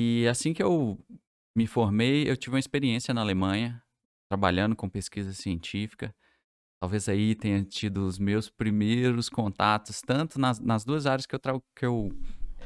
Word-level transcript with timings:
E 0.00 0.26
assim 0.28 0.52
que 0.52 0.62
eu 0.62 0.98
me 1.56 1.66
formei, 1.66 2.28
eu 2.28 2.36
tive 2.36 2.54
uma 2.54 2.60
experiência 2.60 3.14
na 3.14 3.20
Alemanha, 3.20 3.82
trabalhando 4.28 4.74
com 4.74 4.88
pesquisa 4.88 5.32
científica. 5.32 6.14
Talvez 6.80 7.08
aí 7.08 7.34
tenha 7.34 7.62
tido 7.64 8.06
os 8.06 8.18
meus 8.18 8.50
primeiros 8.50 9.28
contatos, 9.28 10.02
tanto 10.02 10.38
nas, 10.38 10.58
nas 10.58 10.84
duas 10.84 11.06
áreas 11.06 11.26
que 11.26 11.34
eu, 11.34 11.40
que 11.74 11.86
eu 11.86 12.12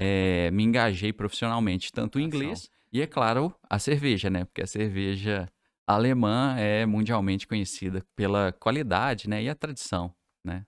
é, 0.01 0.51
me 0.51 0.65
engajei 0.65 1.13
profissionalmente, 1.13 1.93
tanto 1.93 2.19
o 2.19 2.21
inglês 2.21 2.71
e, 2.93 3.03
é 3.03 3.07
claro, 3.07 3.55
a 3.69 3.79
cerveja, 3.79 4.31
né? 4.31 4.45
Porque 4.45 4.63
a 4.63 4.67
cerveja 4.67 5.49
alemã 5.87 6.55
é 6.59 6.87
mundialmente 6.87 7.47
conhecida 7.47 8.05
pela 8.17 8.53
qualidade 8.53 9.29
né? 9.29 9.43
e 9.43 9.49
a 9.49 9.55
tradição, 9.55 10.15
né? 10.45 10.67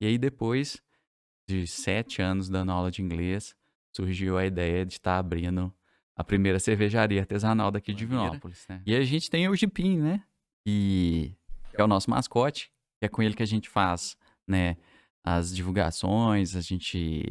E 0.00 0.06
aí 0.06 0.18
depois 0.18 0.82
de 1.48 1.66
sete 1.66 2.20
anos 2.20 2.48
dando 2.48 2.72
aula 2.72 2.90
de 2.90 3.02
inglês, 3.02 3.54
surgiu 3.92 4.38
a 4.38 4.46
ideia 4.46 4.84
de 4.84 4.94
estar 4.94 5.12
tá 5.12 5.18
abrindo 5.18 5.72
a 6.16 6.24
primeira 6.24 6.58
cervejaria 6.58 7.20
artesanal 7.20 7.70
daqui 7.70 7.92
de 7.92 8.04
Vinópolis. 8.04 8.64
Né? 8.68 8.82
E 8.86 8.94
a 8.94 9.02
gente 9.02 9.30
tem 9.30 9.48
o 9.48 9.56
Jipim, 9.56 9.98
né? 9.98 10.22
E 10.66 11.34
é 11.74 11.82
o 11.82 11.86
nosso 11.86 12.10
mascote, 12.10 12.70
é 13.00 13.08
com 13.08 13.22
ele 13.22 13.34
que 13.34 13.42
a 13.42 13.46
gente 13.46 13.68
faz, 13.68 14.16
né? 14.46 14.76
As 15.24 15.54
divulgações, 15.54 16.56
a 16.56 16.60
gente... 16.60 17.24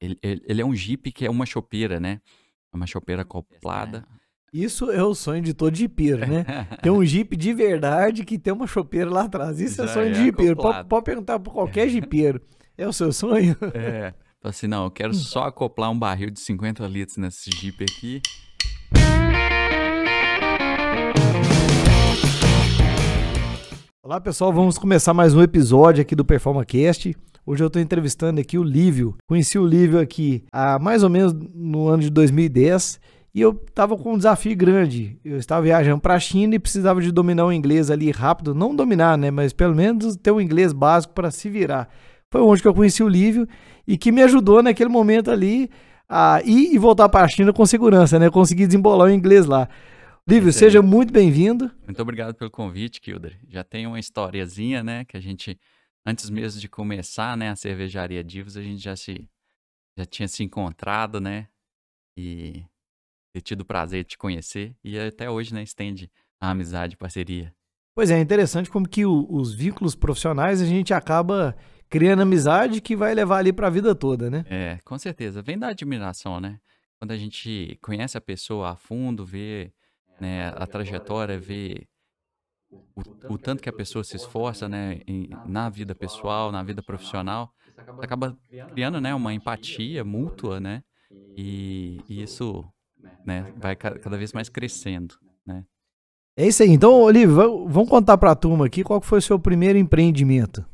Ele, 0.00 0.18
ele 0.22 0.60
é 0.60 0.64
um 0.64 0.74
Jeep 0.74 1.10
que 1.12 1.24
é 1.24 1.30
uma 1.30 1.46
chopeira, 1.46 1.98
né? 1.98 2.20
É 2.72 2.76
uma 2.76 2.86
chopeira 2.86 3.22
acoplada. 3.22 4.06
Isso 4.52 4.90
é 4.90 5.02
o 5.02 5.14
sonho 5.14 5.42
de 5.42 5.52
todo 5.52 5.74
jipeiro, 5.74 6.26
né? 6.26 6.44
Tem 6.82 6.92
um 6.92 7.04
Jeep 7.04 7.36
de 7.36 7.52
verdade 7.52 8.24
que 8.24 8.38
tem 8.38 8.52
uma 8.52 8.66
chopeira 8.66 9.10
lá 9.10 9.24
atrás. 9.24 9.60
Isso 9.60 9.82
é 9.82 9.84
Já 9.84 9.90
é 9.90 9.94
sonho 9.94 10.12
de 10.12 10.24
jipeiro. 10.24 10.56
Pode, 10.56 10.88
pode 10.88 11.04
perguntar 11.04 11.38
para 11.38 11.52
qualquer 11.52 11.88
jipeiro. 11.88 12.40
É 12.76 12.86
o 12.86 12.92
seu 12.92 13.12
sonho? 13.12 13.56
É. 13.74 14.14
Falei 14.40 14.50
assim, 14.50 14.68
não, 14.68 14.84
eu 14.84 14.90
quero 14.92 15.12
só 15.14 15.42
acoplar 15.44 15.90
um 15.90 15.98
barril 15.98 16.30
de 16.30 16.38
50 16.38 16.86
litros 16.86 17.16
nesse 17.16 17.50
Jeep 17.50 17.82
aqui. 17.82 18.22
Olá 24.00 24.20
pessoal, 24.20 24.52
vamos 24.52 24.78
começar 24.78 25.12
mais 25.12 25.34
um 25.34 25.42
episódio 25.42 26.02
aqui 26.02 26.14
do 26.14 26.24
PerformaCast. 26.24 27.16
Hoje 27.44 27.64
eu 27.64 27.66
estou 27.66 27.82
entrevistando 27.82 28.40
aqui 28.40 28.56
o 28.56 28.62
Lívio. 28.62 29.16
Conheci 29.26 29.58
o 29.58 29.66
Lívio 29.66 29.98
aqui 29.98 30.44
há 30.52 30.78
mais 30.78 31.02
ou 31.02 31.10
menos 31.10 31.32
no 31.32 31.88
ano 31.88 32.04
de 32.04 32.10
2010 32.10 33.00
e 33.34 33.40
eu 33.40 33.60
estava 33.68 33.96
com 33.96 34.14
um 34.14 34.16
desafio 34.16 34.56
grande. 34.56 35.18
Eu 35.24 35.36
estava 35.36 35.62
viajando 35.62 36.00
para 36.00 36.14
a 36.14 36.20
China 36.20 36.54
e 36.54 36.60
precisava 36.60 37.02
de 37.02 37.10
dominar 37.10 37.44
o 37.44 37.52
inglês 37.52 37.90
ali 37.90 38.12
rápido, 38.12 38.54
não 38.54 38.72
dominar, 38.72 39.18
né, 39.18 39.32
mas 39.32 39.52
pelo 39.52 39.74
menos 39.74 40.14
ter 40.14 40.30
um 40.30 40.40
inglês 40.40 40.72
básico 40.72 41.12
para 41.12 41.32
se 41.32 41.50
virar. 41.50 41.88
Foi 42.30 42.40
onde 42.40 42.60
que 42.60 42.68
eu 42.68 42.74
conheci 42.74 43.02
o 43.02 43.08
Lívio 43.08 43.46
e 43.86 43.96
que 43.96 44.12
me 44.12 44.22
ajudou 44.22 44.62
naquele 44.62 44.90
momento 44.90 45.30
ali 45.30 45.70
a 46.08 46.40
ir 46.44 46.74
e 46.74 46.78
voltar 46.78 47.08
para 47.08 47.24
a 47.24 47.28
China 47.28 47.52
com 47.52 47.64
segurança, 47.64 48.18
né? 48.18 48.30
Consegui 48.30 48.66
desembolar 48.66 49.08
o 49.08 49.12
inglês 49.12 49.46
lá. 49.46 49.68
Lívio, 50.28 50.52
seja 50.52 50.82
muito 50.82 51.10
bem-vindo. 51.10 51.70
Muito 51.86 52.02
obrigado 52.02 52.34
pelo 52.34 52.50
convite, 52.50 53.00
Kilder. 53.00 53.38
Já 53.48 53.64
tem 53.64 53.86
uma 53.86 53.98
historiazinha, 53.98 54.82
né, 54.82 55.04
que 55.06 55.16
a 55.16 55.20
gente 55.20 55.58
antes 56.06 56.28
mesmo 56.28 56.60
de 56.60 56.68
começar, 56.68 57.36
né, 57.36 57.50
a 57.50 57.56
cervejaria 57.56 58.22
Divos, 58.22 58.56
a 58.56 58.62
gente 58.62 58.82
já 58.82 58.94
se 58.94 59.26
já 59.96 60.04
tinha 60.04 60.28
se 60.28 60.44
encontrado, 60.44 61.20
né? 61.20 61.48
E 62.16 62.62
ter 63.32 63.40
tido 63.40 63.62
o 63.62 63.64
prazer 63.64 64.04
de 64.04 64.10
te 64.10 64.18
conhecer 64.18 64.76
e 64.84 64.98
até 64.98 65.30
hoje, 65.30 65.52
né, 65.54 65.62
estende 65.62 66.10
a 66.40 66.50
amizade, 66.50 66.96
parceria. 66.96 67.52
Pois 67.94 68.10
é, 68.10 68.18
é 68.18 68.20
interessante 68.20 68.70
como 68.70 68.88
que 68.88 69.04
o, 69.04 69.26
os 69.28 69.52
vínculos 69.52 69.94
profissionais 69.94 70.60
a 70.60 70.66
gente 70.66 70.94
acaba 70.94 71.56
criando 71.88 72.22
amizade 72.22 72.80
que 72.80 72.96
vai 72.96 73.14
levar 73.14 73.38
ali 73.38 73.52
para 73.52 73.66
a 73.66 73.70
vida 73.70 73.94
toda, 73.94 74.30
né? 74.30 74.44
É, 74.48 74.78
com 74.84 74.98
certeza. 74.98 75.42
Vem 75.42 75.58
da 75.58 75.68
admiração, 75.68 76.40
né? 76.40 76.58
Quando 76.98 77.12
a 77.12 77.16
gente 77.16 77.78
conhece 77.80 78.18
a 78.18 78.20
pessoa 78.20 78.70
a 78.70 78.76
fundo, 78.76 79.24
vê 79.24 79.72
né, 80.20 80.52
a 80.56 80.66
trajetória, 80.66 81.38
vê 81.38 81.86
o, 82.70 83.34
o 83.34 83.38
tanto 83.38 83.62
que 83.62 83.68
a 83.68 83.72
pessoa 83.72 84.02
se 84.02 84.16
esforça, 84.16 84.68
né, 84.68 85.00
em, 85.06 85.30
na 85.46 85.68
vida 85.68 85.94
pessoal, 85.94 86.50
na 86.50 86.62
vida 86.62 86.82
profissional, 86.82 87.52
acaba 88.02 88.36
criando, 88.72 89.00
né, 89.00 89.14
uma 89.14 89.32
empatia 89.32 90.04
mútua, 90.04 90.60
né? 90.60 90.82
E, 91.36 92.00
e 92.08 92.22
isso, 92.22 92.64
né, 93.24 93.52
vai 93.56 93.76
cada 93.76 94.18
vez 94.18 94.32
mais 94.32 94.48
crescendo, 94.48 95.14
né? 95.46 95.64
É 96.36 96.46
isso 96.46 96.62
aí. 96.62 96.70
Então, 96.70 97.00
Olívio, 97.00 97.66
vamos 97.68 97.88
contar 97.88 98.18
para 98.18 98.32
a 98.32 98.36
turma 98.36 98.66
aqui 98.66 98.84
qual 98.84 99.00
foi 99.00 99.18
o 99.18 99.22
seu 99.22 99.38
primeiro 99.38 99.78
empreendimento. 99.78 100.64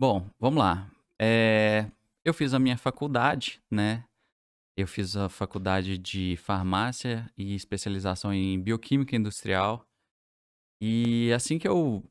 Bom, 0.00 0.26
vamos 0.40 0.60
lá. 0.60 0.90
É, 1.20 1.84
eu 2.24 2.32
fiz 2.32 2.54
a 2.54 2.58
minha 2.58 2.78
faculdade, 2.78 3.60
né? 3.70 4.02
Eu 4.74 4.86
fiz 4.86 5.14
a 5.14 5.28
faculdade 5.28 5.98
de 5.98 6.38
farmácia 6.38 7.30
e 7.36 7.54
especialização 7.54 8.32
em 8.32 8.58
bioquímica 8.58 9.14
industrial. 9.14 9.86
E 10.80 11.30
assim 11.34 11.58
que 11.58 11.68
eu 11.68 12.02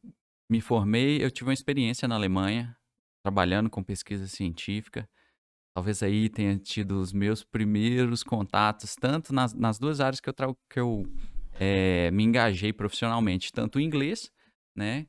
me 0.48 0.62
formei, 0.62 1.26
eu 1.26 1.32
tive 1.32 1.50
uma 1.50 1.54
experiência 1.56 2.08
na 2.08 2.14
Alemanha, 2.14 2.78
trabalhando 3.26 3.72
com 3.72 3.84
pesquisa 3.84 4.28
científica. 4.28 5.10
Talvez 5.76 6.04
aí 6.04 6.30
tenha 6.30 6.60
tido 6.60 7.02
os 7.02 7.12
meus 7.12 7.44
primeiros 7.44 8.22
contatos, 8.22 8.96
tanto 8.96 9.34
nas, 9.34 9.52
nas 9.56 9.80
duas 9.80 10.00
áreas 10.00 10.20
que 10.20 10.30
eu, 10.30 10.58
que 10.70 10.80
eu 10.80 11.08
é, 11.60 12.12
me 12.12 12.24
engajei 12.24 12.72
profissionalmente, 12.72 13.52
tanto 13.52 13.80
o 13.80 13.82
inglês, 13.82 14.32
né? 14.76 15.08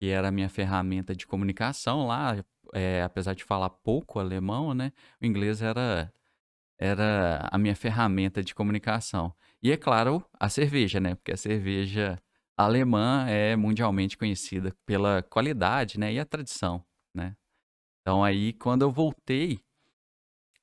Que 0.00 0.08
era 0.08 0.28
a 0.28 0.30
minha 0.32 0.48
ferramenta 0.48 1.14
de 1.14 1.26
comunicação 1.26 2.06
lá, 2.06 2.42
é, 2.72 3.02
apesar 3.02 3.34
de 3.34 3.44
falar 3.44 3.68
pouco 3.68 4.18
alemão, 4.18 4.72
né? 4.72 4.92
O 5.20 5.26
inglês 5.26 5.60
era, 5.60 6.10
era 6.78 7.46
a 7.52 7.58
minha 7.58 7.76
ferramenta 7.76 8.42
de 8.42 8.54
comunicação. 8.54 9.34
E 9.62 9.70
é 9.70 9.76
claro, 9.76 10.24
a 10.38 10.48
cerveja, 10.48 10.98
né? 11.00 11.14
Porque 11.16 11.32
a 11.32 11.36
cerveja 11.36 12.18
alemã 12.56 13.26
é 13.28 13.54
mundialmente 13.56 14.16
conhecida 14.16 14.74
pela 14.86 15.22
qualidade, 15.22 16.00
né? 16.00 16.14
E 16.14 16.18
a 16.18 16.24
tradição, 16.24 16.82
né? 17.14 17.36
Então 18.00 18.24
aí, 18.24 18.54
quando 18.54 18.82
eu 18.82 18.90
voltei, 18.90 19.60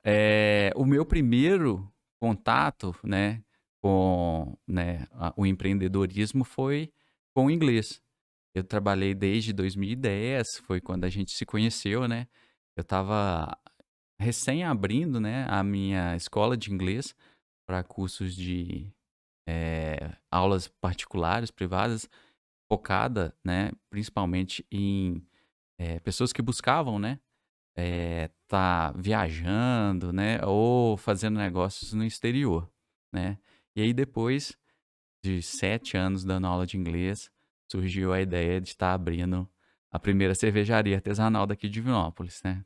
é, 0.03 0.71
o 0.75 0.83
meu 0.83 1.05
primeiro 1.05 1.93
contato, 2.19 2.95
né? 3.03 3.43
Com 3.79 4.57
né, 4.67 5.05
o 5.35 5.45
empreendedorismo 5.45 6.43
foi 6.43 6.91
com 7.35 7.45
o 7.45 7.51
inglês. 7.51 8.01
Eu 8.57 8.63
trabalhei 8.63 9.13
desde 9.13 9.53
2010, 9.53 10.57
foi 10.65 10.81
quando 10.81 11.03
a 11.03 11.09
gente 11.09 11.31
se 11.31 11.45
conheceu, 11.45 12.07
né? 12.07 12.27
Eu 12.75 12.81
estava 12.81 13.55
recém 14.19 14.63
abrindo, 14.63 15.19
né, 15.19 15.45
a 15.47 15.63
minha 15.63 16.15
escola 16.15 16.57
de 16.57 16.73
inglês 16.73 17.15
para 17.67 17.83
cursos 17.83 18.35
de 18.35 18.91
é, 19.47 20.17
aulas 20.31 20.67
particulares, 20.67 21.51
privadas, 21.51 22.09
focada, 22.67 23.37
né, 23.45 23.71
principalmente 23.91 24.65
em 24.71 25.23
é, 25.79 25.99
pessoas 25.99 26.33
que 26.33 26.41
buscavam, 26.41 26.97
né, 26.97 27.19
é, 27.77 28.31
tá 28.47 28.91
viajando, 28.93 30.11
né, 30.11 30.43
ou 30.43 30.97
fazendo 30.97 31.37
negócios 31.37 31.93
no 31.93 32.03
exterior, 32.03 32.67
né. 33.13 33.37
E 33.75 33.81
aí 33.81 33.93
depois 33.93 34.57
de 35.23 35.43
sete 35.43 35.95
anos 35.95 36.23
dando 36.23 36.47
aula 36.47 36.65
de 36.65 36.75
inglês, 36.75 37.29
surgiu 37.71 38.13
a 38.13 38.21
ideia 38.21 38.59
de 38.61 38.69
estar 38.69 38.87
tá 38.87 38.93
abrindo 38.93 39.47
a 39.91 39.99
primeira 39.99 40.35
cervejaria 40.35 40.95
artesanal 40.95 41.45
daqui 41.45 41.69
de 41.69 41.81
Vinópolis, 41.81 42.41
né? 42.43 42.63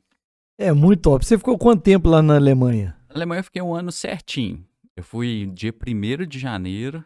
É 0.58 0.72
muito 0.72 1.02
top. 1.02 1.24
Você 1.24 1.38
ficou 1.38 1.58
quanto 1.58 1.82
tempo 1.82 2.08
lá 2.08 2.22
na 2.22 2.36
Alemanha? 2.36 2.96
Na 3.08 3.16
Alemanha 3.16 3.40
eu 3.40 3.44
fiquei 3.44 3.62
um 3.62 3.74
ano 3.74 3.90
certinho. 3.90 4.66
Eu 4.94 5.02
fui 5.02 5.46
dia 5.46 5.72
1 5.72 6.26
de 6.26 6.38
janeiro 6.38 7.04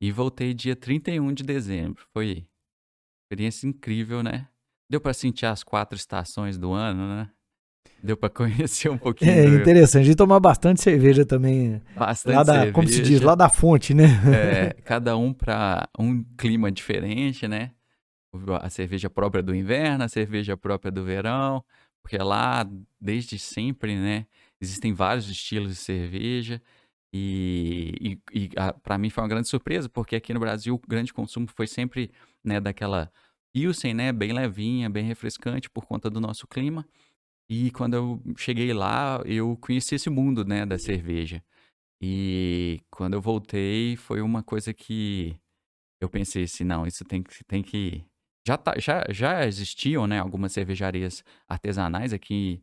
e 0.00 0.10
voltei 0.10 0.52
dia 0.52 0.74
31 0.74 1.32
de 1.32 1.44
dezembro. 1.44 2.04
Foi 2.12 2.46
experiência 3.22 3.66
incrível, 3.66 4.22
né? 4.22 4.48
Deu 4.88 5.00
para 5.00 5.14
sentir 5.14 5.46
as 5.46 5.62
quatro 5.62 5.96
estações 5.96 6.58
do 6.58 6.72
ano, 6.72 7.06
né? 7.06 7.30
Deu 8.02 8.16
para 8.16 8.30
conhecer 8.30 8.88
um 8.88 8.98
pouquinho. 8.98 9.30
É 9.30 9.44
interessante. 9.46 10.10
E 10.10 10.14
tomar 10.14 10.40
bastante 10.40 10.80
cerveja 10.80 11.24
também. 11.24 11.80
Bastante 11.96 12.34
lá 12.34 12.42
da, 12.42 12.52
cerveja. 12.52 12.72
Como 12.72 12.88
se 12.88 13.02
diz, 13.02 13.20
lá 13.20 13.34
da 13.34 13.48
fonte, 13.48 13.94
né? 13.94 14.06
É, 14.34 14.72
cada 14.84 15.16
um 15.16 15.32
para 15.32 15.88
um 15.98 16.24
clima 16.36 16.70
diferente, 16.70 17.46
né? 17.46 17.72
A 18.60 18.70
cerveja 18.70 19.10
própria 19.10 19.42
do 19.42 19.54
inverno, 19.54 20.04
a 20.04 20.08
cerveja 20.08 20.56
própria 20.56 20.90
do 20.90 21.04
verão. 21.04 21.62
Porque 22.02 22.16
lá, 22.16 22.66
desde 23.00 23.38
sempre, 23.38 23.96
né? 23.96 24.26
Existem 24.60 24.92
vários 24.92 25.28
estilos 25.28 25.70
de 25.70 25.76
cerveja. 25.76 26.60
E, 27.12 28.18
e, 28.32 28.44
e 28.44 28.50
para 28.82 28.96
mim 28.96 29.10
foi 29.10 29.22
uma 29.22 29.28
grande 29.28 29.48
surpresa, 29.48 29.88
porque 29.88 30.14
aqui 30.14 30.32
no 30.32 30.38
Brasil 30.38 30.74
o 30.74 30.88
grande 30.88 31.12
consumo 31.12 31.48
foi 31.48 31.66
sempre 31.66 32.10
né, 32.44 32.60
daquela 32.60 33.10
Pilsen, 33.52 33.94
né? 33.94 34.12
Bem 34.12 34.32
levinha, 34.32 34.88
bem 34.88 35.04
refrescante 35.04 35.68
por 35.68 35.84
conta 35.84 36.08
do 36.08 36.20
nosso 36.20 36.46
clima. 36.46 36.86
E 37.50 37.70
quando 37.72 37.94
eu 37.94 38.22
cheguei 38.36 38.72
lá, 38.72 39.20
eu 39.26 39.56
conheci 39.56 39.96
esse 39.96 40.08
mundo, 40.08 40.44
né, 40.44 40.64
da 40.64 40.78
cerveja. 40.78 41.42
E 42.02 42.80
quando 42.90 43.14
eu 43.14 43.20
voltei, 43.20 43.96
foi 43.96 44.22
uma 44.22 44.42
coisa 44.42 44.72
que 44.72 45.36
eu 46.00 46.08
pensei 46.08 46.44
assim, 46.44 46.64
não, 46.64 46.86
isso 46.86 47.04
tem 47.04 47.22
que 47.22 47.44
tem 47.44 47.62
que 47.62 48.04
já 48.46 48.56
tá, 48.56 48.74
já, 48.78 49.04
já 49.10 49.46
existiam, 49.46 50.06
né, 50.06 50.20
algumas 50.20 50.52
cervejarias 50.52 51.24
artesanais 51.48 52.12
aqui 52.12 52.62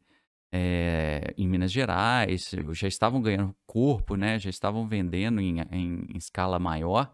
é, 0.51 1.33
em 1.37 1.47
Minas 1.47 1.71
Gerais, 1.71 2.51
já 2.71 2.87
estavam 2.87 3.21
ganhando 3.21 3.55
corpo, 3.65 4.15
né? 4.15 4.39
Já 4.39 4.49
estavam 4.49 4.87
vendendo 4.87 5.41
em, 5.41 5.59
em, 5.71 6.05
em 6.09 6.17
escala 6.17 6.57
maior, 6.59 7.13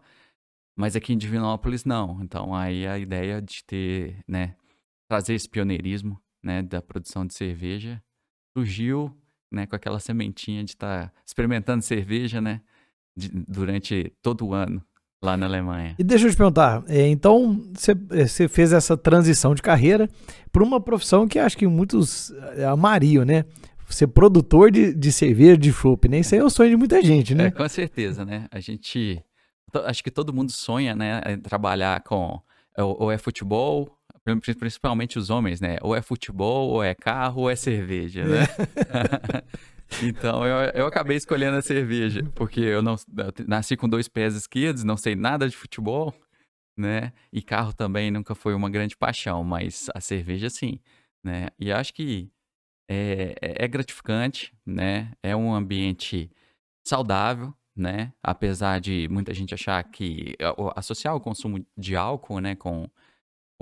mas 0.76 0.96
aqui 0.96 1.12
em 1.12 1.18
Divinópolis 1.18 1.84
não. 1.84 2.22
Então 2.22 2.54
aí 2.54 2.86
a 2.86 2.98
ideia 2.98 3.42
de 3.42 3.64
ter, 3.64 4.22
né, 4.28 4.56
trazer 5.08 5.34
esse 5.34 5.48
pioneirismo, 5.48 6.20
né, 6.44 6.62
da 6.62 6.82
produção 6.82 7.26
de 7.26 7.34
cerveja 7.34 8.02
surgiu, 8.56 9.16
né, 9.50 9.66
com 9.66 9.74
aquela 9.74 9.98
sementinha 9.98 10.62
de 10.62 10.72
estar 10.72 11.08
tá 11.08 11.12
experimentando 11.26 11.82
cerveja, 11.82 12.40
né, 12.40 12.60
de, 13.16 13.28
durante 13.28 14.12
todo 14.22 14.46
o 14.46 14.54
ano 14.54 14.84
lá 15.22 15.36
na 15.36 15.46
Alemanha. 15.46 15.94
E 15.98 16.04
deixa 16.04 16.26
eu 16.26 16.30
te 16.30 16.36
perguntar, 16.36 16.84
é, 16.86 17.08
então 17.08 17.64
você 17.72 18.46
fez 18.46 18.72
essa 18.72 18.96
transição 18.96 19.54
de 19.54 19.62
carreira 19.62 20.08
para 20.52 20.62
uma 20.62 20.80
profissão 20.80 21.26
que 21.26 21.38
acho 21.38 21.56
que 21.56 21.66
muitos 21.66 22.30
é, 22.56 22.64
amariam, 22.64 23.24
né? 23.24 23.44
Ser 23.88 24.08
produtor 24.08 24.70
de, 24.70 24.92
de 24.92 25.12
cerveja, 25.12 25.56
de 25.56 25.72
chopp, 25.72 26.08
né? 26.08 26.18
Isso 26.18 26.34
aí 26.34 26.40
é 26.40 26.44
o 26.44 26.50
sonho 26.50 26.70
de 26.70 26.76
muita 26.76 27.02
gente, 27.02 27.34
né? 27.34 27.46
É, 27.46 27.50
com 27.50 27.68
certeza, 27.68 28.24
né? 28.24 28.48
A 28.50 28.58
gente, 28.58 29.22
acho 29.84 30.02
que 30.02 30.10
todo 30.10 30.32
mundo 30.32 30.50
sonha, 30.50 30.96
né? 30.96 31.20
Trabalhar 31.42 32.02
com, 32.02 32.40
ou 32.76 33.12
é 33.12 33.18
futebol, 33.18 33.96
principalmente 34.24 35.18
os 35.18 35.30
homens, 35.30 35.60
né? 35.60 35.76
Ou 35.82 35.94
é 35.94 36.00
futebol, 36.00 36.70
ou 36.70 36.82
é 36.82 36.94
carro, 36.94 37.42
ou 37.42 37.50
é 37.50 37.56
cerveja, 37.56 38.24
né? 38.24 38.42
É. 38.42 39.64
Então 40.02 40.44
eu, 40.46 40.70
eu 40.74 40.86
acabei 40.86 41.16
escolhendo 41.16 41.56
a 41.56 41.62
cerveja, 41.62 42.22
porque 42.34 42.60
eu 42.60 42.82
não 42.82 42.96
eu 43.16 43.46
nasci 43.46 43.76
com 43.76 43.88
dois 43.88 44.08
pés 44.08 44.34
esquerdos, 44.34 44.82
não 44.82 44.96
sei 44.96 45.14
nada 45.14 45.48
de 45.48 45.56
futebol, 45.56 46.12
né? 46.76 47.12
E 47.32 47.42
carro 47.42 47.72
também 47.72 48.10
nunca 48.10 48.34
foi 48.34 48.54
uma 48.54 48.70
grande 48.70 48.96
paixão, 48.96 49.44
mas 49.44 49.88
a 49.94 50.00
cerveja 50.00 50.50
sim, 50.50 50.80
né? 51.22 51.48
E 51.58 51.70
acho 51.70 51.92
que 51.94 52.30
é, 52.88 53.34
é, 53.40 53.64
é 53.64 53.68
gratificante, 53.68 54.52
né? 54.66 55.12
É 55.22 55.36
um 55.36 55.54
ambiente 55.54 56.30
saudável, 56.86 57.54
né? 57.76 58.12
Apesar 58.22 58.80
de 58.80 59.08
muita 59.10 59.32
gente 59.32 59.54
achar 59.54 59.82
que 59.84 60.34
associar 60.76 61.14
o 61.14 61.20
consumo 61.20 61.64
de 61.76 61.96
álcool, 61.96 62.40
né, 62.40 62.54
com, 62.54 62.88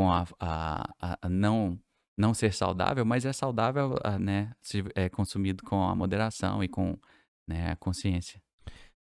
com 0.03 0.11
a, 0.11 0.27
a, 0.41 1.19
a 1.23 1.29
não 1.29 1.79
não 2.19 2.35
ser 2.35 2.53
saudável, 2.53 3.05
mas 3.07 3.25
é 3.25 3.33
saudável, 3.33 3.97
ah, 4.05 4.19
né, 4.19 4.51
se 4.61 4.85
é 4.95 5.09
consumido 5.09 5.65
com 5.65 5.83
a 5.83 5.95
moderação 5.95 6.63
e 6.63 6.69
com 6.69 6.97
né, 7.49 7.71
a 7.71 7.77
consciência. 7.77 8.41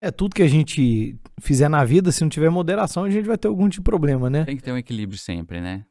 É 0.01 0.09
tudo 0.09 0.33
que 0.33 0.41
a 0.41 0.47
gente 0.47 1.19
fizer 1.39 1.69
na 1.69 1.83
vida, 1.83 2.11
se 2.11 2.21
não 2.21 2.29
tiver 2.29 2.49
moderação, 2.49 3.03
a 3.03 3.09
gente 3.09 3.27
vai 3.27 3.37
ter 3.37 3.49
algum 3.49 3.67
tipo 3.67 3.83
de 3.83 3.85
problema, 3.85 4.29
né? 4.29 4.45
Tem 4.45 4.55
que 4.55 4.63
ter 4.63 4.71
um 4.71 4.77
equilíbrio 4.77 5.19
sempre, 5.19 5.59
né? 5.59 5.85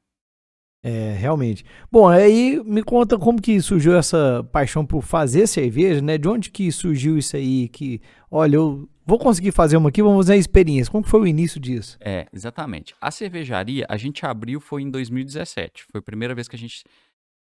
É, 0.82 1.12
realmente. 1.12 1.62
Bom, 1.92 2.08
aí 2.08 2.60
me 2.64 2.82
conta 2.82 3.18
como 3.18 3.40
que 3.40 3.60
surgiu 3.60 3.94
essa 3.94 4.42
paixão 4.50 4.84
por 4.84 5.02
fazer 5.02 5.46
cerveja, 5.46 6.00
né? 6.00 6.16
De 6.16 6.26
onde 6.26 6.50
que 6.50 6.72
surgiu 6.72 7.18
isso 7.18 7.36
aí? 7.36 7.68
Que, 7.68 8.00
olha, 8.30 8.56
eu 8.56 8.88
vou 9.10 9.18
conseguir 9.18 9.50
fazer 9.50 9.76
uma 9.76 9.88
aqui, 9.88 10.00
vamos 10.00 10.26
fazer 10.26 10.34
a 10.34 10.36
experiência. 10.36 10.90
Como 10.90 11.04
foi 11.04 11.20
o 11.20 11.26
início 11.26 11.60
disso? 11.60 11.98
É, 12.00 12.28
exatamente. 12.32 12.94
A 13.00 13.10
cervejaria, 13.10 13.84
a 13.88 13.96
gente 13.96 14.24
abriu 14.24 14.60
foi 14.60 14.82
em 14.82 14.90
2017. 14.90 15.84
Foi 15.90 15.98
a 15.98 16.02
primeira 16.02 16.32
vez 16.32 16.46
que 16.46 16.54
a 16.54 16.58
gente 16.58 16.84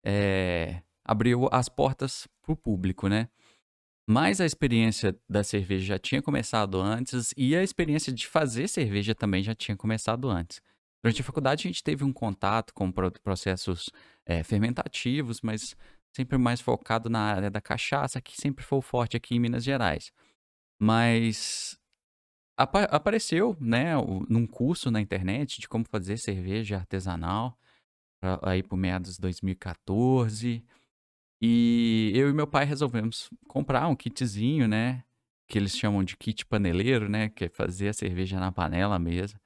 é, 0.02 0.80
abriu 1.04 1.46
as 1.52 1.68
portas 1.68 2.26
para 2.40 2.52
o 2.52 2.56
público, 2.56 3.06
né? 3.06 3.28
Mas 4.08 4.40
a 4.40 4.46
experiência 4.46 5.14
da 5.28 5.44
cerveja 5.44 5.84
já 5.84 5.98
tinha 5.98 6.22
começado 6.22 6.80
antes 6.80 7.34
e 7.36 7.54
a 7.54 7.62
experiência 7.62 8.10
de 8.10 8.26
fazer 8.26 8.66
cerveja 8.66 9.14
também 9.14 9.42
já 9.42 9.54
tinha 9.54 9.76
começado 9.76 10.30
antes. 10.30 10.62
Durante 11.04 11.20
a 11.20 11.24
faculdade 11.24 11.68
a 11.68 11.70
gente 11.70 11.84
teve 11.84 12.02
um 12.02 12.12
contato 12.14 12.72
com 12.72 12.90
processos 13.22 13.90
é, 14.24 14.42
fermentativos, 14.42 15.42
mas 15.42 15.76
sempre 16.16 16.38
mais 16.38 16.62
focado 16.62 17.10
na 17.10 17.20
área 17.20 17.50
da 17.50 17.60
cachaça, 17.60 18.22
que 18.22 18.34
sempre 18.40 18.64
foi 18.64 18.80
forte 18.80 19.18
aqui 19.18 19.36
em 19.36 19.38
Minas 19.38 19.62
Gerais. 19.62 20.10
Mas 20.80 21.78
apa 22.56 22.84
apareceu, 22.84 23.56
né, 23.60 23.94
num 24.28 24.46
curso 24.46 24.90
na 24.90 25.00
internet 25.00 25.60
de 25.60 25.68
como 25.68 25.84
fazer 25.84 26.16
cerveja 26.16 26.76
artesanal 26.76 27.58
aí 28.42 28.62
por 28.62 28.76
meados 28.76 29.14
de 29.14 29.20
2014. 29.20 30.64
E 31.40 32.12
eu 32.14 32.28
e 32.28 32.32
meu 32.32 32.46
pai 32.46 32.64
resolvemos 32.64 33.30
comprar 33.46 33.86
um 33.86 33.94
kitzinho, 33.94 34.66
né? 34.66 35.04
Que 35.48 35.56
eles 35.56 35.76
chamam 35.76 36.02
de 36.02 36.16
kit 36.16 36.44
paneleiro, 36.44 37.08
né? 37.08 37.28
Que 37.28 37.44
é 37.44 37.48
fazer 37.48 37.88
a 37.88 37.92
cerveja 37.92 38.40
na 38.40 38.50
panela 38.50 38.98
mesmo. 38.98 39.38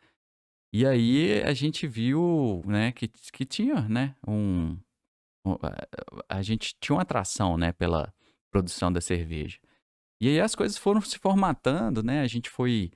E 0.74 0.86
aí 0.86 1.42
a 1.42 1.52
gente 1.52 1.86
viu, 1.86 2.62
né, 2.64 2.92
que, 2.92 3.06
que 3.06 3.44
tinha, 3.44 3.86
né, 3.90 4.16
um, 4.26 4.78
a 6.26 6.40
gente 6.40 6.74
tinha 6.80 6.96
uma 6.96 7.02
atração, 7.02 7.58
né, 7.58 7.72
pela 7.72 8.10
produção 8.50 8.90
da 8.90 8.98
cerveja. 8.98 9.58
E 10.22 10.28
aí 10.28 10.40
as 10.40 10.54
coisas 10.54 10.78
foram 10.78 11.00
se 11.00 11.18
formatando, 11.18 12.00
né, 12.00 12.20
a 12.20 12.28
gente 12.28 12.48
foi 12.48 12.92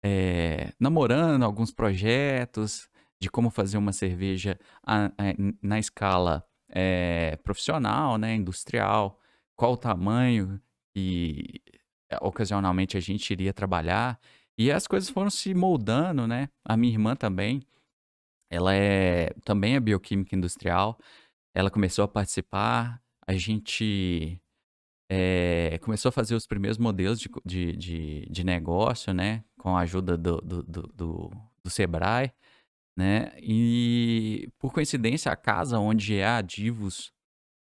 é, 0.00 0.72
namorando 0.78 1.42
alguns 1.42 1.72
projetos, 1.72 2.88
de 3.20 3.28
como 3.28 3.50
fazer 3.50 3.76
uma 3.78 3.92
cerveja 3.92 4.56
na 5.60 5.78
escala 5.80 6.46
é, 6.70 7.36
profissional, 7.42 8.16
né, 8.16 8.32
industrial, 8.36 9.18
qual 9.56 9.72
o 9.72 9.76
tamanho 9.76 10.60
que 10.94 11.60
eh, 12.10 12.18
ocasionalmente 12.20 12.96
a 12.96 13.00
gente 13.00 13.30
iria 13.32 13.52
trabalhar. 13.52 14.20
E 14.56 14.70
as 14.72 14.86
coisas 14.86 15.10
foram 15.10 15.30
se 15.30 15.54
moldando, 15.54 16.26
né? 16.26 16.48
A 16.64 16.76
minha 16.76 16.92
irmã 16.92 17.14
também, 17.16 17.62
ela 18.50 18.74
é 18.74 19.30
também 19.44 19.76
é 19.76 19.80
bioquímica 19.80 20.36
industrial. 20.36 20.98
Ela 21.54 21.70
começou 21.70 22.04
a 22.04 22.08
participar, 22.08 23.02
a 23.26 23.34
gente 23.34 24.40
é, 25.10 25.78
começou 25.82 26.10
a 26.10 26.12
fazer 26.12 26.34
os 26.34 26.46
primeiros 26.46 26.78
modelos 26.78 27.18
de, 27.20 27.30
de, 27.44 27.76
de, 27.76 28.28
de 28.30 28.44
negócio, 28.44 29.12
né? 29.12 29.44
Com 29.58 29.76
a 29.76 29.80
ajuda 29.80 30.16
do, 30.16 30.40
do, 30.40 30.62
do, 30.62 30.82
do, 30.94 31.30
do 31.64 31.70
Sebrae 31.70 32.32
né? 32.98 33.30
E 33.40 34.48
por 34.58 34.72
coincidência, 34.72 35.30
a 35.30 35.36
casa 35.36 35.78
onde 35.78 36.16
é 36.16 36.26
a 36.26 36.42
Divos 36.42 37.12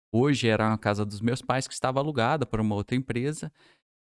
hoje 0.09 0.47
era 0.47 0.65
uma 0.65 0.77
casa 0.77 1.05
dos 1.05 1.19
meus 1.19 1.41
pais 1.41 1.67
que 1.67 1.73
estava 1.73 1.99
alugada 1.99 2.45
por 2.45 2.61
uma 2.61 2.73
outra 2.73 2.95
empresa 2.95 3.51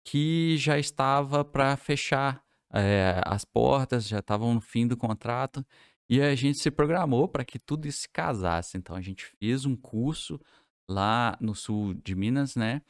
que 0.05 0.57
já 0.59 0.77
estava 0.77 1.45
para 1.45 1.77
fechar 1.77 2.43
é, 2.73 3.21
as 3.25 3.45
portas, 3.45 4.09
já 4.09 4.19
estavam 4.19 4.55
no 4.55 4.61
fim 4.61 4.89
do 4.89 4.97
contrato 4.97 5.65
e 6.09 6.21
a 6.21 6.35
gente 6.35 6.59
se 6.59 6.69
programou 6.69 7.29
para 7.29 7.45
que 7.45 7.61
tudo 7.61 7.87
isso 7.87 8.01
se 8.01 8.09
casasse. 8.09 8.77
Então 8.77 8.97
a 8.97 9.01
gente 9.01 9.25
fez 9.25 9.65
um 9.65 9.77
curso 9.77 10.41
lá 10.89 11.39
no 11.41 11.55
sul 11.55 11.95
de 11.95 12.17
Minas, 12.17 12.57
né? 12.57 12.83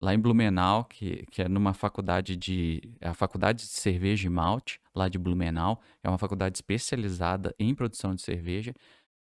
Lá 0.00 0.14
em 0.14 0.18
Blumenau, 0.18 0.84
que, 0.84 1.24
que 1.30 1.42
é 1.42 1.48
numa 1.48 1.74
faculdade 1.74 2.36
de. 2.36 2.82
É 3.00 3.08
a 3.08 3.14
Faculdade 3.14 3.64
de 3.64 3.70
Cerveja 3.70 4.26
e 4.26 4.30
Malte, 4.30 4.80
lá 4.94 5.08
de 5.08 5.18
Blumenau. 5.18 5.80
É 6.02 6.08
uma 6.08 6.18
faculdade 6.18 6.56
especializada 6.58 7.54
em 7.58 7.74
produção 7.74 8.14
de 8.14 8.22
cerveja. 8.22 8.74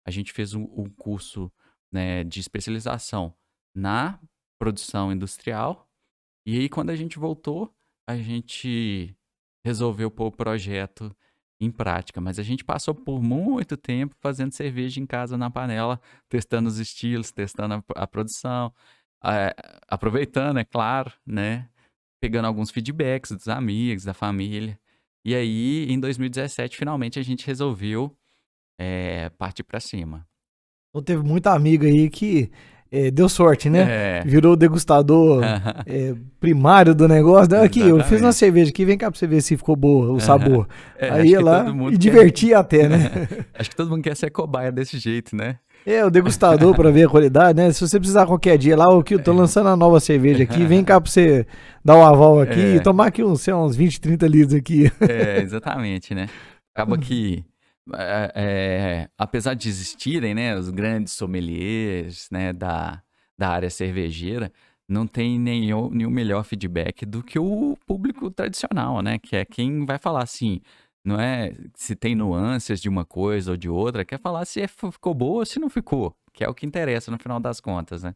A 0.05 0.11
gente 0.11 0.33
fez 0.33 0.55
um, 0.55 0.63
um 0.63 0.89
curso 0.89 1.51
né, 1.91 2.25
de 2.25 2.41
especialização 2.41 3.35
na 3.75 4.21
produção 4.59 5.13
industrial. 5.13 5.89
E 6.45 6.59
aí, 6.59 6.69
quando 6.69 6.91
a 6.91 6.97
gente 6.97 7.19
voltou, 7.19 7.75
a 8.07 8.17
gente 8.17 9.17
resolveu 9.65 10.11
pôr 10.11 10.27
o 10.27 10.33
projeto 10.33 11.15
em 11.59 11.71
prática. 11.71 12.21
Mas 12.21 12.39
a 12.39 12.43
gente 12.43 12.65
passou 12.65 12.95
por 12.95 13.23
muito 13.23 13.77
tempo 13.77 14.15
fazendo 14.21 14.53
cerveja 14.53 15.01
em 15.01 15.07
casa 15.07 15.37
na 15.37 15.51
panela, 15.51 16.01
testando 16.29 16.69
os 16.69 16.79
estilos, 16.79 17.33
testando 17.33 17.75
a, 17.75 17.83
a 18.03 18.07
produção, 18.07 18.73
é, 19.27 19.55
aproveitando, 19.89 20.59
é 20.59 20.65
claro, 20.65 21.13
né? 21.27 21.69
Pegando 22.21 22.47
alguns 22.47 22.71
feedbacks 22.71 23.33
dos 23.33 23.49
amigos, 23.49 24.05
da 24.05 24.15
família. 24.15 24.79
E 25.25 25.35
aí, 25.35 25.87
em 25.91 25.99
2017, 25.99 26.77
finalmente 26.77 27.19
a 27.19 27.23
gente 27.23 27.47
resolveu 27.47 28.17
é, 28.79 29.29
partir 29.31 29.65
para 29.65 29.81
cima. 29.81 30.27
Então 30.91 31.03
teve 31.03 31.23
muita 31.23 31.53
amiga 31.53 31.87
aí 31.87 32.09
que 32.09 32.51
é, 32.91 33.11
deu 33.11 33.29
sorte, 33.29 33.69
né? 33.69 34.21
É. 34.21 34.23
Virou 34.25 34.53
o 34.53 34.57
degustador 34.57 35.43
é, 35.85 36.15
primário 36.39 36.95
do 36.95 37.09
negócio. 37.09 37.55
Aqui, 37.61 37.81
Exatamente. 37.81 37.89
eu 37.89 38.09
fiz 38.09 38.23
uma 38.23 38.33
cerveja 38.33 38.71
aqui, 38.71 38.85
vem 38.85 38.97
cá 38.97 39.11
pra 39.11 39.19
você 39.19 39.27
ver 39.27 39.43
se 39.43 39.57
ficou 39.57 39.77
boa 39.77 40.13
o 40.13 40.21
sabor. 40.21 40.69
É, 40.99 41.11
aí 41.11 41.29
ia 41.29 41.43
lá 41.43 41.67
e 41.93 41.99
divertia 41.99 42.59
até, 42.59 42.89
né? 42.89 43.11
acho 43.53 43.69
que 43.69 43.77
todo 43.77 43.91
mundo 43.91 44.03
quer 44.03 44.17
ser 44.17 44.31
cobaia 44.31 44.73
desse 44.73 44.97
jeito, 44.97 45.37
né? 45.37 45.59
É, 45.87 46.05
o 46.05 46.11
degustador 46.11 46.75
para 46.75 46.91
ver 46.91 47.07
a 47.07 47.09
qualidade, 47.09 47.57
né? 47.57 47.73
Se 47.73 47.81
você 47.81 48.01
precisar 48.01 48.27
qualquer 48.27 48.59
dia 48.59 48.77
lá, 48.77 48.89
o 48.89 49.05
que 49.05 49.15
eu 49.15 49.23
tô 49.23 49.31
é. 49.31 49.35
lançando 49.35 49.69
a 49.69 49.77
nova 49.77 50.01
cerveja 50.01 50.43
aqui, 50.43 50.65
vem 50.67 50.83
cá 50.83 51.01
para 51.01 51.09
você 51.09 51.47
dar 51.85 51.95
o 51.95 52.01
um 52.01 52.05
aval 52.05 52.41
aqui 52.41 52.59
é. 52.59 52.75
e 52.75 52.83
tomar 52.83 53.07
aqui 53.07 53.23
uns, 53.23 53.43
sei, 53.43 53.55
uns 53.55 53.77
20, 53.77 54.01
30 54.01 54.27
litros 54.27 54.55
aqui. 54.55 54.91
É, 55.01 55.41
exatamente, 55.41 56.13
né? 56.13 56.29
Acaba 56.75 56.99
que, 56.99 57.45
é, 57.95 58.33
é, 58.35 59.09
apesar 59.17 59.55
de 59.55 59.69
existirem, 59.69 60.35
né, 60.35 60.59
os 60.59 60.71
grandes 60.71 61.13
sommeliers, 61.13 62.27
né, 62.33 62.53
da, 62.53 63.01
da 63.39 63.49
área 63.49 63.71
cervejeira, 63.71 64.51
não 64.89 65.07
tem 65.07 65.39
nenhum, 65.39 65.89
nenhum 65.89 66.11
melhor 66.11 66.43
feedback 66.45 67.07
do 67.07 67.23
que 67.23 67.39
o 67.39 67.79
público 67.87 68.29
tradicional, 68.29 69.03
né? 69.03 69.19
Que 69.19 69.37
é 69.37 69.45
quem 69.45 69.85
vai 69.87 69.99
falar 69.99 70.25
assim, 70.25 70.61
não 71.07 71.21
é 71.21 71.53
se 71.75 71.95
tem 71.95 72.17
nuances 72.17 72.81
de 72.81 72.89
uma 72.89 73.05
coisa 73.05 73.53
ou 73.53 73.57
de 73.57 73.69
outra, 73.69 74.05
quer 74.05 74.19
falar 74.19 74.45
se 74.45 74.61
é, 74.61 74.67
ficou 74.67 75.15
boa 75.15 75.39
ou 75.39 75.47
se 75.47 75.61
não 75.61 75.71
ficou, 75.71 76.15
que 76.33 76.43
é 76.43 76.49
o 76.49 76.55
que 76.55 76.67
interessa 76.67 77.11
no 77.11 77.19
final 77.19 77.39
das 77.39 77.61
contas, 77.61 78.03
né? 78.03 78.15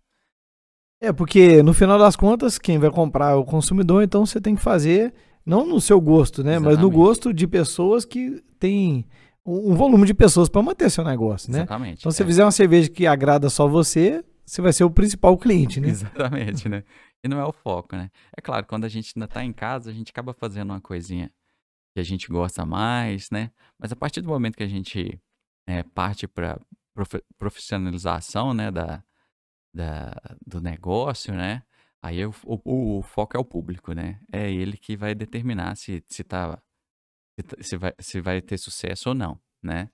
É, 1.00 1.12
porque 1.12 1.62
no 1.62 1.72
final 1.72 1.98
das 1.98 2.16
contas, 2.16 2.58
quem 2.58 2.78
vai 2.78 2.90
comprar 2.90 3.30
é 3.30 3.34
o 3.34 3.44
consumidor, 3.44 4.02
então 4.02 4.26
você 4.26 4.40
tem 4.40 4.56
que 4.56 4.60
fazer, 4.60 5.14
não 5.46 5.64
no 5.64 5.80
seu 5.80 6.00
gosto, 6.00 6.42
né? 6.42 6.56
Exatamente. 6.56 6.76
Mas 6.76 6.82
no 6.82 6.90
gosto 6.90 7.32
de 7.32 7.46
pessoas 7.46 8.04
que 8.04 8.42
têm 8.58 9.06
um 9.46 9.74
volume 9.74 10.04
de 10.04 10.12
pessoas 10.12 10.48
para 10.48 10.60
manter 10.60 10.90
seu 10.90 11.04
negócio, 11.04 11.50
né? 11.50 11.60
Exatamente. 11.60 12.00
Então, 12.00 12.10
se 12.10 12.16
você 12.16 12.22
é. 12.24 12.26
fizer 12.26 12.44
uma 12.44 12.50
cerveja 12.50 12.90
que 12.90 13.06
agrada 13.06 13.48
só 13.48 13.66
você, 13.66 14.22
você 14.44 14.60
vai 14.60 14.72
ser 14.72 14.84
o 14.84 14.90
principal 14.90 15.38
cliente, 15.38 15.80
né? 15.80 15.88
Exatamente, 15.88 16.68
né? 16.68 16.82
E 17.22 17.28
não 17.28 17.38
é 17.38 17.44
o 17.44 17.52
foco, 17.52 17.96
né? 17.96 18.10
É 18.36 18.40
claro, 18.40 18.66
quando 18.66 18.84
a 18.84 18.88
gente 18.88 19.12
ainda 19.16 19.28
tá 19.28 19.44
em 19.44 19.52
casa, 19.52 19.90
a 19.90 19.94
gente 19.94 20.10
acaba 20.10 20.34
fazendo 20.34 20.70
uma 20.70 20.80
coisinha 20.80 21.30
que 21.94 22.00
a 22.00 22.02
gente 22.02 22.28
gosta 22.28 22.64
mais, 22.64 23.30
né? 23.30 23.50
Mas 23.78 23.92
a 23.92 23.96
partir 23.96 24.20
do 24.20 24.28
momento 24.28 24.56
que 24.56 24.62
a 24.62 24.68
gente 24.68 25.20
é, 25.66 25.82
parte 25.82 26.26
para 26.26 26.58
profissionalização, 27.38 28.52
né, 28.52 28.70
da, 28.70 29.02
da, 29.74 30.36
do 30.46 30.60
negócio, 30.60 31.34
né? 31.34 31.62
Aí 32.02 32.24
o, 32.24 32.34
o, 32.44 32.98
o, 32.98 33.02
foco 33.02 33.36
é 33.36 33.40
o 33.40 33.44
público, 33.44 33.92
né? 33.92 34.20
É 34.32 34.50
ele 34.50 34.76
que 34.76 34.96
vai 34.96 35.14
determinar 35.14 35.76
se, 35.76 36.02
se, 36.08 36.24
tá, 36.24 36.60
se, 37.38 37.46
tá, 37.46 37.56
se, 37.60 37.76
vai, 37.76 37.94
se 37.98 38.20
vai 38.20 38.40
ter 38.40 38.58
sucesso 38.58 39.10
ou 39.10 39.14
não, 39.14 39.38
né? 39.62 39.90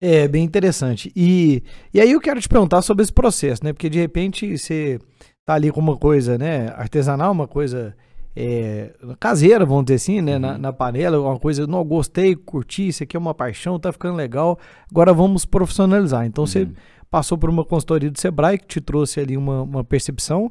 É, 0.00 0.26
bem 0.26 0.44
interessante. 0.44 1.12
E, 1.14 1.62
e 1.92 2.00
aí 2.00 2.10
eu 2.10 2.20
quero 2.20 2.40
te 2.40 2.48
perguntar 2.48 2.82
sobre 2.82 3.04
esse 3.04 3.12
processo, 3.12 3.64
né? 3.64 3.72
Porque 3.72 3.88
de 3.88 3.98
repente 3.98 4.58
você 4.58 4.98
tá 5.44 5.54
ali 5.54 5.70
com 5.70 5.80
uma 5.80 5.96
coisa, 5.96 6.36
né, 6.36 6.68
artesanal, 6.70 7.30
uma 7.30 7.46
coisa 7.46 7.96
é, 8.36 8.92
caseira, 9.20 9.64
vamos 9.64 9.84
dizer 9.84 9.96
assim, 9.96 10.20
né, 10.20 10.34
uhum. 10.34 10.40
na, 10.40 10.58
na, 10.58 10.72
panela, 10.72 11.20
uma 11.20 11.38
coisa, 11.38 11.66
não 11.66 11.84
gostei, 11.84 12.34
curti, 12.34 12.88
isso 12.88 13.02
aqui 13.02 13.16
é 13.16 13.20
uma 13.20 13.34
paixão, 13.34 13.78
tá 13.78 13.92
ficando 13.92 14.16
legal, 14.16 14.58
agora 14.90 15.12
vamos 15.12 15.44
profissionalizar. 15.44 16.26
Então 16.26 16.42
uhum. 16.42 16.48
você 16.48 16.68
passou 17.10 17.38
por 17.38 17.48
uma 17.48 17.64
consultoria 17.64 18.10
do 18.10 18.18
Sebrae 18.18 18.58
que 18.58 18.66
te 18.66 18.80
trouxe 18.80 19.20
ali 19.20 19.36
uma, 19.36 19.62
uma 19.62 19.84
percepção 19.84 20.50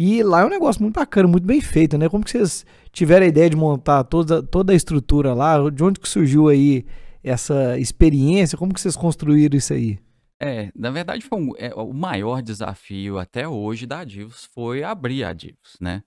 e 0.00 0.22
lá 0.22 0.42
é 0.42 0.44
um 0.44 0.48
negócio 0.48 0.80
muito 0.80 0.94
bacana, 0.94 1.28
muito 1.28 1.44
bem 1.44 1.60
feito, 1.60 1.98
né? 1.98 2.08
Como 2.08 2.24
que 2.24 2.30
vocês 2.30 2.64
tiveram 2.92 3.26
a 3.26 3.28
ideia 3.28 3.50
de 3.50 3.56
montar 3.56 4.04
toda, 4.04 4.40
toda 4.40 4.72
a 4.72 4.76
estrutura 4.76 5.34
lá? 5.34 5.68
De 5.68 5.82
onde 5.82 5.98
que 5.98 6.08
surgiu 6.08 6.46
aí 6.46 6.86
essa 7.20 7.76
experiência? 7.76 8.56
Como 8.56 8.72
que 8.72 8.80
vocês 8.80 8.94
construíram 8.94 9.58
isso 9.58 9.72
aí? 9.72 9.98
É, 10.40 10.70
na 10.72 10.92
verdade, 10.92 11.24
foi 11.24 11.40
um, 11.40 11.52
é, 11.58 11.74
o 11.74 11.92
maior 11.92 12.40
desafio 12.42 13.18
até 13.18 13.48
hoje 13.48 13.86
da 13.86 13.98
Adivos 13.98 14.48
foi 14.54 14.84
abrir 14.84 15.24
a 15.24 15.30
Adivos, 15.30 15.76
né? 15.80 16.04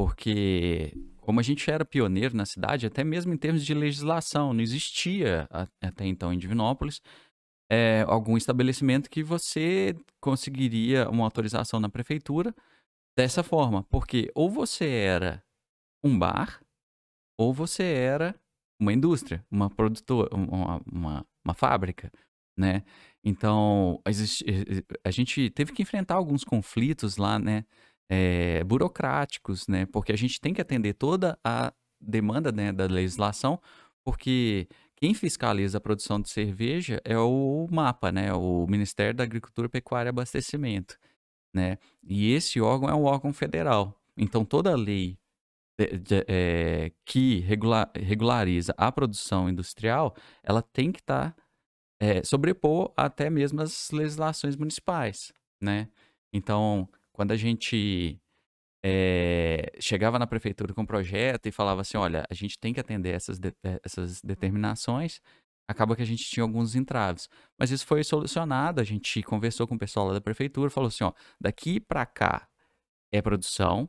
Porque, 0.00 0.94
como 1.18 1.40
a 1.40 1.42
gente 1.42 1.70
era 1.70 1.84
pioneiro 1.84 2.34
na 2.34 2.46
cidade, 2.46 2.86
até 2.86 3.04
mesmo 3.04 3.34
em 3.34 3.36
termos 3.36 3.62
de 3.62 3.74
legislação, 3.74 4.54
não 4.54 4.62
existia 4.62 5.46
até 5.78 6.06
então 6.06 6.32
em 6.32 6.38
Divinópolis 6.38 7.02
é, 7.70 8.02
algum 8.08 8.34
estabelecimento 8.34 9.10
que 9.10 9.22
você 9.22 9.94
conseguiria 10.18 11.06
uma 11.10 11.24
autorização 11.24 11.78
na 11.78 11.90
prefeitura 11.90 12.54
dessa 13.14 13.42
forma. 13.42 13.82
Porque 13.90 14.30
ou 14.34 14.48
você 14.48 14.88
era 14.88 15.44
um 16.02 16.18
bar, 16.18 16.62
ou 17.38 17.52
você 17.52 17.82
era 17.82 18.34
uma 18.80 18.94
indústria, 18.94 19.44
uma 19.50 19.68
produtora, 19.68 20.34
uma, 20.34 20.80
uma, 20.90 21.26
uma 21.44 21.52
fábrica, 21.52 22.10
né? 22.56 22.84
Então, 23.22 24.00
a 25.04 25.10
gente 25.10 25.50
teve 25.50 25.72
que 25.74 25.82
enfrentar 25.82 26.14
alguns 26.14 26.42
conflitos 26.42 27.18
lá, 27.18 27.38
né? 27.38 27.66
É, 28.12 28.64
burocráticos, 28.64 29.68
né? 29.68 29.86
Porque 29.86 30.12
a 30.12 30.16
gente 30.16 30.40
tem 30.40 30.52
que 30.52 30.60
atender 30.60 30.94
toda 30.94 31.38
a 31.44 31.72
demanda 32.00 32.50
né, 32.50 32.72
da 32.72 32.86
legislação, 32.86 33.60
porque 34.02 34.66
quem 34.96 35.14
fiscaliza 35.14 35.78
a 35.78 35.80
produção 35.80 36.20
de 36.20 36.28
cerveja 36.28 37.00
é 37.04 37.18
o 37.18 37.66
MAPA, 37.70 38.10
né? 38.12 38.34
O 38.34 38.66
Ministério 38.66 39.14
da 39.14 39.24
Agricultura, 39.24 39.68
Pecuária 39.68 40.08
e 40.08 40.10
Abastecimento, 40.10 40.98
né? 41.54 41.78
E 42.02 42.32
esse 42.32 42.60
órgão 42.60 42.88
é 42.88 42.94
um 42.94 43.04
órgão 43.04 43.32
federal. 43.32 43.94
Então, 44.16 44.44
toda 44.44 44.76
lei 44.76 45.18
de, 45.78 45.98
de, 45.98 46.24
é, 46.28 46.92
que 47.04 47.40
regula, 47.40 47.90
regulariza 47.94 48.74
a 48.76 48.92
produção 48.92 49.48
industrial, 49.48 50.14
ela 50.42 50.60
tem 50.60 50.92
que 50.92 51.00
estar 51.00 51.30
tá, 51.32 51.42
é, 51.98 52.22
sobrepor 52.22 52.92
até 52.96 53.30
mesmo 53.30 53.62
as 53.62 53.90
legislações 53.90 54.56
municipais, 54.56 55.32
né? 55.60 55.88
Então, 56.32 56.88
quando 57.12 57.32
a 57.32 57.36
gente 57.36 58.20
é, 58.82 59.72
chegava 59.78 60.18
na 60.18 60.26
prefeitura 60.26 60.72
com 60.72 60.82
um 60.82 60.86
projeto 60.86 61.46
e 61.46 61.52
falava 61.52 61.82
assim, 61.82 61.96
olha, 61.96 62.24
a 62.30 62.34
gente 62.34 62.58
tem 62.58 62.72
que 62.72 62.80
atender 62.80 63.14
essas, 63.14 63.38
de, 63.38 63.52
eh, 63.62 63.80
essas 63.84 64.22
determinações, 64.22 65.20
acaba 65.68 65.94
que 65.94 66.02
a 66.02 66.06
gente 66.06 66.24
tinha 66.24 66.42
alguns 66.42 66.74
entraves. 66.74 67.28
Mas 67.58 67.70
isso 67.70 67.86
foi 67.86 68.02
solucionado, 68.02 68.80
a 68.80 68.84
gente 68.84 69.22
conversou 69.22 69.66
com 69.66 69.74
o 69.74 69.78
pessoal 69.78 70.08
lá 70.08 70.14
da 70.14 70.20
prefeitura, 70.20 70.70
falou 70.70 70.88
assim, 70.88 71.04
ó, 71.04 71.12
daqui 71.40 71.78
para 71.78 72.06
cá 72.06 72.48
é 73.12 73.20
produção, 73.20 73.88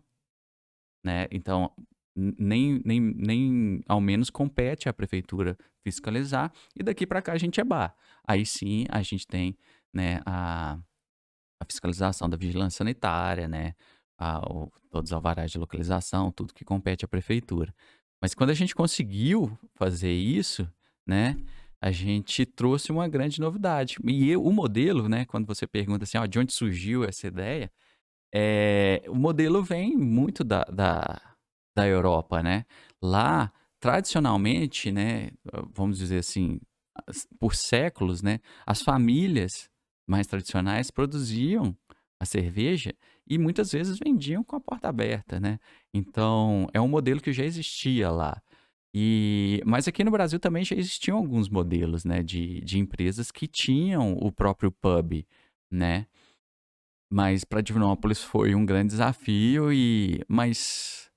né? 1.03 1.27
Então, 1.31 1.71
nem, 2.15 2.81
nem, 2.85 2.99
nem 2.99 3.83
ao 3.87 4.01
menos 4.01 4.29
compete 4.29 4.89
à 4.89 4.93
prefeitura 4.93 5.57
fiscalizar, 5.83 6.51
e 6.75 6.83
daqui 6.83 7.07
para 7.07 7.21
cá 7.21 7.33
a 7.33 7.37
gente 7.37 7.59
é 7.59 7.63
bar. 7.63 7.95
Aí 8.27 8.45
sim 8.45 8.85
a 8.89 9.01
gente 9.01 9.25
tem 9.25 9.57
né, 9.93 10.21
a, 10.25 10.77
a 11.61 11.65
fiscalização 11.65 12.27
da 12.27 12.35
vigilância 12.35 12.79
sanitária, 12.79 13.47
né? 13.47 13.75
a, 14.21 14.39
o, 14.47 14.71
todos 14.91 15.09
os 15.09 15.13
alvarás 15.13 15.51
de 15.51 15.57
localização, 15.57 16.31
tudo 16.31 16.53
que 16.53 16.63
compete 16.63 17.03
à 17.03 17.07
prefeitura. 17.07 17.73
Mas 18.21 18.35
quando 18.35 18.51
a 18.51 18.53
gente 18.53 18.75
conseguiu 18.75 19.57
fazer 19.73 20.11
isso, 20.11 20.71
né, 21.07 21.35
a 21.81 21.89
gente 21.89 22.45
trouxe 22.45 22.91
uma 22.91 23.07
grande 23.07 23.41
novidade. 23.41 23.97
E 24.03 24.29
eu, 24.29 24.43
o 24.43 24.53
modelo, 24.53 25.09
né, 25.09 25.25
quando 25.25 25.47
você 25.47 25.65
pergunta 25.65 26.03
assim, 26.03 26.19
ó, 26.19 26.27
de 26.27 26.37
onde 26.37 26.53
surgiu 26.53 27.03
essa 27.03 27.25
ideia, 27.25 27.71
é, 28.33 29.01
o 29.07 29.15
modelo 29.15 29.63
vem 29.63 29.97
muito 29.97 30.43
da, 30.43 30.63
da, 30.65 31.19
da 31.75 31.87
Europa, 31.87 32.43
né? 32.43 32.65
Lá, 33.01 33.51
tradicionalmente, 33.79 34.91
né, 34.91 35.31
vamos 35.73 35.97
dizer 35.97 36.19
assim, 36.19 36.59
por 37.39 37.55
séculos, 37.55 38.21
né, 38.21 38.39
as 38.65 38.83
famílias 38.83 39.70
mais 40.07 40.27
tradicionais 40.27 40.91
produziam 40.91 41.75
a 42.19 42.25
cerveja 42.25 42.93
e 43.27 43.37
muitas 43.37 43.71
vezes 43.71 43.97
vendiam 43.97 44.43
com 44.43 44.55
a 44.55 44.59
porta 44.59 44.87
aberta, 44.87 45.39
né? 45.39 45.59
Então, 45.93 46.67
é 46.73 46.79
um 46.79 46.87
modelo 46.87 47.19
que 47.19 47.33
já 47.33 47.43
existia 47.43 48.11
lá. 48.11 48.41
E, 48.93 49.61
mas 49.65 49.87
aqui 49.87 50.03
no 50.03 50.11
Brasil 50.11 50.39
também 50.39 50.63
já 50.65 50.75
existiam 50.75 51.17
alguns 51.17 51.49
modelos, 51.49 52.03
né, 52.03 52.21
de, 52.21 52.59
de 52.61 52.77
empresas 52.77 53.31
que 53.31 53.47
tinham 53.47 54.13
o 54.13 54.31
próprio 54.31 54.71
pub, 54.71 55.25
né? 55.71 56.05
Mas 57.11 57.43
para 57.43 57.61
Divinópolis 57.61 58.21
foi 58.21 58.53
um 58.53 58.65
grande 58.65 58.89
desafio 58.89 59.71
e 59.71 60.21
mas 60.27 61.09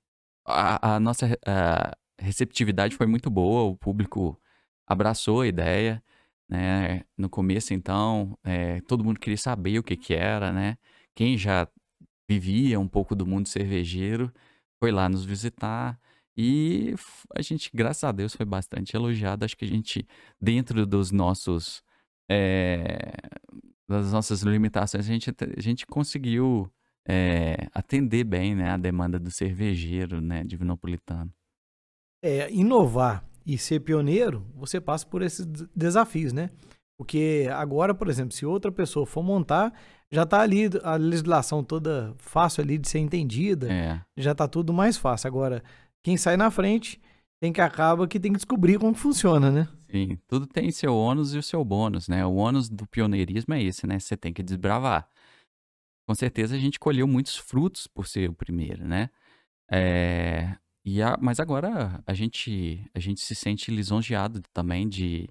a, 0.47 0.95
a 0.97 1.00
nossa 1.00 1.38
a 1.47 1.97
receptividade 2.19 2.97
foi 2.97 3.07
muito 3.07 3.31
boa, 3.31 3.62
o 3.64 3.76
público 3.76 4.41
abraçou 4.87 5.43
a 5.43 5.47
ideia, 5.47 6.03
né? 6.49 7.03
No 7.17 7.29
começo 7.29 7.75
então, 7.75 8.39
é, 8.45 8.81
todo 8.83 9.05
mundo 9.05 9.21
queria 9.21 9.37
saber 9.37 9.79
o 9.79 9.83
que 9.83 9.97
que 9.97 10.15
era, 10.15 10.53
né? 10.53 10.77
Quem 11.15 11.37
já 11.39 11.69
vivia 12.29 12.81
um 12.81 12.89
pouco 12.89 13.15
do 13.15 13.27
mundo 13.27 13.49
cervejeiro, 13.49 14.33
foi 14.81 14.91
lá 14.91 15.09
nos 15.09 15.25
visitar 15.25 15.99
e 16.37 16.95
a 17.35 17.43
gente, 17.43 17.71
graças 17.73 18.03
a 18.05 18.13
Deus, 18.13 18.35
foi 18.35 18.45
bastante 18.45 18.95
elogiado. 18.95 19.45
Acho 19.45 19.57
que 19.57 19.65
a 19.65 19.69
gente, 19.69 20.07
dentro 20.41 20.85
dos 20.85 21.13
nossos, 21.13 21.83
é, 22.29 23.13
das 23.89 24.13
nossas 24.13 24.43
limitações, 24.43 25.09
a 25.09 25.13
gente, 25.13 25.31
a 25.31 25.61
gente 25.61 25.87
conseguiu 25.87 26.71
é, 27.07 27.69
atender 27.73 28.25
bem 28.25 28.55
né, 28.55 28.71
a 28.71 28.77
demanda 28.77 29.19
do 29.19 29.31
cervejeiro 29.31 30.21
né, 30.21 30.43
divinopolitano. 30.45 31.33
É, 32.23 32.51
inovar 32.51 33.25
e 33.47 33.59
ser 33.59 33.81
pioneiro, 33.81 34.47
você 34.55 34.81
passa 34.81 35.07
por 35.07 35.23
esses 35.23 35.47
desafios, 35.75 36.33
né? 36.33 36.51
Porque 36.97 37.49
agora, 37.53 37.95
por 37.95 38.09
exemplo, 38.09 38.33
se 38.33 38.47
outra 38.47 38.71
pessoa 38.71 39.05
for 39.05 39.23
montar, 39.23 39.73
já 40.11 40.23
está 40.23 40.41
ali 40.41 40.71
a 40.83 40.95
legislação 40.95 41.63
toda 41.63 42.15
fácil 42.19 42.63
ali 42.63 42.79
de 42.79 42.89
ser 42.89 43.01
entendida, 43.01 43.73
é. 43.73 44.01
já 44.17 44.33
está 44.33 44.47
tudo 44.47 44.73
mais 44.73 44.97
fácil. 44.97 45.27
Agora, 45.27 45.63
quem 46.03 46.17
sai 46.17 46.37
na 46.37 46.51
frente 46.51 47.01
tem 47.43 47.53
que 47.53 47.61
acaba 47.61 48.07
que 48.07 48.21
tem 48.21 48.33
que 48.33 48.39
descobrir 48.39 48.79
como 48.79 48.95
funciona, 48.95 49.51
né? 49.51 49.69
Sim, 49.91 50.19
tudo 50.27 50.47
tem 50.47 50.71
seu 50.71 50.95
ônus 50.97 51.35
e 51.35 51.39
o 51.39 51.43
seu 51.43 51.65
bônus, 51.65 52.09
né? 52.09 52.25
O 52.25 52.35
ônus 52.35 52.69
do 52.69 52.87
pioneirismo 52.87 53.55
é 53.55 53.63
esse, 53.63 53.87
né? 53.87 53.99
Você 53.99 54.17
tem 54.17 54.33
que 54.33 54.43
desbravar. 54.43 55.09
Com 56.07 56.15
certeza 56.15 56.55
a 56.55 56.59
gente 56.59 56.79
colheu 56.79 57.07
muitos 57.07 57.37
frutos 57.37 57.87
por 57.87 58.07
ser 58.07 58.31
o 58.31 58.35
primeiro, 58.35 58.87
né? 58.87 59.11
É, 59.71 60.57
e 60.85 61.03
a, 61.03 61.17
mas 61.21 61.41
agora 61.41 62.03
a 62.07 62.14
gente, 62.14 62.85
a 62.95 63.00
gente 63.00 63.21
se 63.21 63.35
sente 63.35 63.71
lisonjeado 63.71 64.43
também 64.53 64.88
de, 64.88 65.29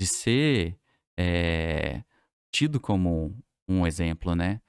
de 0.00 0.06
ser 0.06 0.78
é, 1.18 2.04
tido 2.52 2.80
como 2.80 3.36
um 3.68 3.86
exemplo, 3.86 4.34
né? 4.34 4.60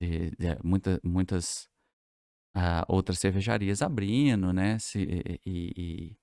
De, 0.00 0.30
de 0.32 0.58
muita, 0.64 1.00
muitas 1.04 1.68
uh, 2.56 2.84
outras 2.88 3.18
cervejarias 3.18 3.82
abrindo, 3.82 4.52
né? 4.52 4.78
Se, 4.78 5.00
e, 5.46 5.72
e, 5.76 6.16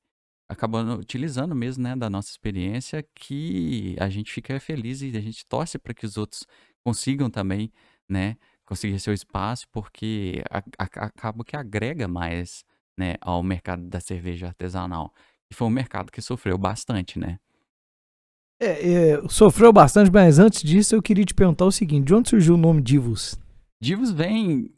acabando 0.50 0.96
utilizando 1.00 1.56
mesmo, 1.56 1.84
né, 1.84 1.96
da 1.96 2.10
nossa 2.10 2.30
experiência, 2.32 3.04
que 3.16 3.96
a 4.00 4.10
gente 4.10 4.32
fica 4.34 4.60
feliz 4.60 5.02
e 5.02 5.16
a 5.18 5.22
gente 5.22 5.46
torce 5.48 5.80
para 5.80 5.94
que 5.94 6.06
os 6.06 6.18
outros 6.18 6.46
consigam 6.86 7.30
também, 7.30 7.72
né, 8.10 8.38
conseguir 8.66 9.00
seu 9.00 9.14
espaço 9.14 9.68
porque 9.72 10.44
a- 10.52 10.60
a- 10.80 11.06
acaba 11.08 11.44
que 11.46 11.56
agrega 11.58 12.08
mais, 12.08 12.64
né, 12.98 13.16
ao 13.22 13.44
mercado 13.44 13.84
da 13.84 14.00
cerveja 14.00 14.48
artesanal. 14.48 15.14
E 15.52 15.56
foi 15.56 15.68
um 15.68 15.72
mercado 15.72 16.12
que 16.12 16.22
sofreu 16.22 16.58
bastante, 16.58 17.20
né? 17.20 17.40
É, 18.60 18.92
é, 18.92 19.30
sofreu 19.30 19.72
bastante, 19.72 20.12
mas 20.12 20.40
antes 20.40 20.64
disso 20.64 20.96
eu 20.96 21.02
queria 21.02 21.24
te 21.24 21.34
perguntar 21.34 21.66
o 21.66 21.72
seguinte: 21.72 22.08
de 22.08 22.14
onde 22.14 22.30
surgiu 22.30 22.56
o 22.56 22.58
nome 22.58 22.82
Divos? 22.82 23.40
Divos 23.80 24.12
vem, 24.12 24.74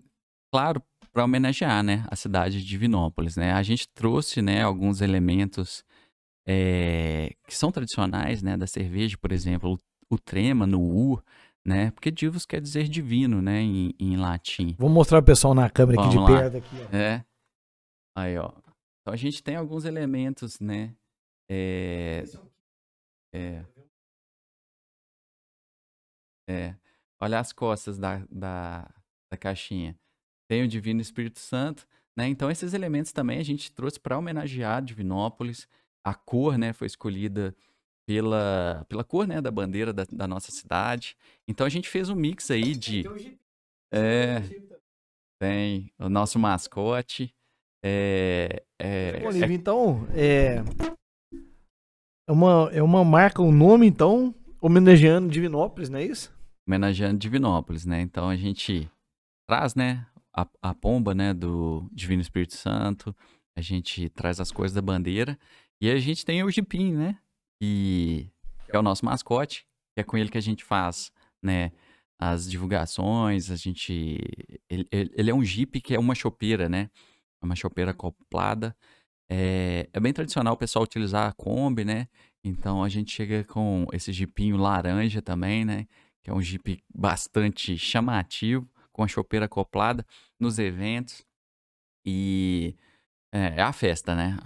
claro, 0.52 0.84
para 1.14 1.24
homenagear, 1.24 1.82
né, 1.82 2.06
a 2.10 2.16
cidade 2.16 2.60
de 2.60 2.68
Divinópolis, 2.68 3.38
né? 3.38 3.54
A 3.54 3.64
gente 3.64 3.88
trouxe, 3.88 4.42
né, 4.42 4.62
alguns 4.62 5.02
elementos 5.02 5.84
eh, 6.46 7.32
que 7.48 7.56
são 7.56 7.72
tradicionais, 7.72 8.44
né, 8.44 8.58
da 8.58 8.68
cerveja, 8.68 9.18
por 9.18 9.32
exemplo, 9.32 9.74
o, 10.10 10.16
o 10.16 10.20
trema 10.20 10.68
no 10.68 10.82
U, 10.82 11.22
né? 11.66 11.92
Porque 11.92 12.12
divos 12.12 12.46
quer 12.46 12.60
dizer 12.60 12.90
divino, 12.90 13.42
né, 13.42 13.62
em, 13.62 13.94
em 13.98 14.18
latim. 14.18 14.76
Vou 14.78 14.90
mostrar 14.90 15.22
pro 15.22 15.28
pessoal 15.28 15.54
na 15.54 15.70
câmera 15.70 16.02
aqui 16.02 16.10
de 16.10 16.16
Vamos 16.16 16.32
lá. 16.32 16.40
perto. 16.40 16.58
Aqui, 16.58 16.76
ó. 16.92 16.96
É. 16.96 17.24
Aí, 18.20 18.38
ó. 18.38 18.52
Então 19.02 19.14
a 19.14 19.16
gente 19.16 19.42
tem 19.42 19.56
alguns 19.56 19.86
elementos, 19.86 20.60
né? 20.60 20.96
É. 21.50 22.24
É. 23.34 23.66
É. 26.50 26.76
Olha 27.22 27.40
as 27.40 27.54
costas 27.54 27.98
da, 27.98 28.26
da, 28.30 28.90
da 29.32 29.38
caixinha. 29.38 29.98
Tem 30.50 30.64
o 30.64 30.68
Divino 30.68 31.00
Espírito 31.00 31.40
Santo, 31.40 31.88
né? 32.18 32.28
Então 32.28 32.50
esses 32.52 32.74
elementos 32.74 33.12
também 33.12 33.40
a 33.40 33.44
gente 33.44 33.72
trouxe 33.72 34.00
para 34.00 34.18
homenagear 34.18 34.84
Divinópolis. 34.84 35.68
A 36.04 36.14
cor, 36.14 36.58
né, 36.58 36.72
foi 36.72 36.88
escolhida 36.88 37.56
pela, 38.08 38.86
pela 38.88 39.04
cor, 39.04 39.28
né, 39.28 39.42
da 39.42 39.52
bandeira 39.52 39.92
da, 39.94 40.06
da 40.10 40.28
nossa 40.28 40.50
cidade. 40.52 41.16
Então 41.48 41.68
a 41.68 41.70
gente 41.70 41.90
fez 41.90 42.10
um 42.10 42.16
mix 42.16 42.50
aí 42.50 42.74
de. 42.74 43.04
É, 43.92 44.40
tem 45.40 45.92
o 46.00 46.10
nosso 46.10 46.40
mascote. 46.40 47.36
É, 47.84 48.64
é, 48.80 49.22
é 49.24 49.54
então, 49.54 50.08
é, 50.14 50.64
é, 52.28 52.32
uma, 52.32 52.70
é 52.74 52.84
uma 52.84 53.04
marca, 53.04 53.42
um 53.42 53.52
nome, 53.52 53.88
então, 53.88 54.34
homenageando 54.62 55.30
Divinópolis, 55.30 55.90
não 55.90 56.00
é 56.00 56.06
isso? 56.06 56.38
homenageando 56.68 57.18
Divinópolis, 57.18 57.84
né? 57.84 58.00
Então 58.00 58.30
a 58.30 58.36
gente 58.36 58.88
traz, 59.50 59.74
né, 59.74 60.06
a, 60.32 60.48
a 60.62 60.76
pomba, 60.76 61.16
né, 61.16 61.34
do 61.34 61.90
Divino 61.92 62.22
Espírito 62.22 62.54
Santo, 62.54 63.16
a 63.58 63.62
gente 63.62 64.08
traz 64.10 64.40
as 64.40 64.52
coisas 64.52 64.76
da 64.76 64.82
bandeira 64.82 65.36
e 65.82 65.90
a 65.90 65.98
gente 65.98 66.24
tem 66.24 66.44
o 66.44 66.52
jipim, 66.52 66.94
né? 66.94 67.18
E 67.60 68.28
que 68.70 68.76
é 68.76 68.80
o 68.80 68.84
nosso 68.84 69.04
mascote, 69.04 69.66
que 69.96 70.02
é 70.02 70.04
com 70.04 70.16
ele 70.16 70.30
que 70.30 70.38
a 70.38 70.42
gente 70.42 70.64
faz, 70.64 71.12
né, 71.44 71.72
as 72.22 72.48
divulgações, 72.50 73.50
a 73.50 73.56
gente 73.56 74.20
ele, 74.70 74.88
ele- 74.92 75.32
é 75.32 75.34
um 75.34 75.44
jipe 75.44 75.82
que 75.82 75.96
é 75.96 76.00
uma 76.00 76.14
chopeira, 76.14 76.70
né? 76.70 76.92
É 77.42 77.46
uma 77.46 77.56
chopeira 77.56 77.92
acoplada. 77.92 78.76
É, 79.30 79.88
é 79.94 80.00
bem 80.00 80.12
tradicional 80.12 80.54
o 80.54 80.58
pessoal 80.58 80.84
utilizar 80.84 81.28
a 81.28 81.34
Kombi, 81.34 81.86
né? 81.86 82.08
Então 82.44 82.84
a 82.84 82.90
gente 82.90 83.12
chega 83.12 83.44
com 83.44 83.86
esse 83.94 84.12
jipinho 84.12 84.58
laranja 84.58 85.22
também, 85.22 85.64
né? 85.64 85.86
Que 86.24 86.32
é 86.32 86.34
um 86.34 86.42
jipe 86.42 86.84
bastante 86.94 87.78
chamativo, 87.78 88.68
com 88.92 89.04
a 89.04 89.08
chopeira 89.08 89.46
acoplada 89.46 90.06
nos 90.40 90.58
eventos. 90.58 91.24
E 92.06 92.76
é, 93.32 93.56
é 93.58 93.62
a 93.62 93.72
festa, 93.72 94.16
né? 94.16 94.38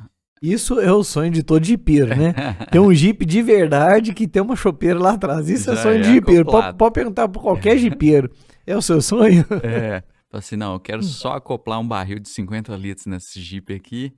Isso 0.41 0.77
é 0.81 0.91
o 0.91 1.05
sonho 1.05 1.31
de 1.31 1.41
todo 1.41 1.63
jipeiro, 1.63 2.13
né? 2.13 2.33
Tem 2.69 2.81
um 2.81 2.91
jipe 2.93 3.25
de 3.25 3.41
verdade 3.41 4.13
que 4.13 4.27
tem 4.27 4.41
uma 4.41 4.57
chopeira 4.57 4.99
lá 4.99 5.13
atrás. 5.13 5.49
Isso 5.49 5.71
é 5.71 5.75
Já 5.77 5.81
sonho 5.81 6.01
de 6.01 6.09
é 6.09 6.13
jipeiro. 6.15 6.45
Pode, 6.45 6.75
pode 6.75 6.93
perguntar 6.93 7.29
pra 7.29 7.41
qualquer 7.41 7.77
jipeiro. 7.77 8.29
É 8.67 8.75
o 8.75 8.81
seu 8.81 9.01
sonho? 9.01 9.45
É, 9.63 10.03
falei 10.33 10.39
assim, 10.39 10.55
não, 10.55 10.73
eu 10.73 10.79
quero 10.79 11.03
só 11.03 11.33
acoplar 11.33 11.79
um 11.79 11.87
barril 11.87 12.19
de 12.19 12.27
50 12.29 12.75
litros 12.75 13.05
nesse 13.05 13.39
Jeep 13.41 13.73
aqui. 13.73 14.13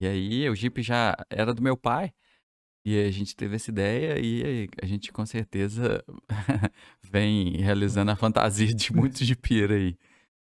E 0.00 0.06
aí, 0.06 0.48
o 0.48 0.54
Jeep 0.54 0.80
já 0.82 1.14
era 1.30 1.52
do 1.52 1.62
meu 1.62 1.76
pai. 1.76 2.10
E 2.86 2.98
a 3.04 3.10
gente 3.10 3.36
teve 3.36 3.56
essa 3.56 3.70
ideia 3.70 4.18
e 4.18 4.68
a 4.80 4.86
gente 4.86 5.12
com 5.12 5.26
certeza 5.26 6.02
vem 7.10 7.56
realizando 7.58 8.10
a 8.10 8.16
fantasia 8.16 8.72
de 8.72 8.92
muitos 8.94 9.20
Jeepeiro 9.26 9.74
aí. 9.74 9.96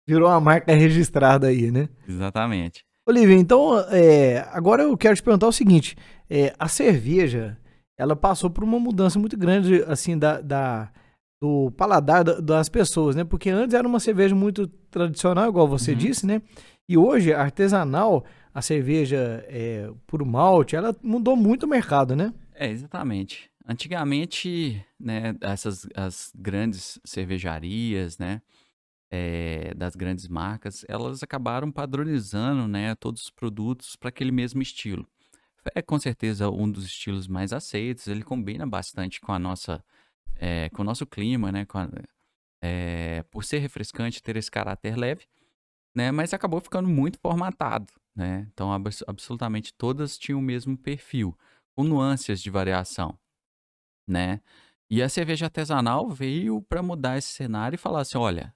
Virou 0.08 0.28
uma 0.28 0.40
marca 0.40 0.72
registrada 0.74 1.48
aí, 1.48 1.70
né? 1.70 1.88
Exatamente. 2.08 2.82
Olivia, 3.06 3.36
então, 3.36 3.78
é, 3.90 4.38
agora 4.52 4.84
eu 4.84 4.96
quero 4.96 5.16
te 5.16 5.22
perguntar 5.22 5.48
o 5.48 5.52
seguinte: 5.52 5.96
é, 6.30 6.54
a 6.58 6.68
cerveja, 6.68 7.58
ela 7.98 8.16
passou 8.16 8.48
por 8.48 8.64
uma 8.64 8.78
mudança 8.78 9.18
muito 9.18 9.36
grande, 9.36 9.82
assim, 9.82 10.16
da, 10.18 10.40
da- 10.40 10.90
do 11.40 11.70
paladar 11.76 12.22
da- 12.22 12.38
das 12.40 12.68
pessoas, 12.68 13.16
né? 13.16 13.24
Porque 13.24 13.48
antes 13.48 13.74
era 13.74 13.88
uma 13.88 13.98
cerveja 13.98 14.34
muito 14.34 14.66
tradicional, 14.90 15.48
igual 15.48 15.66
você 15.66 15.92
Uhum. 15.92 15.98
disse, 15.98 16.26
né? 16.26 16.42
E 16.88 16.98
hoje, 16.98 17.32
artesanal, 17.32 18.24
a 18.52 18.60
cerveja 18.60 19.44
é, 19.48 19.90
por 20.06 20.24
malte, 20.24 20.76
ela 20.76 20.94
mudou 21.02 21.36
muito 21.36 21.64
o 21.64 21.68
mercado, 21.68 22.14
né? 22.14 22.32
É, 22.54 22.68
exatamente. 22.68 23.48
Antigamente, 23.66 24.84
né, 24.98 25.34
essas 25.40 25.86
as 25.94 26.32
grandes 26.34 26.98
cervejarias, 27.04 28.18
né, 28.18 28.42
eh, 29.10 29.72
das 29.76 29.94
grandes 29.94 30.28
marcas, 30.28 30.84
elas 30.88 31.22
acabaram 31.22 31.70
padronizando, 31.70 32.66
né, 32.68 32.94
todos 32.96 33.22
os 33.22 33.30
produtos 33.30 33.96
para 33.96 34.08
aquele 34.08 34.32
mesmo 34.32 34.60
estilo. 34.60 35.06
É 35.74 35.80
com 35.82 35.98
certeza 35.98 36.50
um 36.50 36.70
dos 36.70 36.84
estilos 36.84 37.28
mais 37.28 37.52
aceitos, 37.52 38.08
ele 38.08 38.22
combina 38.22 38.66
bastante 38.66 39.20
com 39.20 39.32
a 39.32 39.38
nossa, 39.38 39.82
eh, 40.36 40.68
com 40.70 40.82
o 40.82 40.84
nosso 40.84 41.06
clima, 41.06 41.50
né, 41.52 41.66
a- 41.74 41.88
eh, 42.62 43.24
por 43.30 43.44
ser 43.44 43.58
refrescante, 43.58 44.22
ter 44.22 44.36
esse 44.36 44.50
caráter 44.50 44.96
leve, 44.96 45.26
né, 45.94 46.10
mas 46.10 46.32
acabou 46.34 46.60
ficando 46.60 46.88
muito 46.88 47.18
formatado, 47.20 47.92
né, 48.14 48.46
então 48.52 48.72
abs- 48.72 49.04
absolutamente 49.06 49.72
todas 49.74 50.18
tinham 50.18 50.38
o 50.38 50.42
mesmo 50.42 50.76
perfil 50.76 51.36
com 51.76 51.84
nuances 51.84 52.40
de 52.42 52.50
variação, 52.50 53.18
né? 54.06 54.40
E 54.90 55.02
a 55.02 55.08
cerveja 55.08 55.46
artesanal 55.46 56.08
veio 56.10 56.60
para 56.62 56.82
mudar 56.82 57.16
esse 57.16 57.28
cenário 57.28 57.76
e 57.76 57.78
falar 57.78 58.00
assim, 58.00 58.18
olha, 58.18 58.52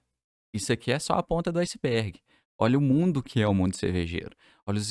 isso 0.53 0.71
aqui 0.73 0.91
é 0.91 0.99
só 0.99 1.13
a 1.13 1.23
ponta 1.23 1.51
do 1.51 1.59
iceberg. 1.59 2.19
Olha 2.57 2.77
o 2.77 2.81
mundo 2.81 3.23
que 3.23 3.41
é 3.41 3.47
o 3.47 3.53
mundo 3.53 3.75
cervejeiro. 3.75 4.35
Olha 4.65 4.81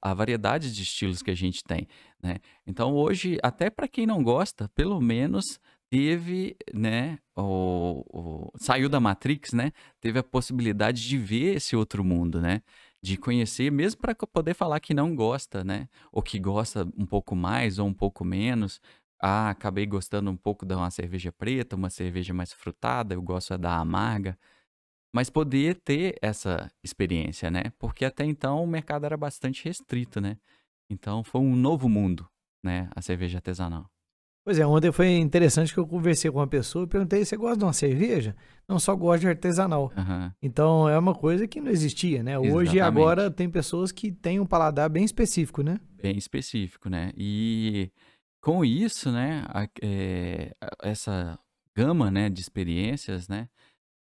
a 0.00 0.14
variedade 0.14 0.72
de 0.72 0.82
estilos 0.82 1.22
que 1.22 1.30
a 1.30 1.34
gente 1.34 1.62
tem, 1.64 1.88
né? 2.22 2.36
Então 2.66 2.94
hoje, 2.94 3.38
até 3.42 3.70
para 3.70 3.88
quem 3.88 4.06
não 4.06 4.22
gosta, 4.22 4.68
pelo 4.74 5.00
menos 5.00 5.58
teve, 5.92 6.56
né, 6.74 7.18
o, 7.36 8.02
o- 8.48 8.52
saiu 8.58 8.88
da 8.88 8.98
Matrix, 9.00 9.52
né? 9.52 9.72
Teve 10.00 10.18
a 10.18 10.22
possibilidade 10.22 11.06
de 11.06 11.18
ver 11.18 11.56
esse 11.56 11.76
outro 11.76 12.02
mundo, 12.04 12.40
né? 12.40 12.62
De 13.02 13.16
conhecer, 13.18 13.70
mesmo 13.70 14.00
para 14.00 14.14
poder 14.14 14.54
falar 14.54 14.80
que 14.80 14.94
não 14.94 15.14
gosta, 15.14 15.62
né? 15.64 15.88
ou 16.12 16.22
que 16.22 16.38
gosta 16.38 16.88
um 16.96 17.04
pouco 17.06 17.36
mais 17.36 17.78
ou 17.78 17.86
um 17.88 17.94
pouco 17.94 18.24
menos. 18.24 18.80
Ah, 19.20 19.50
acabei 19.50 19.86
gostando 19.86 20.30
um 20.30 20.36
pouco 20.36 20.64
de 20.66 20.74
uma 20.74 20.90
cerveja 20.90 21.30
preta, 21.32 21.76
uma 21.76 21.90
cerveja 21.90 22.32
mais 22.34 22.52
frutada, 22.52 23.14
eu 23.14 23.22
gosto 23.22 23.54
é 23.54 23.58
da 23.58 23.76
amarga. 23.78 24.38
Mas 25.14 25.30
poder 25.30 25.76
ter 25.84 26.16
essa 26.22 26.70
experiência, 26.84 27.50
né? 27.50 27.64
Porque 27.78 28.04
até 28.04 28.24
então 28.24 28.62
o 28.64 28.66
mercado 28.66 29.04
era 29.06 29.16
bastante 29.16 29.64
restrito, 29.64 30.20
né? 30.20 30.38
Então 30.90 31.24
foi 31.24 31.40
um 31.42 31.56
novo 31.56 31.88
mundo, 31.88 32.28
né? 32.64 32.90
A 32.96 33.02
cerveja 33.02 33.38
artesanal. 33.38 33.90
Pois 34.44 34.58
é, 34.58 34.66
ontem 34.66 34.90
foi 34.90 35.08
interessante 35.18 35.72
que 35.72 35.78
eu 35.78 35.86
conversei 35.86 36.30
com 36.30 36.38
uma 36.38 36.46
pessoa 36.48 36.84
e 36.84 36.88
perguntei: 36.88 37.24
você 37.24 37.36
gosta 37.36 37.58
de 37.58 37.64
uma 37.64 37.72
cerveja? 37.72 38.34
Não 38.68 38.78
só 38.78 38.94
gosto 38.96 39.20
de 39.20 39.28
artesanal. 39.28 39.92
Aham. 39.96 40.34
Então 40.42 40.88
é 40.88 40.98
uma 40.98 41.14
coisa 41.14 41.46
que 41.46 41.60
não 41.60 41.70
existia, 41.70 42.22
né? 42.22 42.38
Hoje 42.38 42.50
Exatamente. 42.78 42.80
agora 42.80 43.30
tem 43.30 43.48
pessoas 43.48 43.92
que 43.92 44.10
têm 44.10 44.40
um 44.40 44.46
paladar 44.46 44.88
bem 44.90 45.04
específico, 45.04 45.62
né? 45.62 45.78
bem 45.94 46.16
específico, 46.18 46.88
né? 46.88 47.12
E 47.16 47.92
com 48.42 48.64
isso, 48.64 49.12
né, 49.12 49.44
a- 49.48 49.68
é, 49.80 50.52
essa 50.82 51.38
gama, 51.76 52.10
né, 52.10 52.28
de 52.28 52.40
experiências, 52.40 53.28
né, 53.28 53.48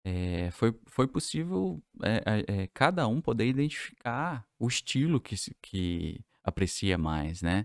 é, 0.04 0.50
foi, 0.50 0.74
foi 0.86 1.06
possível 1.06 1.80
é, 2.02 2.22
é, 2.26 2.62
é, 2.62 2.68
cada 2.74 3.06
um 3.06 3.20
poder 3.20 3.46
identificar 3.46 4.44
o 4.58 4.66
estilo 4.66 5.20
que, 5.20 5.36
que 5.62 6.20
aprecia 6.42 6.98
mais, 6.98 7.40
né? 7.42 7.64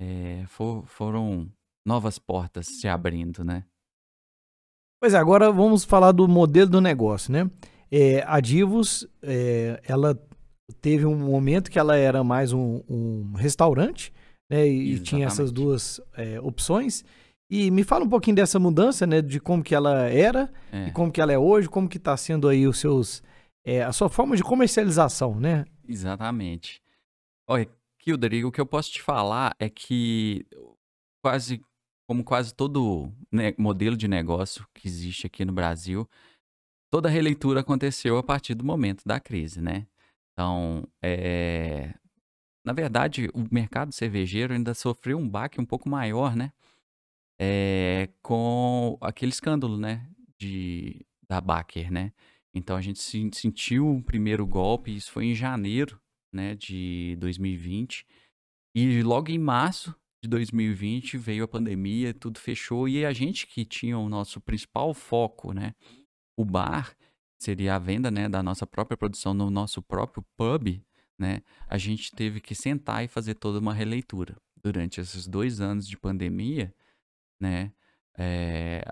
É, 0.00 0.44
for- 0.48 0.84
foram 0.88 1.48
novas 1.84 2.18
portas 2.18 2.66
se 2.66 2.88
abrindo, 2.88 3.44
né? 3.44 3.64
Pois 5.00 5.12
é, 5.12 5.18
agora 5.18 5.50
vamos 5.52 5.84
falar 5.84 6.12
do 6.12 6.26
modelo 6.26 6.70
do 6.70 6.80
negócio, 6.80 7.32
né? 7.32 7.50
É, 7.90 8.24
a 8.26 8.40
Divos, 8.40 9.06
é, 9.22 9.80
ela 9.86 10.18
teve 10.80 11.04
um 11.04 11.16
momento 11.16 11.70
que 11.70 11.78
ela 11.78 11.96
era 11.96 12.24
mais 12.24 12.52
um, 12.52 12.82
um 12.88 13.32
restaurante, 13.34 14.12
né? 14.50 14.66
E, 14.66 14.94
e 14.94 14.98
tinha 15.00 15.26
essas 15.26 15.50
Exatamente. 15.50 15.64
duas 15.64 16.00
é, 16.14 16.40
opções. 16.40 17.04
E 17.50 17.70
me 17.70 17.84
fala 17.84 18.04
um 18.04 18.08
pouquinho 18.08 18.36
dessa 18.36 18.58
mudança, 18.58 19.06
né? 19.06 19.20
De 19.20 19.38
como 19.38 19.62
que 19.62 19.74
ela 19.74 20.08
era 20.08 20.50
É, 20.72 20.88
e 20.88 20.92
como 20.92 21.12
que 21.12 21.20
ela 21.20 21.32
é 21.32 21.38
hoje, 21.38 21.68
como 21.68 21.88
que 21.88 21.98
está 21.98 22.16
sendo 22.16 22.48
aí 22.48 22.66
os 22.66 22.78
seus, 22.78 23.22
é, 23.64 23.82
a 23.82 23.92
sua 23.92 24.08
forma 24.08 24.36
de 24.36 24.42
comercialização, 24.42 25.38
né? 25.38 25.64
exatamente. 25.86 26.80
Olha, 27.46 27.68
Kildare, 27.98 28.44
o 28.44 28.50
que 28.50 28.60
eu 28.60 28.66
posso 28.66 28.90
te 28.90 29.02
falar 29.02 29.54
é 29.58 29.68
que 29.68 30.46
quase, 31.22 31.60
como 32.06 32.24
quase 32.24 32.54
todo 32.54 33.12
né, 33.32 33.54
modelo 33.58 33.96
de 33.96 34.06
negócio 34.08 34.66
que 34.74 34.86
existe 34.86 35.26
aqui 35.26 35.44
no 35.44 35.52
Brasil, 35.52 36.08
toda 36.90 37.08
a 37.08 37.12
releitura 37.12 37.60
aconteceu 37.60 38.18
a 38.18 38.22
partir 38.22 38.54
do 38.54 38.64
momento 38.64 39.04
da 39.04 39.18
crise, 39.18 39.60
né? 39.60 39.86
Então, 40.32 40.86
é... 41.02 41.94
na 42.64 42.72
verdade, 42.72 43.28
o 43.34 43.46
mercado 43.50 43.92
cervejeiro 43.92 44.52
ainda 44.52 44.74
sofreu 44.74 45.18
um 45.18 45.28
baque 45.28 45.60
um 45.60 45.66
pouco 45.66 45.88
maior, 45.88 46.36
né? 46.36 46.52
É... 47.40 48.08
Com 48.22 48.98
aquele 49.00 49.32
escândalo, 49.32 49.78
né? 49.78 50.08
De... 50.38 51.04
Da 51.28 51.40
Baker, 51.40 51.90
né? 51.90 52.12
Então 52.54 52.76
a 52.76 52.80
gente 52.80 53.00
sentiu 53.00 53.96
o 53.96 54.02
primeiro 54.02 54.46
golpe, 54.46 54.94
isso 54.94 55.10
foi 55.10 55.24
em 55.26 55.34
janeiro 55.34 56.00
né, 56.32 56.54
de 56.54 57.16
2020. 57.18 58.06
E 58.76 59.02
logo 59.02 59.30
em 59.30 59.38
março 59.38 59.94
de 60.24 60.28
2020 60.28 61.18
veio 61.18 61.44
a 61.44 61.48
pandemia, 61.48 62.14
tudo 62.14 62.38
fechou 62.38 62.88
e 62.88 63.04
a 63.04 63.12
gente 63.12 63.46
que 63.46 63.62
tinha 63.62 63.98
o 63.98 64.08
nosso 64.08 64.40
principal 64.40 64.94
foco, 64.94 65.52
né, 65.52 65.74
o 66.34 66.46
bar, 66.46 66.96
seria 67.38 67.76
a 67.76 67.78
venda, 67.78 68.10
né, 68.10 68.26
da 68.26 68.42
nossa 68.42 68.66
própria 68.66 68.96
produção 68.96 69.34
no 69.34 69.50
nosso 69.50 69.82
próprio 69.82 70.24
pub, 70.34 70.82
né, 71.18 71.42
a 71.68 71.76
gente 71.76 72.10
teve 72.12 72.40
que 72.40 72.54
sentar 72.54 73.04
e 73.04 73.08
fazer 73.08 73.34
toda 73.34 73.58
uma 73.58 73.74
releitura. 73.74 74.34
Durante 74.56 74.98
esses 74.98 75.26
dois 75.26 75.60
anos 75.60 75.86
de 75.86 75.98
pandemia, 75.98 76.74
né, 77.38 77.70
é, 78.16 78.82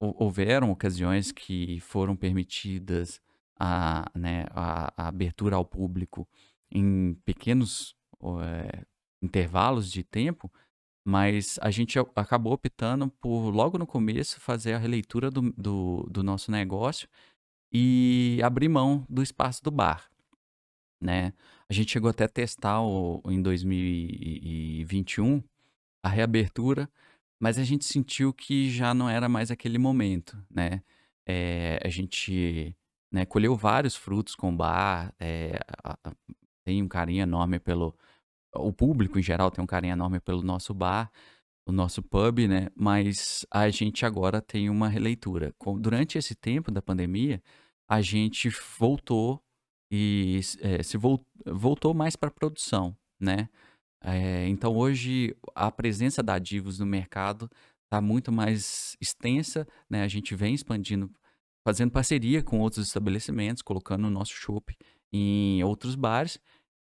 houveram 0.00 0.70
ocasiões 0.70 1.30
que 1.30 1.80
foram 1.80 2.16
permitidas 2.16 3.20
a, 3.60 4.10
né, 4.14 4.46
a, 4.52 4.90
a 4.96 5.08
abertura 5.08 5.56
ao 5.56 5.66
público 5.66 6.26
em 6.70 7.12
pequenos 7.26 7.94
é, 8.42 8.86
intervalos 9.22 9.90
de 9.90 10.02
tempo, 10.02 10.52
mas 11.06 11.58
a 11.62 11.70
gente 11.70 11.98
acabou 12.14 12.52
optando 12.52 13.08
por, 13.20 13.50
logo 13.50 13.78
no 13.78 13.86
começo, 13.86 14.40
fazer 14.40 14.74
a 14.74 14.78
releitura 14.78 15.30
do, 15.30 15.52
do, 15.52 16.06
do 16.10 16.22
nosso 16.22 16.50
negócio 16.50 17.08
e 17.72 18.40
abrir 18.42 18.68
mão 18.68 19.06
do 19.08 19.22
espaço 19.22 19.62
do 19.62 19.70
bar. 19.70 20.10
Né? 21.00 21.32
A 21.68 21.72
gente 21.72 21.92
chegou 21.92 22.10
até 22.10 22.24
a 22.24 22.28
testar 22.28 22.82
o, 22.82 23.22
em 23.26 23.40
2021 23.40 25.42
a 26.02 26.08
reabertura, 26.08 26.90
mas 27.40 27.58
a 27.58 27.64
gente 27.64 27.84
sentiu 27.84 28.32
que 28.32 28.70
já 28.70 28.92
não 28.92 29.08
era 29.08 29.28
mais 29.28 29.50
aquele 29.50 29.78
momento, 29.78 30.36
né? 30.50 30.82
É, 31.26 31.78
a 31.84 31.88
gente 31.88 32.74
né, 33.12 33.26
colheu 33.26 33.54
vários 33.54 33.94
frutos 33.94 34.34
com 34.34 34.52
o 34.52 34.56
bar, 34.56 35.14
é, 35.20 35.58
a, 35.84 35.92
a, 35.92 36.12
tem 36.64 36.82
um 36.82 36.88
carinho 36.88 37.22
enorme 37.22 37.58
pelo. 37.58 37.94
O 38.58 38.72
público 38.72 39.18
em 39.18 39.22
geral 39.22 39.50
tem 39.50 39.62
um 39.62 39.66
carinho 39.66 39.92
enorme 39.92 40.20
pelo 40.20 40.42
nosso 40.42 40.74
bar, 40.74 41.10
o 41.66 41.72
nosso 41.72 42.02
pub, 42.02 42.46
né? 42.48 42.68
Mas 42.74 43.46
a 43.50 43.68
gente 43.70 44.06
agora 44.06 44.40
tem 44.40 44.70
uma 44.70 44.88
releitura. 44.88 45.54
Durante 45.78 46.18
esse 46.18 46.34
tempo 46.34 46.70
da 46.70 46.82
pandemia, 46.82 47.42
a 47.88 48.00
gente 48.00 48.50
voltou 48.78 49.42
e 49.90 50.40
é, 50.60 50.82
se 50.82 50.98
voltou 51.46 51.94
mais 51.94 52.16
para 52.16 52.30
produção, 52.30 52.96
né? 53.20 53.48
É, 54.02 54.46
então 54.48 54.76
hoje 54.76 55.36
a 55.54 55.70
presença 55.70 56.22
da 56.22 56.38
Divos 56.38 56.78
no 56.78 56.86
mercado 56.86 57.50
está 57.84 58.00
muito 58.00 58.30
mais 58.30 58.96
extensa, 59.00 59.66
né? 59.88 60.02
A 60.02 60.08
gente 60.08 60.34
vem 60.34 60.54
expandindo 60.54 61.10
fazendo 61.66 61.90
parceria 61.90 62.42
com 62.42 62.60
outros 62.60 62.86
estabelecimentos, 62.86 63.62
colocando 63.62 64.06
o 64.06 64.10
nosso 64.10 64.32
chopp 64.32 64.74
em 65.12 65.62
outros 65.64 65.94
bares. 65.94 66.38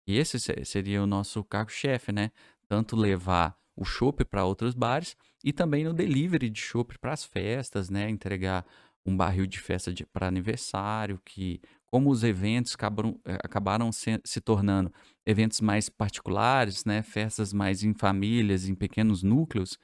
E 0.08 0.18
esse 0.18 0.40
seria 0.66 1.02
o 1.02 1.08
nosso 1.08 1.44
cargo-chefe, 1.44 2.12
né? 2.12 2.32
Tanto 2.68 2.96
levar 2.96 3.58
o 3.76 3.84
chopp 3.84 4.24
para 4.26 4.46
outros 4.46 4.74
bares 4.74 5.16
e 5.44 5.52
também 5.52 5.84
no 5.84 5.94
delivery 5.94 6.50
de 6.50 6.62
chopp 6.62 6.98
para 7.00 7.14
as 7.14 7.24
festas, 7.24 7.90
né? 7.90 8.10
Entregar 8.10 8.66
um 9.06 9.16
barril 9.16 9.46
de 9.46 9.60
festa 9.60 9.94
para 10.12 10.28
aniversário, 10.28 11.20
que 11.24 11.62
como 11.86 12.10
os 12.10 12.24
eventos 12.24 12.74
acabaram, 12.74 13.20
eh, 13.26 13.38
acabaram 13.44 13.92
se, 13.92 14.20
se, 14.24 14.42
tornando 14.42 14.92
eventos 15.26 15.62
mais 15.62 15.90
particulares, 15.90 16.86
né? 16.86 17.04
Festas 17.04 17.54
mais 17.54 17.84
em 17.84 17.94
famílias, 17.94 18.68
em 18.68 18.76
pequenos 18.76 19.22
núcleos, 19.24 19.78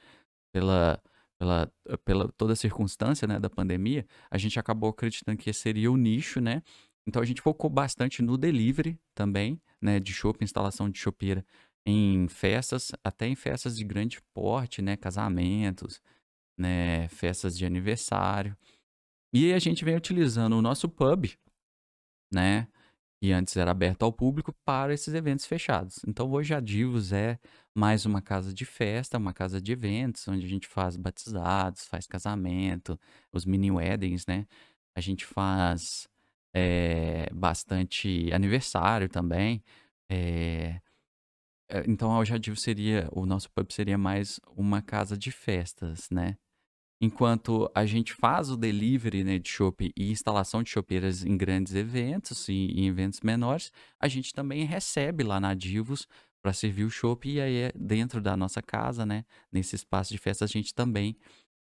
pela 0.52 1.02
pela, 1.42 1.72
pela 2.06 2.32
toda 2.38 2.54
a 2.54 2.56
circunstância 2.56 3.28
né, 3.28 3.40
da 3.40 3.50
pandemia, 3.50 4.06
a 4.30 4.38
gente 4.38 4.60
acabou 4.60 4.92
acreditando 4.92 5.40
que 5.40 5.50
esse 5.50 5.60
seria 5.62 5.92
o 5.92 5.98
nicho, 5.98 6.40
né? 6.40 6.62
Então 7.08 7.22
a 7.22 7.26
gente 7.26 7.42
focou 7.42 7.70
bastante 7.70 8.22
no 8.22 8.38
delivery 8.38 9.00
também, 9.16 9.62
né? 9.82 10.00
De 10.00 10.14
shopping, 10.14 10.44
instalação 10.44 10.90
de 10.90 11.00
chopeira 11.00 11.46
em 11.86 12.28
festas, 12.28 12.92
até 13.04 13.28
em 13.28 13.36
festas 13.36 13.76
de 13.78 13.84
grande 13.84 14.22
porte, 14.34 14.82
né? 14.82 14.96
Casamentos, 14.98 16.02
né? 16.58 17.08
Festas 17.10 17.58
de 17.58 17.66
aniversário. 17.66 18.56
E 19.34 19.54
a 19.54 19.60
gente 19.60 19.86
vem 19.86 19.96
utilizando 19.96 20.54
o 20.58 20.62
nosso 20.62 20.90
pub, 20.90 21.28
né? 22.34 22.68
que 23.22 23.32
antes 23.32 23.56
era 23.56 23.70
aberto 23.70 24.04
ao 24.04 24.12
público, 24.12 24.52
para 24.66 24.94
esses 24.94 25.14
eventos 25.14 25.46
fechados. 25.46 26.00
Então 26.08 26.32
hoje 26.32 26.56
a 26.56 26.60
Divos 26.60 27.14
é 27.14 27.40
mais 27.76 28.04
uma 28.04 28.20
casa 28.20 28.52
de 28.52 28.66
festa, 28.66 29.18
uma 29.20 29.32
casa 29.32 29.62
de 29.62 29.72
eventos, 29.72 30.28
onde 30.28 30.44
a 30.44 30.50
gente 30.50 30.68
faz 30.68 30.98
batizados, 30.98 31.86
faz 31.86 32.08
casamento, 32.08 33.00
os 33.32 33.46
mini 33.46 33.70
weddings, 33.70 34.26
né? 34.26 34.48
A 34.96 35.02
gente 35.02 35.24
faz 35.24 36.10
é, 36.54 37.30
bastante 37.34 38.32
aniversário 38.34 39.10
também. 39.10 39.64
É, 40.10 40.82
então 41.88 42.20
a 42.20 42.24
Divos 42.38 42.62
seria, 42.62 43.08
o 43.12 43.26
nosso 43.26 43.50
pub 43.52 43.72
seria 43.72 43.98
mais 43.98 44.40
uma 44.56 44.82
casa 44.82 45.18
de 45.18 45.32
festas, 45.32 46.10
né? 46.10 46.38
Enquanto 47.04 47.72
a 47.74 47.84
gente 47.84 48.14
faz 48.14 48.52
o 48.52 48.58
delivery 48.58 49.24
né, 49.24 49.40
de 49.40 49.50
chopp 49.50 49.92
e 49.98 50.12
instalação 50.12 50.62
de 50.62 50.70
chopeiras 50.70 51.26
em 51.26 51.36
grandes 51.36 51.74
eventos 51.74 52.48
e 52.48 52.54
em 52.54 52.88
eventos 52.88 53.22
menores, 53.22 53.72
a 54.00 54.08
gente 54.08 54.32
também 54.34 54.66
recebe 54.66 55.24
lá 55.24 55.40
na 55.40 55.56
Divos 55.56 56.08
para 56.44 56.54
servir 56.54 56.84
o 56.84 56.92
chopp 56.92 57.28
e 57.28 57.42
aí 57.42 57.56
é 57.56 57.72
dentro 57.76 58.22
da 58.22 58.38
nossa 58.38 58.62
casa, 58.62 59.04
né, 59.04 59.26
nesse 59.52 59.76
espaço 59.76 60.12
de 60.12 60.20
festa, 60.20 60.46
a 60.46 60.48
gente 60.48 60.76
também 60.76 61.18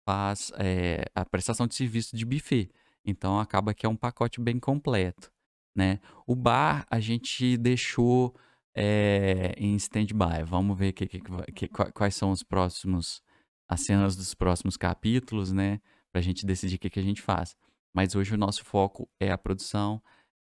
faz 0.05 0.51
é, 0.57 1.05
a 1.15 1.23
prestação 1.23 1.67
de 1.67 1.75
serviço 1.75 2.17
de 2.17 2.25
buffet. 2.25 2.69
Então 3.05 3.39
acaba 3.39 3.73
que 3.73 3.85
é 3.85 3.89
um 3.89 3.95
pacote 3.95 4.39
bem 4.39 4.59
completo, 4.59 5.31
né? 5.75 5.99
O 6.25 6.35
bar 6.35 6.85
a 6.89 6.99
gente 6.99 7.57
deixou 7.57 8.35
é, 8.75 9.53
em 9.57 9.75
stand-by. 9.75 10.43
Vamos 10.45 10.77
ver 10.77 10.93
que, 10.93 11.05
que, 11.07 11.19
que, 11.19 11.67
quais 11.67 12.15
são 12.15 12.31
os 12.31 12.43
próximos 12.43 13.21
as 13.69 13.81
cenas 13.81 14.15
dos 14.15 14.33
próximos 14.33 14.77
capítulos, 14.77 15.51
né? 15.51 15.79
Pra 16.11 16.21
gente 16.21 16.45
decidir 16.45 16.75
o 16.75 16.79
que, 16.79 16.89
que 16.89 16.99
a 16.99 17.03
gente 17.03 17.21
faz. 17.21 17.55
Mas 17.93 18.15
hoje 18.15 18.33
o 18.33 18.37
nosso 18.37 18.63
foco 18.63 19.09
é 19.19 19.31
a 19.31 19.37
produção, 19.37 20.01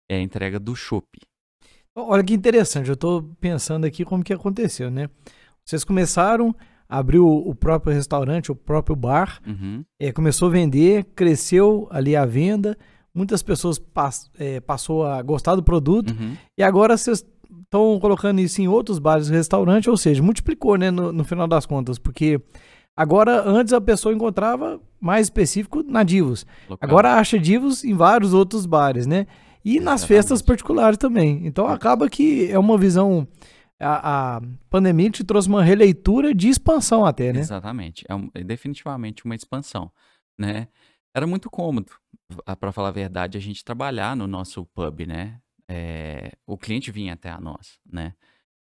é 0.09 0.17
a 0.17 0.21
entrega 0.21 0.59
do 0.59 0.75
chopp. 0.75 1.21
Olha 1.95 2.25
que 2.25 2.35
interessante, 2.35 2.89
eu 2.89 2.97
tô 2.97 3.23
pensando 3.41 3.85
aqui 3.85 4.05
como 4.05 4.25
que 4.25 4.33
aconteceu, 4.33 4.91
né? 4.91 5.11
Vocês 5.65 5.85
começaram, 5.85 6.55
abriu 6.91 7.27
o 7.27 7.55
próprio 7.55 7.95
restaurante, 7.95 8.51
o 8.51 8.57
próprio 8.57 8.97
bar, 8.97 9.41
uhum. 9.47 9.85
é, 9.99 10.11
começou 10.11 10.49
a 10.49 10.51
vender, 10.51 11.05
cresceu 11.15 11.87
ali 11.91 12.17
a 12.17 12.27
venda, 12.27 12.77
muitas 13.15 13.43
pessoas 13.43 13.79
pass, 13.79 14.31
é, 14.39 14.61
passou 14.61 15.07
a 15.07 15.23
gostar 15.23 15.55
do 15.55 15.63
produto 15.63 16.11
uhum. 16.11 16.37
e 16.59 16.63
agora 16.63 16.97
vocês 16.97 17.25
estão 17.63 17.99
colocando 18.01 18.41
isso 18.41 18.61
em 18.61 18.67
outros 18.67 18.99
bares 18.99 19.29
e 19.29 19.33
restaurantes, 19.33 19.89
ou 19.89 19.97
seja, 19.97 20.21
multiplicou, 20.21 20.77
né, 20.77 20.91
no, 20.91 21.13
no 21.13 21.25
final 21.25 21.47
das 21.47 21.65
contas, 21.65 21.99
porque 21.99 22.41
Agora, 22.97 23.49
antes 23.49 23.73
a 23.73 23.81
pessoa 23.81 24.15
encontrava 24.15 24.79
mais 25.01 25.27
específico 25.27 25.83
na 25.83 26.03
Divos. 26.03 26.45
Local. 26.69 26.87
Agora 26.87 27.15
acha 27.15 27.39
Divos 27.39 27.83
em 27.83 27.95
vários 27.95 28.35
outros 28.35 28.67
bares, 28.67 29.07
né? 29.07 29.27
E 29.65 29.77
Exatamente. 29.77 29.85
nas 29.85 30.05
festas 30.05 30.43
particulares 30.43 30.99
também. 30.99 31.41
Então 31.47 31.67
acaba 31.67 32.11
que 32.11 32.51
é 32.51 32.59
uma 32.59 32.77
visão. 32.77 33.27
A, 33.81 34.37
a, 34.37 34.41
pandemia 34.69 35.11
te 35.11 35.25
trouxe 35.25 35.49
uma 35.49 35.65
releitura 35.65 36.35
de 36.35 36.49
expansão 36.49 37.05
até, 37.05 37.33
né? 37.33 37.41
Exatamente. 37.41 38.05
É, 38.09 38.15
um, 38.15 38.31
é 38.35 38.45
definitivamente 38.45 39.25
uma 39.25 39.35
expansão, 39.35 39.91
né? 40.39 40.69
Era 41.15 41.27
muito 41.27 41.51
cômodo, 41.51 41.91
para 42.59 42.71
falar 42.73 42.89
a 42.89 42.93
verdade, 42.93 43.37
a 43.37 43.41
gente 43.41 43.65
trabalhar 43.65 44.15
no 44.15 44.27
nosso 44.27 44.65
pub, 44.67 45.07
né? 45.07 45.41
É, 45.69 46.33
o 46.47 46.59
cliente 46.59 46.91
vinha 46.91 47.15
até 47.15 47.31
a 47.31 47.41
nós, 47.41 47.79
né? 47.91 48.15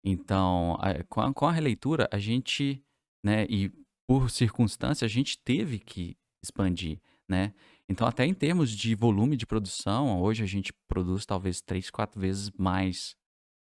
Então, 0.03 0.77
a, 0.81 1.03
com, 1.03 1.21
a, 1.21 1.33
com 1.33 1.45
a 1.45 1.51
releitura, 1.51 2.09
a 2.11 2.17
gente, 2.17 2.83
né? 3.23 3.45
E 3.49 3.71
por 4.07 4.29
circunstância, 4.29 5.05
a 5.05 5.09
gente 5.09 5.37
teve 5.37 5.79
que 5.79 6.17
expandir, 6.43 6.99
né? 7.29 7.53
Então, 7.87 8.07
até 8.07 8.25
em 8.25 8.33
termos 8.33 8.71
de 8.71 8.95
volume 8.95 9.37
de 9.37 9.45
produção, 9.45 10.21
hoje 10.21 10.43
a 10.43 10.47
gente 10.47 10.73
produz 10.87 11.25
talvez 11.25 11.61
três, 11.61 11.89
quatro 11.89 12.19
vezes 12.19 12.49
mais 12.57 13.15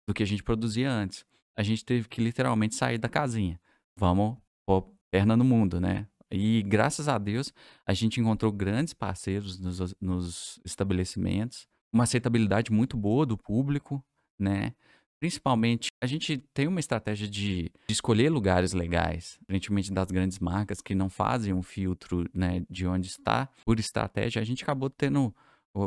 do 0.08 0.13
que 0.13 0.23
a 0.23 0.25
gente 0.25 0.43
produzia 0.43 0.91
antes. 0.91 1.25
A 1.55 1.63
gente 1.63 1.85
teve 1.85 2.07
que 2.07 2.21
literalmente 2.21 2.75
sair 2.75 2.97
da 2.97 3.09
casinha. 3.09 3.59
Vamos 3.97 4.37
pôr 4.65 4.89
perna 5.11 5.37
no 5.37 5.43
mundo, 5.43 5.79
né? 5.79 6.07
E 6.31 6.63
graças 6.63 7.07
a 7.07 7.17
Deus, 7.17 7.53
a 7.85 7.93
gente 7.93 8.19
encontrou 8.19 8.51
grandes 8.51 8.93
parceiros 8.93 9.59
nos, 9.59 9.95
nos 10.01 10.59
estabelecimentos, 10.65 11.67
uma 11.93 12.03
aceitabilidade 12.03 12.71
muito 12.71 12.97
boa 12.97 13.25
do 13.25 13.37
público, 13.37 14.03
né? 14.37 14.73
Principalmente, 15.19 15.87
a 16.01 16.05
gente 16.05 16.37
tem 16.53 16.67
uma 16.67 16.79
estratégia 16.79 17.27
de, 17.27 17.71
de 17.87 17.93
escolher 17.93 18.29
lugares 18.29 18.73
legais, 18.73 19.37
diferentemente 19.41 19.93
das 19.93 20.11
grandes 20.11 20.39
marcas 20.39 20.81
que 20.81 20.93
não 20.93 21.09
fazem 21.09 21.53
um 21.53 21.63
filtro 21.63 22.29
né, 22.33 22.65
de 22.69 22.85
onde 22.85 23.07
está. 23.07 23.49
Por 23.63 23.79
estratégia, 23.79 24.41
a 24.41 24.45
gente 24.45 24.63
acabou 24.63 24.89
tendo 24.89 25.33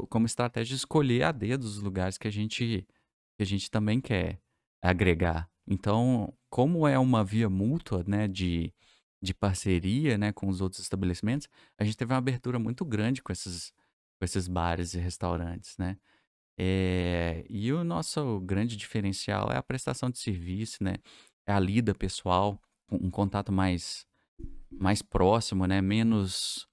como 0.09 0.27
estratégia 0.27 0.75
escolher 0.75 1.23
a 1.25 1.33
dedo 1.33 1.65
os 1.65 1.79
lugares 1.79 2.19
que 2.19 2.29
a 2.29 2.33
gente 2.33 2.87
que 3.37 3.43
a 3.43 3.47
gente 3.47 3.71
também 3.71 4.01
quer 4.01 4.41
agregar. 4.83 5.49
Então, 5.69 6.33
como 6.49 6.87
é 6.89 6.99
uma 6.99 7.23
via 7.23 7.49
mútua, 7.51 8.03
né, 8.07 8.27
de, 8.27 8.73
de 9.23 9.35
parceria, 9.35 10.17
né, 10.17 10.33
com 10.33 10.49
os 10.49 10.61
outros 10.61 10.81
estabelecimentos, 10.83 11.49
a 11.77 11.85
gente 11.85 11.97
teve 11.97 12.13
uma 12.13 12.19
abertura 12.19 12.59
muito 12.59 12.85
grande 12.85 13.23
com 13.23 13.33
esses, 13.33 13.73
com 14.19 14.25
esses 14.25 14.49
bares 14.49 14.95
e 14.95 14.99
restaurantes, 14.99 15.77
né? 15.77 15.99
É, 16.61 17.45
e 17.49 17.73
o 17.73 17.85
nosso 17.85 18.41
grande 18.41 18.77
diferencial 18.77 19.51
é 19.53 19.57
a 19.57 19.63
prestação 19.63 20.11
de 20.11 20.19
serviço, 20.19 20.83
né? 20.83 20.95
É 21.47 21.53
a 21.53 21.61
lida 21.61 21.95
pessoal, 21.95 22.61
um 22.91 23.11
contato 23.11 23.53
mais, 23.53 24.07
mais 24.71 25.03
próximo, 25.03 25.67
né? 25.67 25.81
Menos, 25.81 26.67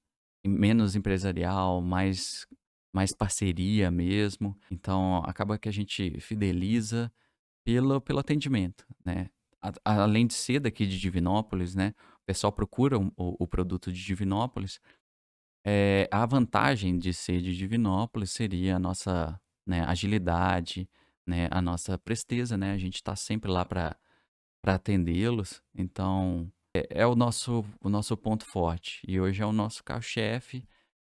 menos 0.44 0.96
empresarial, 0.96 1.82
mais 1.82 2.48
mais 2.94 3.12
parceria 3.12 3.92
mesmo. 3.92 4.58
Então, 4.72 5.18
acaba 5.26 5.58
que 5.58 5.68
a 5.68 5.72
gente 5.72 6.18
fideliza 6.22 7.12
pelo, 7.66 8.00
pelo 8.00 8.20
atendimento, 8.20 8.86
né? 9.04 9.30
A, 9.62 10.04
além 10.04 10.26
de 10.28 10.34
ser 10.34 10.62
daqui 10.62 10.86
de 10.86 10.98
Divinópolis, 10.98 11.76
né? 11.76 11.94
O 12.22 12.26
pessoal 12.26 12.54
procura 12.54 12.98
o, 12.98 13.12
o 13.18 13.48
produto 13.48 13.92
de 13.92 14.02
Divinópolis. 14.02 14.80
É, 15.66 16.08
a 16.12 16.26
vantagem 16.26 16.98
de 16.98 17.14
ser 17.14 17.42
de 17.42 17.58
Divinópolis 17.58 18.32
seria 18.32 18.78
a 18.78 18.80
nossa 18.80 19.38
né, 19.68 19.82
agilidade, 19.82 20.88
né, 21.28 21.48
a 21.52 21.62
nossa 21.62 21.98
presteza, 21.98 22.56
né? 22.56 22.72
A 22.72 22.78
gente 22.78 22.96
está 22.96 23.16
sempre 23.16 23.52
lá 23.52 23.66
para 23.66 23.98
atendê-los. 24.64 25.62
Então, 25.74 26.50
é, 26.74 27.02
é, 27.02 27.08
o, 27.08 27.16
nosso, 27.16 27.66
o 27.84 27.90
nosso 27.90 28.16
ponto 28.16 28.46
forte. 28.46 29.02
E 29.08 29.20
hoje 29.20 29.42
é 29.42 29.46
o 29.46 29.52
nosso 29.52 29.84
carro-chefe 29.84 30.66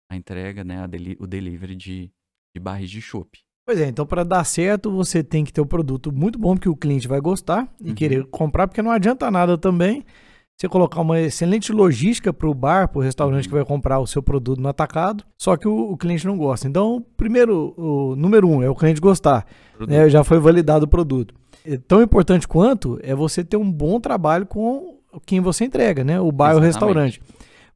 a 0.09 0.15
entrega, 0.15 0.63
né, 0.63 0.81
a 0.81 0.87
deli 0.87 1.15
o 1.19 1.27
delivery 1.27 1.75
de, 1.75 2.11
de 2.53 2.59
barris 2.59 2.89
de 2.89 3.01
chopp. 3.01 3.45
Pois 3.69 3.79
é, 3.79 3.87
então 3.87 4.03
para 4.03 4.23
dar 4.23 4.43
certo 4.45 4.89
você 4.89 5.21
tem 5.23 5.45
que 5.45 5.53
ter 5.53 5.61
o 5.61 5.63
um 5.63 5.67
produto 5.67 6.11
muito 6.11 6.39
bom 6.39 6.57
que 6.57 6.67
o 6.67 6.75
cliente 6.75 7.07
vai 7.07 7.21
gostar 7.21 7.67
e 7.79 7.89
uhum. 7.89 7.93
querer 7.93 8.25
comprar, 8.25 8.67
porque 8.67 8.81
não 8.81 8.89
adianta 8.89 9.29
nada 9.29 9.59
também 9.59 10.03
você 10.57 10.67
colocar 10.67 11.01
uma 11.01 11.19
excelente 11.19 11.71
logística 11.71 12.33
para 12.33 12.49
o 12.49 12.53
bar, 12.55 12.87
para 12.87 12.97
o 12.97 13.03
restaurante 13.03 13.43
uhum. 13.43 13.49
que 13.49 13.55
vai 13.55 13.63
comprar 13.63 13.99
o 13.99 14.07
seu 14.07 14.23
produto 14.23 14.59
no 14.59 14.67
atacado, 14.67 15.23
só 15.37 15.55
que 15.55 15.67
o, 15.67 15.91
o 15.91 15.95
cliente 15.95 16.25
não 16.25 16.35
gosta. 16.35 16.67
Então, 16.67 17.05
primeiro, 17.15 17.75
o 17.77 18.15
número 18.15 18.49
um 18.49 18.63
é 18.63 18.67
o 18.71 18.73
cliente 18.73 18.99
gostar, 18.99 19.45
né, 19.87 20.09
já 20.09 20.23
foi 20.23 20.39
validado 20.39 20.85
o 20.85 20.89
produto. 20.89 21.35
É 21.63 21.77
tão 21.77 22.01
importante 22.01 22.47
quanto 22.47 22.99
é 23.03 23.13
você 23.13 23.43
ter 23.43 23.57
um 23.57 23.71
bom 23.71 23.99
trabalho 23.99 24.47
com 24.47 24.97
quem 25.27 25.41
você 25.41 25.65
entrega, 25.65 26.03
né? 26.03 26.19
O 26.19 26.31
bar 26.31 26.55
ou 26.55 26.57
o 26.59 26.63
restaurante. 26.63 27.21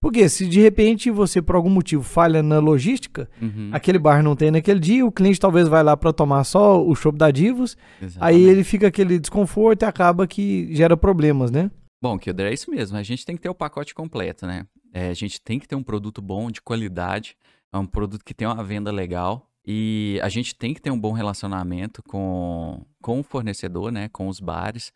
Porque 0.04 0.28
se 0.28 0.46
de 0.46 0.60
repente 0.60 1.10
você, 1.10 1.42
por 1.42 1.56
algum 1.56 1.70
motivo, 1.70 2.04
falha 2.04 2.44
na 2.44 2.60
logística, 2.60 3.30
uhum. 3.42 3.70
aquele 3.72 3.98
bar 3.98 4.22
não 4.22 4.36
tem 4.36 4.52
naquele 4.52 4.78
dia, 4.78 5.06
o 5.06 5.10
cliente 5.10 5.40
talvez 5.40 5.66
vai 5.70 5.82
lá 5.82 5.96
para 5.96 6.12
tomar 6.12 6.44
só 6.44 6.86
o 6.86 6.94
chopp 6.94 7.18
da 7.18 7.32
Divos, 7.32 7.78
Exatamente. 8.02 8.38
aí 8.38 8.44
ele 8.44 8.66
fica 8.66 8.88
aquele 8.88 9.18
desconforto 9.18 9.84
e 9.84 9.86
acaba 9.86 10.28
que 10.28 10.68
gera 10.76 10.98
problemas, 10.98 11.52
né? 11.52 11.72
Bom, 12.02 12.20
Kilder, 12.20 12.48
é 12.48 12.54
isso 12.54 12.70
mesmo. 12.70 12.98
A 12.98 13.02
gente 13.02 13.26
tem 13.26 13.38
que 13.38 13.42
ter 13.42 13.48
o 13.48 13.56
pacote 13.56 13.96
completo, 13.96 14.46
né? 14.46 14.66
É, 14.94 15.08
a 15.08 15.14
gente 15.14 15.40
tem 15.40 15.58
que 15.58 15.70
ter 15.70 15.76
um 15.76 15.84
produto 15.84 16.22
bom, 16.22 16.52
de 16.52 16.62
qualidade, 16.62 17.38
é 17.72 17.78
um 17.78 17.86
produto 17.86 18.26
que 18.26 18.34
tem 18.34 18.46
uma 18.46 18.62
venda 18.62 18.92
legal, 18.92 19.50
e 19.66 20.20
a 20.22 20.28
gente 20.28 20.54
tem 20.54 20.74
que 20.74 20.82
ter 20.82 20.92
um 20.92 21.00
bom 21.00 21.14
relacionamento 21.14 22.04
com, 22.04 22.86
com 23.02 23.22
o 23.22 23.24
fornecedor, 23.24 23.90
né? 23.90 24.10
Com 24.10 24.28
os 24.28 24.42
bares. 24.42 24.92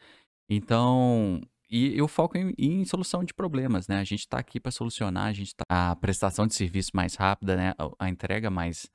Então, 0.49 1.39
e 1.69 1.97
eu 1.97 2.07
foco 2.07 2.37
em, 2.37 2.53
em, 2.57 2.85
solução 2.85 3.23
de 3.23 3.33
problemas, 3.33 3.87
né? 3.87 3.99
A 3.99 4.03
gente 4.03 4.21
está 4.21 4.39
aqui 4.39 4.59
para 4.59 4.71
solucionar, 4.71 5.25
a 5.25 5.33
gente 5.33 5.53
tá 5.55 5.63
a 5.67 5.95
prestação 5.95 6.47
de 6.47 6.55
serviço 6.55 6.91
mais 6.93 7.15
rápida, 7.15 7.55
né? 7.55 7.73
A, 7.77 8.05
a, 8.05 8.09
entrega 8.09 8.49
mais, 8.49 8.89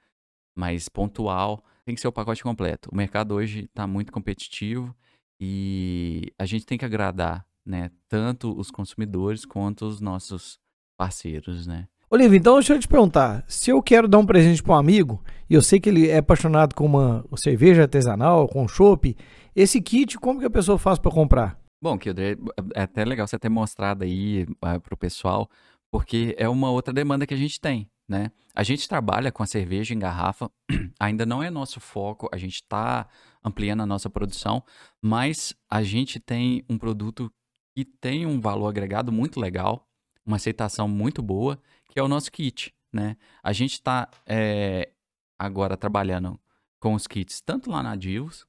mais 0.56 0.88
pontual, 0.88 1.62
tem 1.84 1.94
que 1.94 2.00
ser 2.00 2.08
o 2.08 2.12
pacote 2.12 2.42
completo. 2.42 2.88
O 2.90 2.96
mercado 2.96 3.34
hoje 3.34 3.64
está 3.64 3.86
muito 3.86 4.12
competitivo 4.12 4.94
e 5.38 6.32
a 6.38 6.46
gente 6.46 6.64
tem 6.64 6.78
que 6.78 6.84
agradar, 6.84 7.46
né? 7.64 7.90
Tanto 8.08 8.58
os 8.58 8.70
consumidores 8.70 9.44
quanto 9.44 9.84
os 9.84 10.00
nossos 10.00 10.58
parceiros, 10.96 11.66
né? 11.66 11.88
Olivia, 12.10 12.38
então 12.38 12.54
deixa 12.54 12.74
eu 12.74 12.78
te 12.78 12.86
perguntar, 12.86 13.42
se 13.48 13.70
eu 13.70 13.82
quero 13.82 14.06
dar 14.06 14.18
um 14.18 14.26
presente 14.26 14.62
para 14.62 14.74
um 14.74 14.76
amigo 14.76 15.22
e 15.48 15.54
eu 15.54 15.62
sei 15.62 15.80
que 15.80 15.88
ele 15.88 16.08
é 16.08 16.18
apaixonado 16.18 16.74
com 16.74 16.84
uma 16.84 17.24
cerveja 17.36 17.82
artesanal, 17.82 18.46
com 18.48 18.68
chopp, 18.68 19.16
esse 19.56 19.80
kit, 19.80 20.18
como 20.18 20.38
que 20.38 20.44
a 20.44 20.50
pessoa 20.50 20.76
faz 20.76 20.98
para 20.98 21.10
comprar? 21.10 21.61
Bom, 21.82 21.98
Kildre, 21.98 22.38
é 22.76 22.82
até 22.82 23.04
legal 23.04 23.26
você 23.26 23.36
ter 23.36 23.48
mostrado 23.48 24.04
aí 24.04 24.44
uh, 24.44 24.56
ah, 24.62 24.78
para 24.78 24.94
o 24.94 24.96
pessoal, 24.96 25.50
porque 25.90 26.32
é 26.38 26.48
uma 26.48 26.70
outra 26.70 26.94
demanda 26.94 27.26
que 27.26 27.34
a 27.34 27.36
gente 27.36 27.60
tem, 27.60 27.90
né? 28.08 28.30
A 28.54 28.62
gente 28.62 28.88
trabalha 28.88 29.32
com 29.32 29.42
a 29.42 29.46
cerveja 29.46 29.92
em 29.92 29.98
garrafa, 29.98 30.48
ainda 31.00 31.26
não 31.26 31.42
é 31.42 31.50
nosso 31.50 31.80
foco, 31.80 32.28
a 32.32 32.36
gente 32.36 32.54
está 32.54 33.08
ampliando 33.42 33.80
a 33.82 33.86
nossa 33.86 34.08
produção, 34.08 34.62
mas 35.02 35.56
a 35.68 35.82
gente 35.82 36.20
tem 36.20 36.64
um 36.70 36.78
produto 36.78 37.28
que 37.76 37.84
tem 37.84 38.26
um 38.26 38.40
valor 38.40 38.68
agregado 38.68 39.10
muito 39.10 39.40
legal, 39.40 39.84
uma 40.24 40.36
aceitação 40.36 40.86
muito 40.86 41.20
boa, 41.20 41.60
que 41.90 41.98
é 41.98 42.02
o 42.02 42.06
nosso 42.06 42.30
kit, 42.30 42.72
né? 42.92 43.16
A 43.42 43.52
gente 43.52 43.72
está 43.72 44.08
é, 44.24 44.88
eh, 44.88 44.92
agora 45.36 45.76
trabalhando 45.76 46.38
com 46.78 46.94
os 46.94 47.08
kits 47.08 47.40
tanto 47.40 47.72
lá 47.72 47.82
na 47.82 47.96
Divos, 47.96 48.46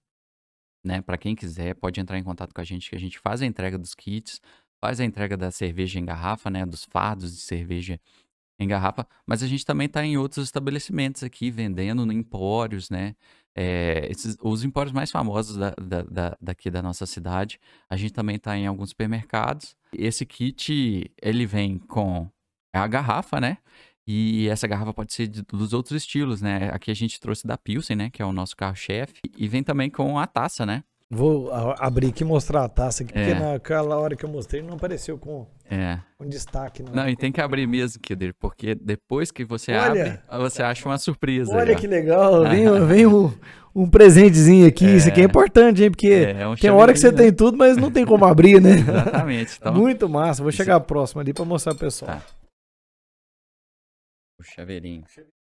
né? 0.83 1.01
Para 1.01 1.17
quem 1.17 1.35
quiser, 1.35 1.75
pode 1.75 1.99
entrar 1.99 2.17
em 2.17 2.23
contato 2.23 2.53
com 2.53 2.61
a 2.61 2.63
gente, 2.63 2.89
que 2.89 2.95
a 2.95 2.99
gente 2.99 3.19
faz 3.19 3.41
a 3.41 3.45
entrega 3.45 3.77
dos 3.77 3.95
kits, 3.95 4.41
faz 4.81 4.99
a 4.99 5.05
entrega 5.05 5.37
da 5.37 5.51
cerveja 5.51 5.99
em 5.99 6.05
garrafa, 6.05 6.49
né? 6.49 6.65
Dos 6.65 6.85
fardos 6.85 7.31
de 7.31 7.41
cerveja 7.41 7.99
em 8.59 8.67
garrafa, 8.67 9.07
mas 9.25 9.41
a 9.41 9.47
gente 9.47 9.65
também 9.65 9.87
está 9.87 10.05
em 10.05 10.17
outros 10.17 10.45
estabelecimentos 10.45 11.23
aqui, 11.23 11.49
vendendo 11.49 12.11
empórios, 12.11 12.89
né? 12.89 13.15
É, 13.55 14.07
esses, 14.09 14.35
os 14.41 14.63
empórios 14.63 14.91
mais 14.91 15.11
famosos 15.11 15.57
da, 15.57 15.71
da, 15.71 16.01
da, 16.03 16.37
daqui 16.41 16.71
da 16.71 16.81
nossa 16.81 17.05
cidade. 17.05 17.59
A 17.89 17.95
gente 17.95 18.13
também 18.13 18.37
está 18.37 18.57
em 18.57 18.65
alguns 18.65 18.89
supermercados. 18.89 19.75
Esse 19.91 20.25
kit, 20.25 21.11
ele 21.21 21.45
vem 21.45 21.77
com 21.77 22.27
a 22.73 22.87
garrafa, 22.87 23.39
né? 23.39 23.57
E 24.05 24.47
essa 24.49 24.67
garrafa 24.67 24.93
pode 24.93 25.13
ser 25.13 25.27
de, 25.27 25.41
dos 25.43 25.73
outros 25.73 26.01
estilos, 26.01 26.41
né? 26.41 26.69
Aqui 26.73 26.91
a 26.91 26.95
gente 26.95 27.19
trouxe 27.19 27.47
da 27.47 27.57
Pilsen, 27.57 27.95
né? 27.95 28.09
Que 28.09 28.21
é 28.21 28.25
o 28.25 28.33
nosso 28.33 28.55
carro-chefe. 28.55 29.21
E 29.37 29.47
vem 29.47 29.63
também 29.63 29.89
com 29.89 30.19
a 30.19 30.27
taça, 30.27 30.65
né? 30.65 30.83
Vou 31.09 31.51
abrir 31.53 32.07
aqui 32.07 32.23
e 32.23 32.25
mostrar 32.25 32.63
a 32.63 32.67
taça 32.69 33.03
aqui, 33.03 33.13
é. 33.15 33.25
porque 33.25 33.39
naquela 33.39 33.97
hora 33.97 34.15
que 34.15 34.25
eu 34.25 34.29
mostrei 34.29 34.63
não 34.63 34.73
apareceu 34.73 35.17
com, 35.17 35.45
é. 35.69 35.99
com 36.17 36.27
destaque. 36.27 36.81
Não, 36.81 36.91
não 36.91 37.09
e 37.09 37.15
tem 37.15 37.31
que 37.31 37.39
abrir 37.39 37.67
mesmo, 37.67 38.01
Kilder, 38.01 38.33
porque 38.39 38.73
depois 38.73 39.29
que 39.29 39.45
você 39.45 39.73
olha, 39.73 40.23
abre, 40.27 40.43
você 40.43 40.63
acha 40.63 40.89
uma 40.89 40.97
surpresa. 40.97 41.53
Olha 41.53 41.71
aí, 41.71 41.75
que 41.75 41.85
legal, 41.85 42.49
vem, 42.49 42.65
vem 42.87 43.05
um, 43.05 43.31
um 43.75 43.87
presentezinho 43.87 44.67
aqui, 44.67 44.85
é. 44.85 44.95
isso 44.95 45.07
aqui 45.07 45.21
é 45.21 45.25
importante, 45.25 45.83
hein? 45.83 45.91
Porque 45.91 46.07
é, 46.07 46.41
é 46.41 46.47
um 46.47 46.55
tem 46.55 46.71
hora 46.71 46.91
que 46.91 46.99
você 46.99 47.11
tem 47.11 47.31
tudo, 47.31 47.57
mas 47.57 47.77
não 47.77 47.91
tem 47.91 48.05
como 48.05 48.25
abrir, 48.25 48.59
né? 48.59 48.71
Exatamente. 48.79 49.57
Então... 49.59 49.73
Muito 49.73 50.09
massa, 50.09 50.41
vou 50.41 50.51
chegar 50.51 50.79
próximo 50.79 51.21
ali 51.21 51.31
para 51.31 51.45
mostrar 51.45 51.75
pro 51.75 51.85
pessoal. 51.85 52.11
Tá. 52.11 52.42
O 54.43 54.45
chaveirinho. 54.45 55.05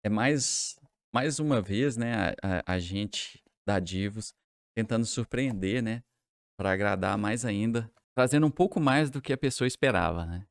É 0.05 0.09
mais, 0.09 0.79
mais 1.12 1.40
uma 1.40 1.61
vez, 1.61 1.96
né, 1.96 2.14
a, 2.14 2.62
a, 2.68 2.75
a 2.75 2.79
gente 2.79 3.42
da 3.66 3.81
Divos 3.81 4.33
tentando 4.77 5.05
surpreender, 5.05 5.83
né, 5.83 6.03
para 6.57 6.70
agradar 6.70 7.18
mais 7.18 7.44
ainda, 7.44 7.90
trazendo 8.16 8.46
um 8.46 8.51
pouco 8.51 8.79
mais 8.79 9.11
do 9.11 9.20
que 9.20 9.33
a 9.33 9.37
pessoa 9.37 9.66
esperava, 9.66 10.25
né. 10.25 10.44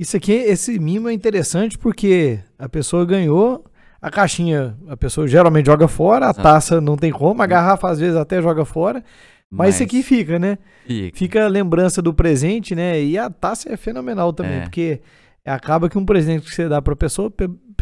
Isso 0.00 0.16
aqui, 0.16 0.32
esse 0.32 0.78
mimo 0.78 1.10
é 1.10 1.12
interessante 1.12 1.76
porque 1.76 2.40
a 2.58 2.66
pessoa 2.66 3.04
ganhou 3.04 3.62
a 4.00 4.10
caixinha, 4.10 4.76
a 4.88 4.96
pessoa 4.96 5.28
geralmente 5.28 5.66
joga 5.66 5.86
fora, 5.86 6.30
a 6.30 6.34
taça 6.34 6.80
não 6.80 6.96
tem 6.96 7.12
como, 7.12 7.42
a 7.42 7.46
garrafa 7.46 7.90
às 7.90 8.00
vezes 8.00 8.16
até 8.16 8.40
joga 8.40 8.64
fora, 8.64 9.04
mas, 9.50 9.58
mas 9.58 9.74
isso 9.74 9.84
aqui 9.84 10.02
fica, 10.02 10.38
né? 10.38 10.56
Fica. 10.86 11.18
fica 11.18 11.44
a 11.44 11.48
lembrança 11.48 12.00
do 12.00 12.14
presente, 12.14 12.74
né? 12.74 13.02
E 13.02 13.18
a 13.18 13.28
taça 13.28 13.70
é 13.70 13.76
fenomenal 13.76 14.32
também, 14.32 14.60
é. 14.60 14.62
porque 14.62 15.02
acaba 15.44 15.88
que 15.88 15.98
um 15.98 16.04
presente 16.04 16.48
que 16.48 16.54
você 16.54 16.68
dá 16.68 16.80
para 16.80 16.92
a 16.92 16.96
pessoa, 16.96 17.32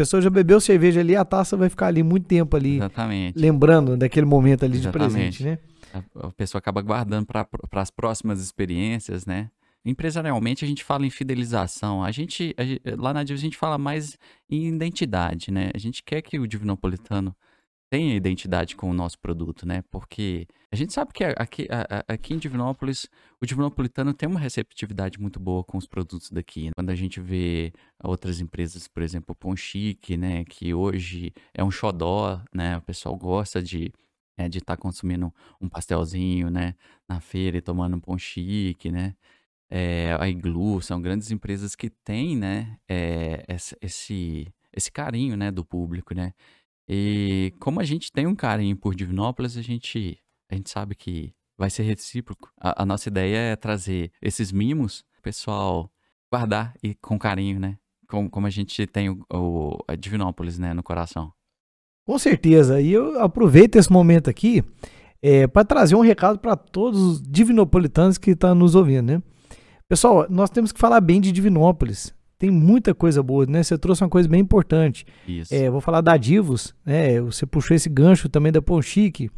pessoa 0.01 0.23
já 0.23 0.31
bebeu 0.31 0.59
cerveja 0.59 1.01
ali, 1.01 1.15
a 1.15 1.27
taça 1.27 1.59
vai 1.59 1.69
ficar 1.69 1.89
ali 1.89 2.03
muito 2.03 2.27
tempo 2.27 2.57
ali. 2.57 2.77
Exatamente. 2.77 3.39
Lembrando 3.39 3.99
daquele 3.99 4.25
momento 4.25 4.65
ali 4.65 4.79
Exatamente. 4.79 5.09
de 5.09 5.15
presente, 5.15 5.45
né? 5.45 5.59
A, 6.23 6.31
pessoa 6.31 6.59
acaba 6.59 6.81
guardando 6.81 7.27
para 7.27 7.47
as 7.73 7.91
próximas 7.91 8.41
experiências, 8.41 9.27
né? 9.27 9.51
Empresarialmente 9.85 10.65
a 10.65 10.69
gente 10.69 10.83
fala 10.83 11.05
em 11.05 11.11
fidelização. 11.11 12.03
A 12.03 12.11
gente, 12.11 12.55
a, 12.57 13.03
lá 13.03 13.13
na 13.13 13.23
Divis 13.23 13.43
a 13.43 13.45
gente 13.45 13.59
fala 13.59 13.77
mais 13.77 14.17
em 14.49 14.69
identidade, 14.69 15.51
né? 15.51 15.71
A 15.75 15.79
gente 15.79 16.03
quer 16.03 16.23
que 16.23 16.39
o 16.39 16.47
Divinopolitano 16.47 17.37
tenha 17.91 18.15
identidade 18.15 18.77
com 18.77 18.89
o 18.89 18.95
nosso 18.95 19.19
produto, 19.19 19.67
né? 19.67 19.83
Porque 19.91 20.47
a 20.71 20.77
gente 20.77 20.93
sabe 20.93 21.13
que 21.13 21.25
aqui, 21.25 21.67
aqui 22.07 22.35
em 22.35 22.39
Divinópolis, 22.39 23.09
o 23.41 23.47
divinopolitano 23.47 24.15
tem 24.15 24.29
uma 24.29 24.39
receptividade 24.39 25.21
muito 25.21 25.41
boa 25.41 25.65
com 25.65 25.77
os 25.77 25.87
produtos 25.87 26.31
daqui. 26.31 26.67
Né? 26.67 26.71
Quando 26.77 26.91
a 26.91 26.95
gente 26.95 27.21
vê 27.21 27.73
outras 28.03 28.41
empresas, 28.41 28.87
por 28.87 29.03
exemplo, 29.03 29.37
o 29.45 29.57
Chique, 29.57 30.17
né? 30.17 30.45
Que 30.45 30.73
hoje 30.73 31.33
é 31.53 31.65
um 31.65 31.71
xodó, 31.71 32.41
né? 32.55 32.79
O 32.79 32.83
pessoal 32.83 33.17
gosta 33.17 33.61
de 33.61 33.93
é, 34.41 34.49
de 34.49 34.59
estar 34.59 34.77
tá 34.77 34.81
consumindo 34.81 35.33
um 35.61 35.69
pastelzinho, 35.69 36.49
né? 36.51 36.75
Na 37.09 37.21
feira 37.21 37.59
e 37.59 37.61
tomando 37.61 37.97
um 37.97 38.01
pão 38.01 38.17
chique, 38.17 38.91
né? 38.91 39.15
É, 39.69 40.17
a 40.19 40.29
Iglu, 40.29 40.81
são 40.81 41.01
grandes 41.01 41.31
empresas 41.31 41.75
que 41.77 41.91
têm, 41.91 42.37
né? 42.37 42.79
É, 42.89 43.45
esse, 43.83 44.47
esse 44.73 44.91
carinho, 44.93 45.37
né? 45.37 45.51
Do 45.51 45.65
público, 45.65 46.15
né? 46.15 46.33
E 46.93 47.55
como 47.61 47.79
a 47.79 47.85
gente 47.85 48.11
tem 48.11 48.27
um 48.27 48.35
carinho 48.35 48.77
por 48.77 48.97
Divinópolis, 48.97 49.57
a 49.57 49.63
gente, 49.63 50.19
a 50.51 50.57
gente 50.57 50.69
sabe 50.69 50.97
que 50.97 51.33
vai 51.57 51.71
ser 51.71 51.85
recíproco. 51.85 52.51
A, 52.61 52.83
a 52.83 52.85
nossa 52.85 53.09
ideia 53.09 53.37
é 53.37 53.55
trazer 53.55 54.11
esses 54.21 54.51
mimos, 54.51 55.05
o 55.17 55.23
pessoal 55.23 55.89
guardar 56.33 56.75
e 56.83 56.97
com 56.97 57.17
carinho, 57.17 57.61
né? 57.61 57.79
Como, 58.09 58.29
como 58.29 58.49
a 58.49 58.51
gente 58.51 58.89
tem 58.89 59.09
o, 59.09 59.25
o 59.33 59.79
a 59.87 59.95
Divinópolis, 59.95 60.59
né, 60.59 60.75
no 60.75 60.83
coração. 60.83 61.33
Com 62.05 62.19
certeza. 62.19 62.81
E 62.81 62.91
eu 62.91 63.21
aproveito 63.23 63.77
esse 63.77 63.93
momento 63.93 64.29
aqui 64.29 64.65
é, 65.23 65.47
para 65.47 65.65
trazer 65.65 65.95
um 65.95 66.01
recado 66.01 66.41
para 66.41 66.57
todos 66.57 67.01
os 67.01 67.23
divinopolitanos 67.23 68.19
que 68.19 68.33
estão 68.33 68.51
tá 68.51 68.55
nos 68.55 68.75
ouvindo, 68.75 69.13
né? 69.13 69.23
Pessoal, 69.89 70.27
nós 70.29 70.51
temos 70.51 70.73
que 70.73 70.81
falar 70.81 71.01
bem 71.01 71.21
de 71.21 71.31
Divinópolis. 71.31 72.13
Tem 72.41 72.51
muita 72.51 72.95
coisa 72.95 73.23
boa, 73.23 73.45
né? 73.45 73.63
Você 73.63 73.77
trouxe 73.77 74.03
uma 74.03 74.09
coisa 74.09 74.27
bem 74.27 74.41
importante. 74.41 75.05
Isso. 75.29 75.55
É, 75.55 75.69
vou 75.69 75.83
falar 75.83 76.01
da 76.01 76.17
Divos, 76.17 76.75
né? 76.87 77.21
Você 77.21 77.45
puxou 77.45 77.77
esse 77.77 77.91
gancho 77.91 78.31
também 78.31 78.51
da 78.51 78.63
Ponchique, 78.63 79.31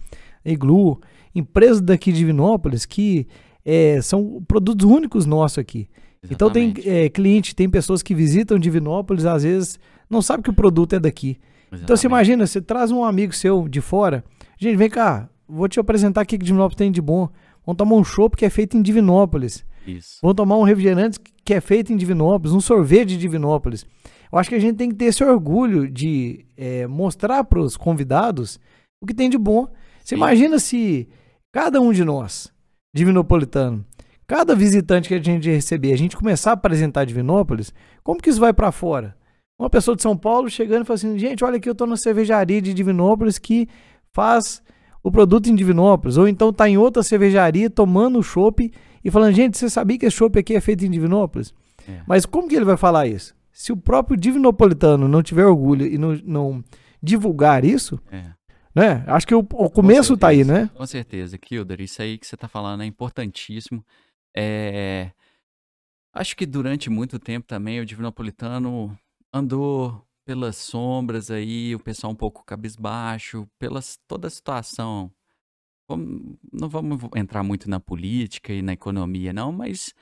Iglu, 0.45 1.01
empresas 1.35 1.81
daqui 1.81 2.13
de 2.13 2.19
Divinópolis 2.19 2.87
que 2.87 3.27
é, 3.65 4.01
são 4.01 4.41
produtos 4.47 4.87
únicos 4.87 5.27
nossos 5.27 5.59
aqui. 5.59 5.89
Exatamente. 6.23 6.33
Então 6.33 6.49
tem 6.49 6.75
é, 6.87 7.09
cliente, 7.09 7.57
tem 7.57 7.69
pessoas 7.69 8.05
que 8.05 8.15
visitam 8.15 8.57
Divinópolis, 8.57 9.27
às 9.27 9.43
vezes 9.43 9.81
não 10.09 10.23
sabe 10.23 10.45
que 10.45 10.51
o 10.51 10.55
produto 10.55 10.95
é 10.95 11.01
daqui. 11.01 11.31
Exatamente. 11.31 11.83
Então 11.83 11.97
você 11.97 12.07
imagina, 12.07 12.47
você 12.47 12.61
traz 12.61 12.93
um 12.93 13.03
amigo 13.03 13.35
seu 13.35 13.69
de 13.69 13.81
fora, 13.81 14.23
gente, 14.57 14.77
vem 14.77 14.89
cá, 14.89 15.29
vou 15.49 15.67
te 15.67 15.81
apresentar 15.81 16.23
o 16.23 16.27
que 16.27 16.39
Divinópolis 16.39 16.77
tem 16.77 16.93
de 16.93 17.03
bom. 17.03 17.29
Vamos 17.67 17.79
tomar 17.79 17.97
um 17.97 18.05
chopp 18.05 18.37
que 18.37 18.45
é 18.45 18.51
feito 18.51 18.77
em 18.77 18.83
Divinópolis. 18.83 19.65
Isso. 19.87 20.19
Vamos 20.23 20.37
tomar 20.37 20.57
um 20.57 20.63
refrigerante 20.63 21.19
que 21.45 21.55
é 21.55 21.61
feito 21.61 21.93
em 21.93 21.97
Divinópolis, 21.97 22.55
um 22.55 22.61
sorvete 22.61 23.09
de 23.09 23.19
Divinópolis. 23.19 23.85
Eu 24.33 24.39
acho 24.39 24.49
que 24.49 24.55
a 24.55 24.61
gente 24.61 24.77
tem 24.77 24.89
que 24.89 24.95
ter 24.95 25.07
esse 25.07 25.23
orgulho 25.23 25.91
de 25.91 26.47
é, 26.57 26.87
mostrar 26.87 27.45
para 27.45 27.61
os 27.61 27.77
convidados 27.77 28.59
o 29.03 29.07
que 29.07 29.15
tem 29.15 29.29
de 29.29 29.37
bom. 29.37 29.67
Você 30.03 30.15
Sim. 30.15 30.17
imagina 30.17 30.59
se 30.59 31.09
cada 31.53 31.81
um 31.81 31.93
de 31.93 32.05
nós, 32.05 32.53
divinopolitano, 32.95 33.85
cada 34.27 34.55
visitante 34.55 35.09
que 35.09 35.15
a 35.15 35.23
gente 35.23 35.51
receber, 35.51 35.93
a 35.93 35.99
gente 35.99 36.17
começar 36.17 36.51
a 36.51 36.55
apresentar 36.55 37.05
Divinópolis, 37.05 37.75
como 38.03 38.21
que 38.21 38.31
isso 38.31 38.41
vai 38.41 38.53
para 38.53 38.73
fora? 38.73 39.15
Uma 39.61 39.69
pessoa 39.69 39.95
de 39.95 40.03
São 40.03 40.17
Paulo 40.17 40.49
chegando 40.49 40.83
e 40.83 40.87
falando 40.87 40.99
assim: 40.99 41.19
gente, 41.19 41.45
olha 41.45 41.57
aqui, 41.57 41.69
eu 41.69 41.73
estou 41.73 41.87
na 41.87 41.97
cervejaria 41.97 42.61
de 42.61 42.73
Divinópolis 42.73 43.39
que 43.39 43.69
faz 44.13 44.63
o 45.03 45.11
produto 45.11 45.49
em 45.49 45.55
Divinópolis. 45.55 46.17
Ou 46.17 46.27
então 46.27 46.49
está 46.51 46.69
em 46.69 46.79
outra 46.79 47.03
cervejaria 47.03 47.69
tomando 47.69 48.19
o 48.19 48.23
chopp 48.23 48.73
e 49.05 49.11
falando: 49.11 49.35
gente, 49.35 49.59
você 49.59 49.69
sabia 49.69 49.99
que 49.99 50.07
esse 50.07 50.17
chopp 50.17 50.39
aqui 50.39 50.55
é 50.55 50.61
feito 50.61 50.85
em 50.85 50.91
Divinópolis? 50.91 51.55
É. 51.89 52.03
Mas 52.07 52.25
como 52.25 52.49
que 52.49 52.55
ele 52.55 52.65
vai 52.65 52.77
falar 52.77 53.07
isso? 53.07 53.35
Se 53.53 53.73
o 53.73 53.77
próprio 53.77 54.17
divinopolitano 54.17 55.09
não 55.09 55.23
tiver 55.23 55.45
orgulho 55.45 55.87
e 55.87 55.99
não, 55.99 56.15
não 56.25 56.65
divulgar 57.03 57.65
isso, 57.65 58.01
é. 58.11 58.33
né? 58.75 59.05
Acho 59.07 59.27
que 59.27 59.35
o, 59.35 59.41
o 59.41 59.71
começo 59.71 60.15
está 60.15 60.29
aí, 60.29 60.45
né? 60.45 60.71
Com 60.75 60.87
certeza, 60.87 61.37
Kilder. 61.37 61.81
Isso 61.81 62.01
aí 62.01 62.17
que 62.17 62.27
você 62.27 62.35
está 62.35 62.49
falando 62.49 62.83
é 62.83 62.87
importantíssimo. 62.87 63.85
É... 64.35 65.11
Acho 66.15 66.37
que 66.37 66.47
durante 66.47 66.89
muito 66.89 67.19
tempo 67.19 67.47
também 67.47 67.81
o 67.81 67.87
divinopolitano 67.87 68.97
andou 69.33 70.03
pelas 70.25 70.57
sombras 70.57 71.31
aí, 71.31 71.75
o 71.75 71.81
pessoal 71.81 72.13
um 72.13 72.17
pouco 72.17 72.45
cabisbaixo, 72.45 73.47
pelas 73.59 73.99
toda 74.07 74.29
a 74.29 74.31
situação. 74.31 75.11
Vamos, 75.89 76.37
não 76.53 76.69
vamos 76.69 77.01
entrar 77.17 77.43
muito 77.43 77.69
na 77.69 77.81
política 77.81 78.53
e 78.53 78.63
na 78.63 78.73
economia, 78.73 79.33
não, 79.33 79.53
mas 79.53 79.95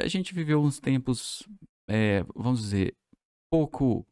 a 0.00 0.06
gente 0.08 0.34
viveu 0.34 0.62
uns 0.62 0.80
tempos, 0.80 1.48
é, 1.88 2.22
vamos 2.34 2.60
dizer, 2.60 2.94
pouco 3.50 4.06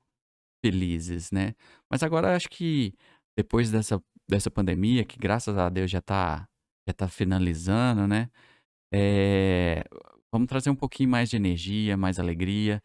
felizes, 0.64 1.30
né? 1.30 1.54
Mas 1.90 2.02
agora 2.02 2.36
acho 2.36 2.48
que 2.48 2.94
depois 3.36 3.70
dessa, 3.70 4.02
dessa 4.28 4.50
pandemia, 4.50 5.04
que 5.04 5.18
graças 5.18 5.56
a 5.56 5.68
Deus 5.68 5.90
já 5.90 5.98
está 5.98 6.46
já 6.88 6.94
tá 6.94 7.08
finalizando, 7.08 8.06
né? 8.06 8.30
É, 8.92 9.84
vamos 10.32 10.48
trazer 10.48 10.70
um 10.70 10.74
pouquinho 10.74 11.10
mais 11.10 11.30
de 11.30 11.36
energia, 11.36 11.96
mais 11.96 12.18
alegria, 12.18 12.82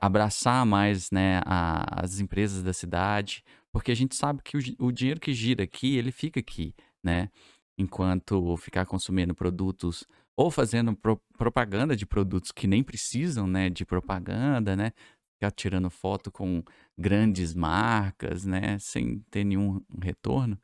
abraçar 0.00 0.64
mais 0.66 1.10
né, 1.10 1.40
a, 1.44 2.02
as 2.02 2.18
empresas 2.20 2.62
da 2.62 2.72
cidade, 2.72 3.42
porque 3.72 3.92
a 3.92 3.94
gente 3.94 4.16
sabe 4.16 4.42
que 4.42 4.56
o, 4.56 4.60
o, 4.86 4.92
dinheiro 4.92 5.20
que 5.20 5.32
gira 5.32 5.64
aqui, 5.64 5.96
ele 5.96 6.10
fica 6.10 6.40
aqui, 6.40 6.74
né? 7.02 7.28
Enquanto 7.78 8.56
ficar 8.56 8.86
consumindo 8.86 9.34
produtos 9.34 10.04
ou 10.36 10.50
fazendo 10.50 10.94
pro, 10.96 11.20
propaganda 11.36 11.96
de 11.96 12.06
produtos 12.06 12.52
que 12.52 12.66
nem 12.66 12.82
precisam, 12.82 13.46
né, 13.46 13.70
de 13.70 13.84
propaganda, 13.84 14.76
né? 14.76 14.92
Ficar 15.34 15.50
tirando 15.50 15.90
foto 15.90 16.30
com 16.30 16.62
grandes 16.98 17.54
marcas, 17.54 18.44
né, 18.44 18.78
sem 18.78 19.20
ter 19.30 19.44
nenhum 19.44 19.80
retorno. 20.02 20.58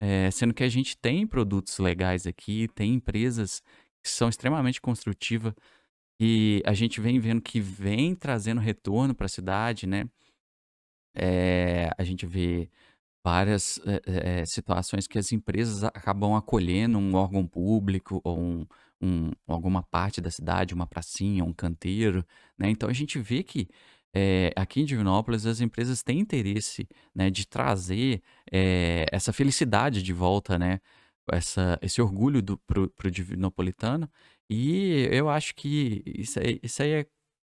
É, 0.00 0.30
sendo 0.30 0.54
que 0.54 0.64
a 0.64 0.68
gente 0.68 0.96
tem 0.96 1.26
produtos 1.26 1.78
legais 1.78 2.26
aqui, 2.26 2.68
tem 2.74 2.94
empresas 2.94 3.62
que 4.02 4.08
são 4.08 4.28
extremamente 4.28 4.80
construtivas 4.80 5.54
e 6.20 6.62
a 6.66 6.74
gente 6.74 7.00
vem 7.00 7.18
vendo 7.18 7.40
que 7.40 7.60
vem 7.60 8.14
trazendo 8.14 8.60
retorno 8.60 9.14
para 9.14 9.26
a 9.26 9.28
cidade, 9.28 9.86
né? 9.86 10.08
É, 11.14 11.90
a 11.98 12.04
gente 12.04 12.26
vê 12.26 12.70
várias 13.24 13.80
é, 14.06 14.44
situações 14.46 15.06
que 15.06 15.18
as 15.18 15.32
empresas 15.32 15.84
acabam 15.84 16.34
acolhendo 16.34 16.98
um 16.98 17.14
órgão 17.14 17.46
público 17.46 18.20
ou 18.24 18.38
um, 18.38 18.66
um, 19.00 19.30
alguma 19.46 19.82
parte 19.82 20.20
da 20.20 20.30
cidade, 20.30 20.74
uma 20.74 20.86
pracinha, 20.86 21.44
um 21.44 21.52
canteiro, 21.52 22.24
né? 22.58 22.70
Então 22.70 22.88
a 22.88 22.92
gente 22.92 23.18
vê 23.18 23.42
que 23.42 23.68
é, 24.14 24.52
aqui 24.56 24.80
em 24.80 24.84
Divinópolis 24.84 25.46
as 25.46 25.60
empresas 25.60 26.02
têm 26.02 26.18
interesse 26.18 26.88
né, 27.14 27.30
de 27.30 27.46
trazer 27.46 28.22
essa 29.12 29.32
felicidade 29.32 30.02
de 30.02 30.12
volta, 30.12 30.58
né? 30.58 30.80
Essa, 31.32 31.78
esse 31.80 32.02
orgulho 32.02 32.42
para 32.66 33.06
o 33.06 33.10
divinopolitano 33.10 34.10
e 34.50 35.08
eu 35.12 35.28
acho 35.28 35.54
que 35.54 36.02
isso 36.04 36.40
aí, 36.40 36.58
isso 36.60 36.82
aí 36.82 36.90
é, 36.90 37.06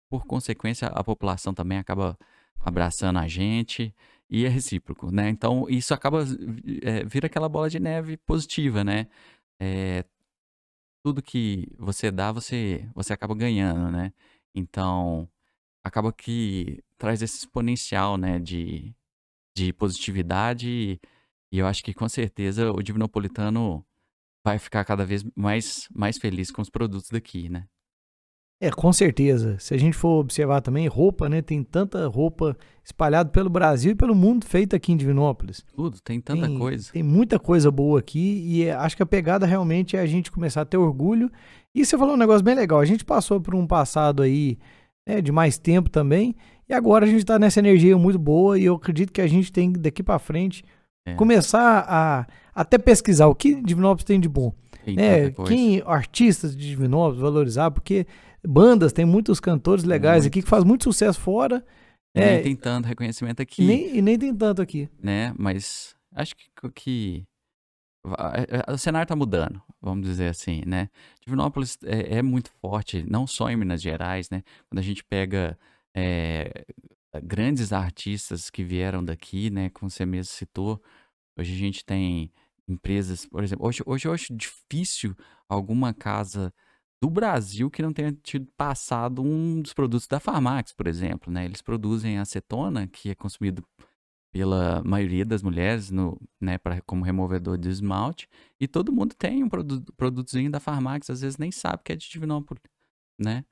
por 0.08 0.26
consequência, 0.26 0.88
a 0.90 1.04
população 1.04 1.52
também 1.52 1.80
acaba 1.80 2.16
abraçando 2.60 3.18
a 3.18 3.28
gente 3.28 3.94
e 4.32 4.46
é 4.46 4.50
recíproco, 4.50 5.12
né? 5.12 5.30
Então, 5.30 5.68
isso 5.70 5.94
acaba, 5.94 6.24
é, 6.84 7.04
vira 7.06 7.28
aquela 7.28 7.50
bola 7.50 7.70
de 7.70 7.80
neve 7.80 8.18
positiva, 8.18 8.84
né? 8.84 9.08
É, 9.60 10.06
tudo 11.04 11.22
que 11.22 11.68
você 11.78 12.12
dá, 12.12 12.32
você, 12.32 12.90
você 12.96 13.14
acaba 13.14 13.36
ganhando, 13.36 13.92
né? 13.92 14.14
Então, 14.56 15.30
acaba 15.84 16.14
que 16.14 16.84
traz 16.98 17.22
esse 17.22 17.40
exponencial, 17.40 18.18
né, 18.18 18.40
de, 18.40 18.96
de 19.56 19.74
positividade 19.74 20.70
e, 20.70 21.00
e 21.52 21.60
eu 21.60 21.68
acho 21.68 21.84
que 21.84 21.94
com 21.94 22.08
certeza 22.10 22.72
o 22.72 22.82
Divinopolitano 22.84 23.86
vai 24.46 24.60
ficar 24.60 24.86
cada 24.86 25.06
vez 25.06 25.24
mais, 25.36 25.90
mais 25.94 26.18
feliz 26.18 26.52
com 26.52 26.62
os 26.62 26.70
produtos 26.70 27.10
daqui, 27.10 27.50
né? 27.50 27.68
É, 28.62 28.70
com 28.70 28.94
certeza. 28.94 29.58
Se 29.58 29.74
a 29.74 29.78
gente 29.78 29.98
for 29.98 30.20
observar 30.20 30.62
também, 30.62 30.88
roupa, 30.88 31.28
né? 31.28 31.42
Tem 31.42 31.64
tanta 31.64 32.08
roupa 32.08 32.56
espalhada 32.84 33.28
pelo 33.32 33.50
Brasil 33.50 33.94
e 33.94 33.96
pelo 33.96 34.14
mundo 34.14 34.46
feita 34.46 34.76
aqui 34.76 34.92
em 34.92 34.98
Divinópolis. 34.98 35.66
Tudo, 35.76 36.00
tem 36.00 36.22
tanta 36.22 36.46
tem, 36.46 36.60
coisa. 36.60 36.92
Tem 36.94 37.02
muita 37.02 37.40
coisa 37.40 37.72
boa 37.72 37.98
aqui 37.98 38.44
e 38.46 38.66
é, 38.66 38.74
acho 38.74 38.96
que 38.96 39.02
a 39.02 39.06
pegada 39.06 39.48
realmente 39.48 39.98
é 39.98 40.00
a 40.00 40.06
gente 40.06 40.32
começar 40.32 40.62
a 40.62 40.66
ter 40.66 40.78
orgulho. 40.78 41.32
E 41.74 41.84
você 41.84 41.98
falou 41.98 42.14
um 42.14 42.18
negócio 42.18 42.44
bem 42.44 42.54
legal. 42.54 42.80
A 42.80 42.86
gente 42.86 43.04
passou 43.04 43.42
por 43.42 43.56
um 43.56 43.66
passado 43.66 44.22
aí 44.22 44.60
né, 45.08 45.22
de 45.22 45.32
mais 45.32 45.58
tempo 45.58 45.90
também 45.90 46.36
e 46.70 46.74
agora 46.74 47.06
a 47.06 47.08
gente 47.08 47.22
está 47.22 47.40
nessa 47.40 47.60
energia 47.60 47.98
muito 47.98 48.20
boa 48.20 48.60
e 48.60 48.66
eu 48.66 48.76
acredito 48.76 49.12
que 49.12 49.22
a 49.22 49.28
gente 49.28 49.52
tem 49.52 49.72
daqui 49.72 50.04
para 50.04 50.20
frente 50.20 50.64
é. 51.04 51.16
começar 51.16 51.84
a 51.88 52.28
até 52.54 52.78
pesquisar 52.78 53.26
o 53.26 53.34
que 53.34 53.56
Divinópolis 53.56 54.04
tem 54.04 54.20
de 54.20 54.30
bom. 54.30 54.54
né? 54.86 55.32
Quem 55.48 55.82
artistas 55.84 56.56
de 56.56 56.70
Divinópolis 56.70 57.20
valorizar, 57.20 57.72
porque 57.72 58.06
bandas, 58.46 58.94
tem 58.94 59.06
muitos 59.06 59.40
cantores 59.40 59.84
legais 59.84 60.24
muito. 60.24 60.34
aqui 60.34 60.42
que 60.42 60.50
faz 60.50 60.64
muito 60.64 60.84
sucesso 60.84 61.20
fora. 61.20 61.66
E 62.16 62.20
é, 62.20 62.34
nem 62.34 62.44
tem 62.44 62.56
tanto 62.56 62.88
reconhecimento 62.88 63.42
aqui. 63.42 63.64
Nem, 63.64 63.98
e 63.98 64.02
nem 64.02 64.18
tem 64.18 64.36
tanto 64.36 64.62
aqui. 64.62 64.90
Né? 65.02 65.34
Mas 65.38 65.96
acho 66.14 66.36
que, 66.36 66.50
que 66.76 67.24
o 68.68 68.78
cenário 68.78 69.06
está 69.06 69.16
mudando, 69.16 69.62
vamos 69.80 70.08
dizer 70.08 70.30
assim, 70.30 70.64
né? 70.66 70.90
Divinópolis 71.24 71.78
é, 71.84 72.18
é, 72.18 72.22
muito 72.22 72.50
forte, 72.60 73.06
não 73.08 73.28
só 73.28 73.50
em 73.50 73.56
Minas 73.56 73.82
Gerais, 73.82 74.30
né? 74.30 74.44
Quando 74.68 74.80
a 74.80 74.82
gente 74.82 75.04
pega 75.04 75.58
é, 75.96 76.66
grandes 77.24 77.72
artistas 77.72 78.50
que 78.50 78.64
vieram 78.64 79.04
daqui, 79.04 79.52
né? 79.52 79.70
Como 79.70 79.90
você 79.90 80.06
mesmo 80.06 80.34
citou, 80.34 80.82
hoje 81.38 81.54
a 81.54 81.58
gente 81.58 81.86
tem 81.86 82.32
empresas, 82.68 83.26
por 83.26 83.44
exemplo, 83.44 83.68
hoje, 83.68 83.84
hoje 83.86 84.08
eu 84.08 84.14
acho 84.14 84.36
difícil 84.36 85.16
alguma 85.48 85.94
casa 85.94 86.52
do 87.02 87.10
Brasil 87.10 87.70
que 87.70 87.82
não 87.82 87.92
tenha 87.92 88.12
tido 88.24 88.48
passado 88.56 89.24
um 89.24 89.62
dos 89.62 89.74
produtos 89.74 90.08
da 90.08 90.20
Farmax, 90.20 90.72
por 90.74 90.88
exemplo, 90.88 91.34
né? 91.34 91.46
Eles 91.46 91.62
produzem 91.62 92.20
acetona, 92.20 92.88
que 92.88 93.10
é 93.10 93.16
consumido 93.16 93.66
pela 94.32 94.82
maioria 94.84 95.26
das 95.26 95.42
mulheres 95.44 95.92
no, 95.92 96.18
né, 96.40 96.58
pra, 96.58 96.80
como 96.84 97.04
removedor 97.04 97.58
de 97.58 97.68
esmalte, 97.68 98.30
e 98.60 98.66
todo 98.68 98.94
mundo 98.94 99.14
tem 99.14 99.44
um 99.44 99.50
produto, 99.50 99.92
produtozinho 99.94 100.50
da 100.50 100.60
Farmax, 100.60 101.10
às 101.10 101.20
vezes 101.20 101.38
nem 101.38 101.52
sabe 101.52 101.84
que 101.84 101.92
é 101.92 101.96
de 101.98 102.10
Divinópolis, 102.10 102.64
né? 103.20 103.44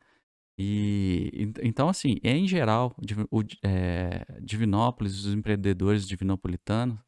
E 0.57 1.51
então, 1.61 1.89
assim, 1.89 2.17
em 2.23 2.47
geral, 2.47 2.95
o, 3.31 3.41
é, 3.63 4.25
Divinópolis, 4.41 5.25
os 5.25 5.33
empreendedores 5.33 6.07
divinopolitanos 6.07 6.99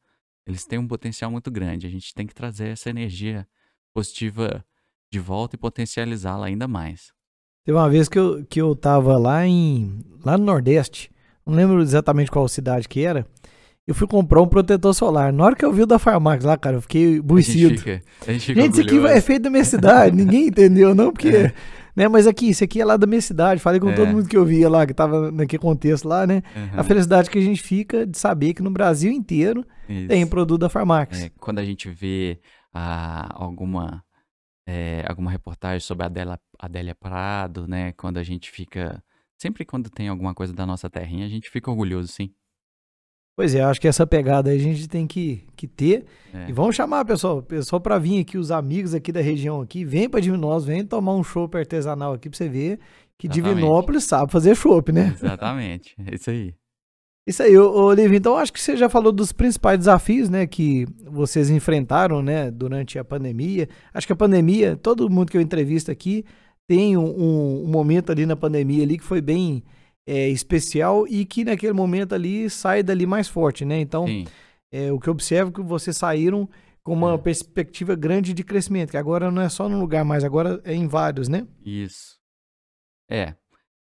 eles 0.46 0.66
têm 0.66 0.80
um 0.80 0.88
potencial 0.88 1.32
muito 1.32 1.52
grande. 1.52 1.88
A 1.88 1.90
gente 1.90 2.14
tem 2.14 2.26
que 2.26 2.34
trazer 2.34 2.70
essa 2.70 2.90
energia 2.90 3.48
positiva 3.94 4.66
de 5.12 5.20
volta 5.20 5.56
e 5.56 5.60
potencializá-la 5.60 6.46
ainda 6.48 6.68
mais. 6.68 7.12
Teve 7.66 7.78
uma 7.78 7.90
vez 7.90 8.08
que 8.08 8.18
eu, 8.18 8.44
que 8.50 8.62
eu 8.62 8.76
tava 8.76 9.18
lá 9.18 9.46
em. 9.46 10.00
lá 10.24 10.38
no 10.38 10.46
Nordeste, 10.46 11.12
não 11.46 11.54
lembro 11.54 11.82
exatamente 11.82 12.32
qual 12.32 12.48
cidade 12.48 12.88
que 12.88 13.02
era. 13.04 13.26
Eu 13.86 13.94
fui 13.94 14.08
comprar 14.08 14.42
um 14.42 14.48
protetor 14.48 14.94
solar. 14.94 15.34
Na 15.34 15.44
hora 15.44 15.56
que 15.56 15.66
eu 15.66 15.74
vi 15.74 15.82
o 15.82 15.86
da 15.88 16.00
Farmax 16.00 16.46
lá, 16.46 16.56
cara, 16.56 16.78
eu 16.78 16.82
fiquei 16.82 17.20
buicido. 17.20 17.66
A 17.66 17.70
gente 17.70 17.80
fica, 17.80 18.02
a 18.28 18.32
gente 18.32 18.46
fica 18.46 18.62
Gente, 18.62 18.72
isso 18.74 18.82
aqui 18.82 19.08
é 19.08 19.22
feito 19.22 19.44
da 19.44 19.50
minha 19.50 19.66
cidade, 19.66 20.16
ninguém 20.16 20.48
entendeu, 20.48 20.96
não, 20.96 21.12
porque. 21.12 21.28
É. 21.30 21.54
Né, 21.94 22.08
mas 22.08 22.26
aqui, 22.26 22.48
isso 22.50 22.64
aqui 22.64 22.80
é 22.80 22.86
lá 22.86 22.96
da 22.96 23.06
minha 23.06 23.20
cidade. 23.22 23.60
Falei 23.60 23.78
com 23.78 23.90
É. 23.90 23.94
todo 23.94 24.08
mundo 24.08 24.26
que 24.30 24.38
eu 24.38 24.46
via 24.46 24.70
lá, 24.70 24.88
que 24.88 24.94
tava 24.94 25.30
naquele 25.30 25.62
contexto 25.62 26.08
lá, 26.08 26.26
né? 26.26 26.42
Uhum, 26.56 26.80
A 26.80 26.84
felicidade 26.84 27.30
que 27.30 27.38
a 27.38 27.42
gente 27.42 27.62
fica 27.62 28.08
de 28.08 28.18
saber 28.18 28.54
que 28.54 28.64
no 28.64 28.72
Brasil 28.72 29.12
inteiro 29.12 29.66
isso. 29.90 30.08
tem 30.08 30.26
produto 30.26 30.62
da 30.62 30.70
Farmax. 30.70 31.22
É, 31.24 31.32
quando 31.38 31.60
a 31.60 31.66
gente 31.66 31.90
vê 31.90 32.40
ah, 32.74 33.28
alguma, 33.34 34.02
é, 34.68 35.04
alguma 35.08 35.32
reportagem 35.32 35.80
sobre 35.80 36.04
a 36.04 36.08
Adélia, 36.08 36.40
Adélia 36.60 36.96
Prado, 36.96 37.68
né? 37.68 37.94
Quando 37.94 38.18
a 38.18 38.24
gente 38.24 38.52
fica. 38.52 39.04
Sempre 39.38 39.66
quando 39.66 39.90
tem 39.90 40.08
alguma 40.08 40.36
coisa 40.36 40.54
da 40.54 40.66
nossa 40.66 40.90
terrinha, 40.90 41.26
a 41.26 41.30
gente 41.30 41.50
fica 41.50 41.72
orgulhoso, 41.72 42.08
sim. 42.08 42.32
Pois 43.36 43.56
é, 43.56 43.62
acho 43.62 43.82
que 43.82 43.88
essa 43.88 44.06
pegada 44.06 44.52
aí 44.52 44.58
a 44.58 44.62
gente 44.62 44.88
tem 44.88 45.08
que, 45.08 45.48
que 45.56 45.68
ter. 45.68 46.06
É. 46.34 46.50
E 46.50 46.54
vamos 46.54 46.76
chamar, 46.76 47.04
pessoal, 47.06 47.42
pessoal 47.42 47.82
para 47.82 47.98
vir 47.98 48.20
aqui, 48.22 48.38
os 48.38 48.52
amigos 48.52 48.94
aqui 48.94 49.12
da 49.12 49.22
região 49.22 49.62
aqui, 49.62 49.84
vem 49.84 50.08
para 50.08 50.20
Divinópolis, 50.20 50.66
vem 50.66 50.86
tomar 50.86 51.16
um 51.16 51.24
chopp 51.24 51.58
artesanal 51.58 52.14
aqui 52.14 52.30
para 52.30 52.38
você 52.38 52.50
ver 52.50 52.80
que 53.18 53.28
Exatamente. 53.28 53.56
Divinópolis 53.56 54.04
sabe 54.04 54.32
fazer 54.32 54.56
chopp, 54.56 54.92
né? 54.92 55.14
Exatamente. 55.16 55.96
É 56.06 56.16
isso 56.16 56.30
aí. 56.30 56.54
Isso 57.28 57.44
aí, 57.44 57.52
Liv, 57.96 58.14
então 58.16 58.36
acho 58.36 58.52
que 58.52 58.60
você 58.60 58.76
já 58.76 58.90
falou 58.90 59.12
dos 59.12 59.32
principais 59.32 59.78
desafios, 59.78 60.28
né, 60.30 60.48
que 60.48 60.88
vocês 61.06 61.50
enfrentaram, 61.52 62.22
né, 62.22 62.50
durante 62.50 62.98
a 62.98 63.04
pandemia. 63.04 63.70
Acho 63.94 64.08
que 64.08 64.14
a 64.14 64.16
pandemia, 64.16 64.76
todo 64.76 65.08
mundo 65.10 65.30
que 65.32 65.38
eu 65.38 65.42
entrevisto 65.42 65.92
aqui 65.92 66.26
tem 66.68 66.98
um, 66.98 67.04
um- 67.06 67.64
um 67.66 67.68
momento 67.68 68.12
ali 68.12 68.26
na 68.26 68.36
pandemia 68.36 68.84
ali 68.84 68.98
que 68.98 69.04
foi 69.04 69.22
bem 69.22 69.64
é, 70.08 70.30
especial 70.30 71.08
e 71.08 71.24
que 71.24 71.46
naquele 71.46 71.74
momento 71.74 72.16
ali 72.16 72.50
sai 72.50 72.82
dali 72.82 73.06
mais 73.06 73.28
forte, 73.28 73.64
né? 73.64 73.80
Então, 73.80 74.06
é, 74.72 74.92
o 74.92 75.00
que 75.00 75.08
eu 75.08 75.12
observo 75.14 75.52
é 75.52 75.54
que 75.54 75.62
vocês 75.62 75.96
saíram 75.96 76.50
com 76.84 76.92
uma 76.94 77.14
É. 77.14 77.18
perspectiva 77.20 77.94
grande 77.96 78.34
de 78.34 78.44
crescimento, 78.44 78.90
que 78.90 78.98
agora 78.98 79.30
não 79.30 79.44
é 79.44 79.48
só 79.48 79.70
num 79.70 79.80
lugar 79.80 80.04
mais, 80.04 80.24
agora 80.24 80.60
é 80.66 80.74
em 80.74 80.88
vários, 80.88 81.28
né? 81.30 81.46
Isso. 81.64 82.18
É, 83.10 83.36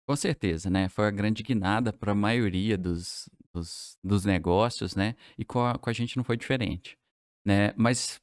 com 0.06 0.14
certeza, 0.16 0.70
né? 0.70 0.88
Foi 0.88 1.06
a 1.06 1.10
grande 1.10 1.42
guinada 1.42 1.92
para 1.92 2.12
a 2.12 2.14
maioria 2.14 2.78
dos, 2.78 3.28
dos, 3.52 3.98
dos 4.02 4.24
negócios, 4.24 4.94
né? 4.94 5.16
E 5.36 5.44
com 5.44 5.64
a, 5.64 5.78
com 5.78 5.90
a 5.90 5.92
gente 5.92 6.16
não 6.16 6.24
foi 6.24 6.36
diferente, 6.36 6.96
né? 7.44 7.72
Mas 7.76 8.20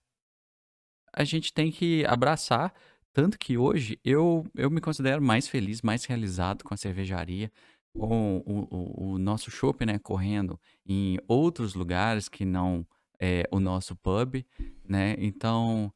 a 1.12 1.24
gente 1.24 1.54
tem 1.54 1.72
que 1.72 2.06
abraçar, 2.06 2.74
tanto 3.12 3.38
que 3.38 3.58
hoje 3.58 4.00
eu, 4.04 4.46
eu 4.56 4.72
me 4.72 4.82
considero 4.82 5.22
mais 5.22 5.48
feliz, 5.48 5.82
mais 5.82 6.06
realizado 6.06 6.64
com 6.64 6.74
a 6.74 6.78
cervejaria, 6.78 7.52
com 7.94 8.38
o, 8.46 8.68
o, 8.76 9.14
o 9.14 9.18
nosso 9.20 9.52
chopp, 9.52 9.86
né? 9.86 10.00
Correndo 10.00 10.60
em 10.86 11.20
outros 11.28 11.76
lugares 11.76 12.30
que 12.30 12.46
não 12.46 12.88
é, 13.20 13.44
o 13.52 13.60
nosso 13.60 13.96
pub, 13.96 14.46
né? 14.88 15.16
Então 15.20 15.94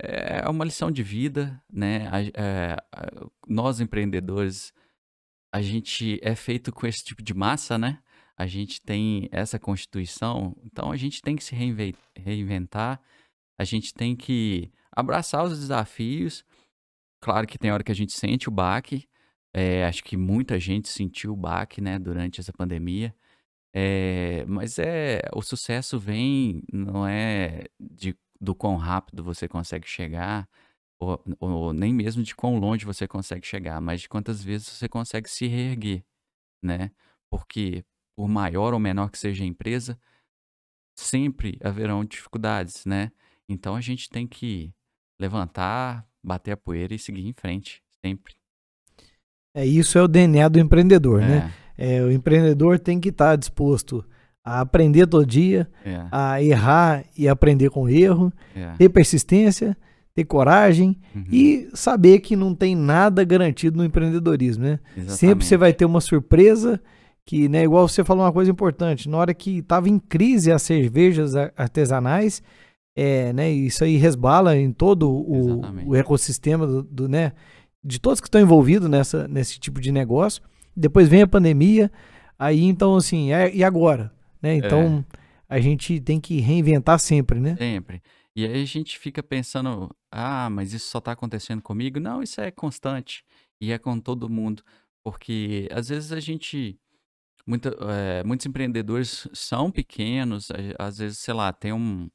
é 0.00 0.48
uma 0.48 0.64
lição 0.64 0.90
de 0.90 1.02
vida, 1.02 1.60
né? 1.72 2.08
É, 2.34 2.76
nós 3.48 3.80
empreendedores, 3.80 4.72
a 5.52 5.62
gente 5.62 6.18
é 6.22 6.34
feito 6.34 6.72
com 6.72 6.86
esse 6.86 7.04
tipo 7.04 7.22
de 7.22 7.34
massa, 7.34 7.78
né? 7.78 8.00
A 8.36 8.46
gente 8.46 8.80
tem 8.80 9.28
essa 9.32 9.58
constituição, 9.58 10.56
então 10.62 10.92
a 10.92 10.96
gente 10.96 11.20
tem 11.20 11.34
que 11.34 11.42
se 11.42 11.54
reinven- 11.54 11.94
reinventar, 12.16 13.00
a 13.58 13.64
gente 13.64 13.92
tem 13.92 14.14
que 14.14 14.70
abraçar 14.92 15.44
os 15.44 15.58
desafios. 15.58 16.44
Claro 17.20 17.46
que 17.46 17.58
tem 17.58 17.72
hora 17.72 17.82
que 17.82 17.92
a 17.92 17.94
gente 17.94 18.12
sente 18.12 18.48
o 18.48 18.52
baque, 18.52 19.08
é, 19.52 19.84
acho 19.86 20.04
que 20.04 20.16
muita 20.16 20.58
gente 20.60 20.88
sentiu 20.88 21.32
o 21.32 21.36
baque, 21.36 21.80
né, 21.80 21.98
durante 21.98 22.40
essa 22.40 22.52
pandemia. 22.52 23.14
É, 23.74 24.44
mas 24.46 24.78
é 24.78 25.20
o 25.34 25.42
sucesso 25.42 25.98
vem 25.98 26.62
não 26.72 27.06
é 27.06 27.66
de 27.78 28.16
do 28.40 28.54
quão 28.54 28.76
rápido 28.76 29.22
você 29.24 29.48
consegue 29.48 29.86
chegar 29.86 30.48
ou, 30.98 31.22
ou 31.38 31.72
nem 31.72 31.92
mesmo 31.92 32.22
de 32.22 32.34
quão 32.34 32.58
longe 32.58 32.84
você 32.84 33.06
consegue 33.06 33.46
chegar, 33.46 33.80
mas 33.80 34.00
de 34.00 34.08
quantas 34.08 34.42
vezes 34.42 34.68
você 34.68 34.88
consegue 34.88 35.28
se 35.30 35.46
reerguer, 35.46 36.04
né? 36.62 36.90
Porque 37.30 37.84
por 38.16 38.28
maior 38.28 38.74
ou 38.74 38.80
menor 38.80 39.10
que 39.10 39.18
seja 39.18 39.44
a 39.44 39.46
empresa, 39.46 39.98
sempre 40.96 41.58
haverão 41.62 42.04
dificuldades, 42.04 42.84
né? 42.84 43.12
Então 43.48 43.76
a 43.76 43.80
gente 43.80 44.10
tem 44.10 44.26
que 44.26 44.72
levantar, 45.20 46.06
bater 46.22 46.52
a 46.52 46.56
poeira 46.56 46.94
e 46.94 46.98
seguir 46.98 47.26
em 47.26 47.32
frente, 47.32 47.82
sempre. 48.04 48.34
É 49.54 49.64
isso 49.64 49.98
é 49.98 50.02
o 50.02 50.08
DNA 50.08 50.48
do 50.48 50.58
empreendedor, 50.58 51.20
né? 51.20 51.52
É, 51.76 51.96
É, 51.98 52.02
o 52.02 52.10
empreendedor 52.10 52.78
tem 52.78 52.98
que 52.98 53.10
estar 53.10 53.36
disposto 53.36 54.04
a 54.44 54.60
aprender 54.60 55.06
todo 55.06 55.24
dia, 55.24 55.70
é, 55.84 56.06
a 56.10 56.42
errar 56.42 57.04
e 57.16 57.28
aprender 57.28 57.70
com 57.70 57.82
o 57.82 57.88
erro, 57.88 58.32
é. 58.54 58.74
ter 58.76 58.88
persistência, 58.88 59.76
ter 60.18 60.24
coragem 60.24 60.96
Uhum, 61.14 61.24
e 61.30 61.68
saber 61.74 62.18
que 62.18 62.34
não 62.34 62.52
tem 62.52 62.74
nada 62.74 63.22
garantido 63.22 63.76
no 63.76 63.84
empreendedorismo, 63.84 64.64
né? 64.64 64.80
Sempre 64.94 65.06
você 65.06 65.26
exatamente. 65.26 65.56
vai 65.56 65.72
ter 65.72 65.84
uma 65.84 66.00
surpresa 66.00 66.80
que, 67.24 67.48
né, 67.48 67.62
igual 67.62 67.86
você 67.86 68.02
falou 68.02 68.24
uma 68.24 68.32
coisa 68.32 68.50
importante, 68.50 69.08
na 69.08 69.16
hora 69.16 69.32
que 69.32 69.58
estava 69.58 69.88
em 69.88 69.96
crise 69.96 70.50
as 70.50 70.62
cervejas 70.62 71.36
artesanais, 71.36 72.42
é, 72.96 73.32
né, 73.32 73.48
isso 73.48 73.84
aí 73.84 73.96
resbala 73.96 74.56
em 74.56 74.72
todo 74.72 75.08
o, 75.08 75.36
Exatamente. 75.36 75.88
o 75.88 75.94
ecossistema 75.94 76.66
do, 76.66 76.82
do, 76.82 77.08
né, 77.08 77.32
de 77.84 78.00
todos 78.00 78.20
que 78.20 78.26
estão 78.26 78.40
envolvidos 78.40 78.88
nessa, 78.88 79.28
nesse 79.28 79.60
tipo 79.60 79.80
de 79.80 79.92
negócio. 79.92 80.42
Depois 80.76 81.06
vem 81.08 81.22
a 81.22 81.28
pandemia, 81.28 81.92
aí 82.36 82.64
então 82.64 82.96
assim, 82.96 83.32
é, 83.32 83.54
e 83.54 83.62
agora? 83.62 84.10
Né? 84.42 84.56
Então 84.56 85.04
a 85.48 85.60
gente 85.60 86.00
tem 86.00 86.18
que 86.18 86.40
reinventar 86.40 86.98
sempre, 86.98 87.38
né? 87.38 87.54
Sempre. 87.56 88.02
E 88.38 88.46
aí 88.46 88.62
a 88.62 88.64
gente 88.66 88.98
fica 88.98 89.22
pensando, 89.22 89.90
ah, 90.12 90.48
mas 90.50 90.72
isso 90.72 90.88
só 90.90 91.00
tá 91.00 91.12
acontecendo 91.12 91.60
comigo? 91.62 91.98
Não, 92.00 92.22
isso 92.22 92.40
é 92.40 92.50
constante. 92.52 93.24
E 93.60 93.72
é 93.72 93.78
com 93.78 93.98
todo 94.00 94.28
mundo. 94.30 94.62
Porque 95.04 95.68
às 95.72 95.88
vezes 95.88 96.12
a 96.12 96.20
gente. 96.20 96.78
Eh, 97.90 98.22
muitos 98.24 98.46
empreendedores 98.46 99.28
são 99.34 99.70
pequenos, 99.70 100.50
a- 100.50 100.86
às 100.88 100.98
vezes, 100.98 101.18
sei 101.18 101.34
lá, 101.34 101.52
tem 101.52 101.72
um, 101.72 102.08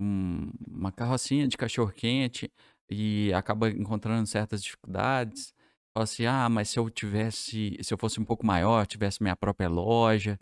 um- 0.00 0.50
uma 0.68 0.92
carrocinha 0.92 1.48
de 1.48 1.56
cachorro-quente 1.56 2.52
e 2.90 3.32
acaba 3.34 3.70
encontrando 3.70 4.26
certas 4.28 4.62
dificuldades. 4.62 5.54
Fala 5.94 6.04
assim, 6.04 6.26
ah, 6.26 6.48
mas 6.48 6.70
se 6.70 6.78
eu 6.78 6.88
tivesse, 6.90 7.76
se 7.82 7.92
eu 7.94 7.98
fosse 7.98 8.20
um 8.20 8.24
pouco 8.24 8.46
maior, 8.46 8.86
tivesse 8.86 9.22
minha 9.22 9.36
própria 9.36 9.68
loja, 9.68 10.38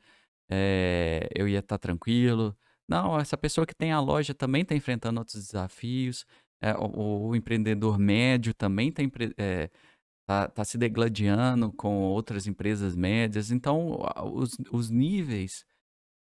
eh, 0.51 1.29
eu 1.35 1.49
ia 1.49 1.61
estar 1.61 1.79
tranquilo. 1.79 2.57
Não, 2.89 3.19
essa 3.19 3.37
pessoa 3.37 3.67
que 3.67 3.75
tem 3.75 3.93
a 3.93 4.01
loja 4.01 4.35
também 4.35 4.63
está 4.63 4.75
enfrentando 4.75 5.21
outros 5.21 5.43
desafios. 5.45 6.25
É, 6.61 6.73
o, 6.75 7.29
o 7.29 7.37
empreendedor 7.37 7.99
médio 7.99 8.55
também 8.55 8.89
está 8.89 9.03
tá, 10.27 10.49
tá 10.49 10.65
se 10.65 10.79
degladiando 10.79 11.73
com 11.73 11.99
outras 12.03 12.47
empresas 12.47 12.97
médias. 12.97 13.51
Então, 13.51 13.99
os, 14.35 14.57
os 14.73 14.91
níveis 14.91 15.65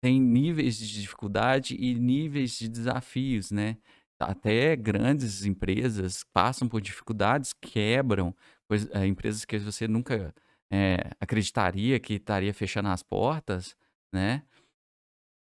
têm 0.03 0.21
níveis 0.21 0.79
de 0.79 1.03
dificuldade 1.03 1.77
e 1.77 1.95
níveis 1.95 2.59
de 2.59 2.69
desafios, 2.69 3.51
né? 3.51 3.79
Até 4.21 4.77
grandes 4.77 5.45
empresas 5.47 6.25
passam 6.33 6.69
por 6.69 6.81
dificuldades, 6.81 7.53
quebram, 7.55 8.35
coisa- 8.69 8.91
é, 8.95 9.07
empresas 9.07 9.45
que 9.45 9.59
você 9.59 9.89
nunca 9.89 10.35
é, 10.73 11.12
acreditaria 11.21 12.01
que 12.01 12.14
estaria 12.14 12.55
fechando 12.55 12.89
as 12.91 13.03
portas, 13.03 13.77
né? 14.12 14.45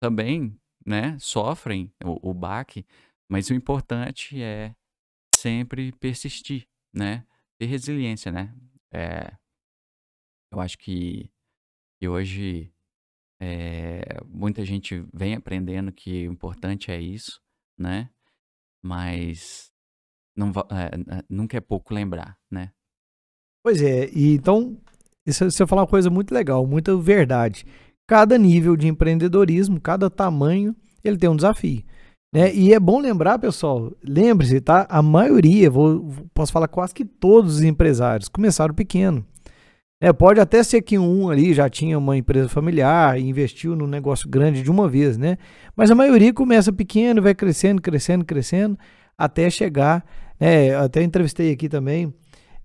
Também, 0.01 0.57
né? 0.85 1.17
Sofrem 1.19 1.91
o, 2.03 2.29
o 2.29 2.33
baque, 2.33 2.85
mas 3.29 3.49
o 3.49 3.53
importante 3.53 4.41
é 4.41 4.75
sempre 5.35 5.91
persistir, 5.93 6.67
né? 6.93 7.25
Ter 7.59 7.65
resiliência, 7.65 8.31
né? 8.31 8.53
É, 8.93 9.35
eu 10.51 10.59
acho 10.59 10.77
que, 10.77 11.29
que 11.99 12.07
hoje 12.07 12.71
é, 13.41 14.01
muita 14.27 14.63
gente 14.63 15.05
vem 15.13 15.35
aprendendo 15.35 15.91
que 15.91 16.27
o 16.27 16.31
importante 16.31 16.91
é 16.91 16.99
isso, 16.99 17.41
né? 17.77 18.09
Mas 18.83 19.71
não, 20.35 20.49
é, 20.49 21.23
nunca 21.29 21.57
é 21.57 21.61
pouco 21.61 21.93
lembrar, 21.93 22.37
né? 22.49 22.71
Pois 23.63 23.81
é, 23.81 24.09
e 24.11 24.35
então, 24.35 24.79
isso, 25.25 25.43
você 25.49 25.65
falou 25.65 25.83
uma 25.83 25.89
coisa 25.89 26.09
muito 26.09 26.33
legal, 26.33 26.65
muita 26.67 26.95
verdade. 26.95 27.65
Cada 28.07 28.37
nível 28.37 28.75
de 28.75 28.87
empreendedorismo, 28.87 29.81
cada 29.81 30.09
tamanho, 30.09 30.75
ele 31.03 31.17
tem 31.17 31.29
um 31.29 31.35
desafio. 31.35 31.83
Né? 32.33 32.53
E 32.53 32.73
é 32.73 32.79
bom 32.79 32.99
lembrar, 32.99 33.39
pessoal, 33.39 33.93
lembre-se, 34.03 34.59
tá? 34.59 34.85
A 34.89 35.01
maioria, 35.01 35.69
vou, 35.69 36.13
posso 36.33 36.51
falar 36.51 36.67
quase 36.67 36.93
que 36.93 37.05
todos 37.05 37.55
os 37.55 37.63
empresários 37.63 38.27
começaram 38.27 38.73
pequeno. 38.73 39.25
É, 40.01 40.11
pode 40.11 40.39
até 40.39 40.61
ser 40.61 40.81
que 40.81 40.99
um 40.99 41.29
ali 41.29 41.53
já 41.53 41.69
tinha 41.69 41.97
uma 41.97 42.17
empresa 42.17 42.49
familiar 42.49 43.17
e 43.17 43.23
investiu 43.23 43.75
num 43.75 43.87
negócio 43.87 44.29
grande 44.29 44.61
de 44.61 44.69
uma 44.69 44.89
vez, 44.89 45.17
né? 45.17 45.37
Mas 45.75 45.89
a 45.89 45.95
maioria 45.95 46.33
começa 46.33 46.73
pequeno, 46.73 47.21
vai 47.21 47.33
crescendo, 47.33 47.81
crescendo, 47.81 48.25
crescendo, 48.25 48.77
até 49.17 49.49
chegar. 49.49 50.05
Né? 50.39 50.75
Até 50.75 51.01
entrevistei 51.01 51.51
aqui 51.53 51.69
também 51.69 52.13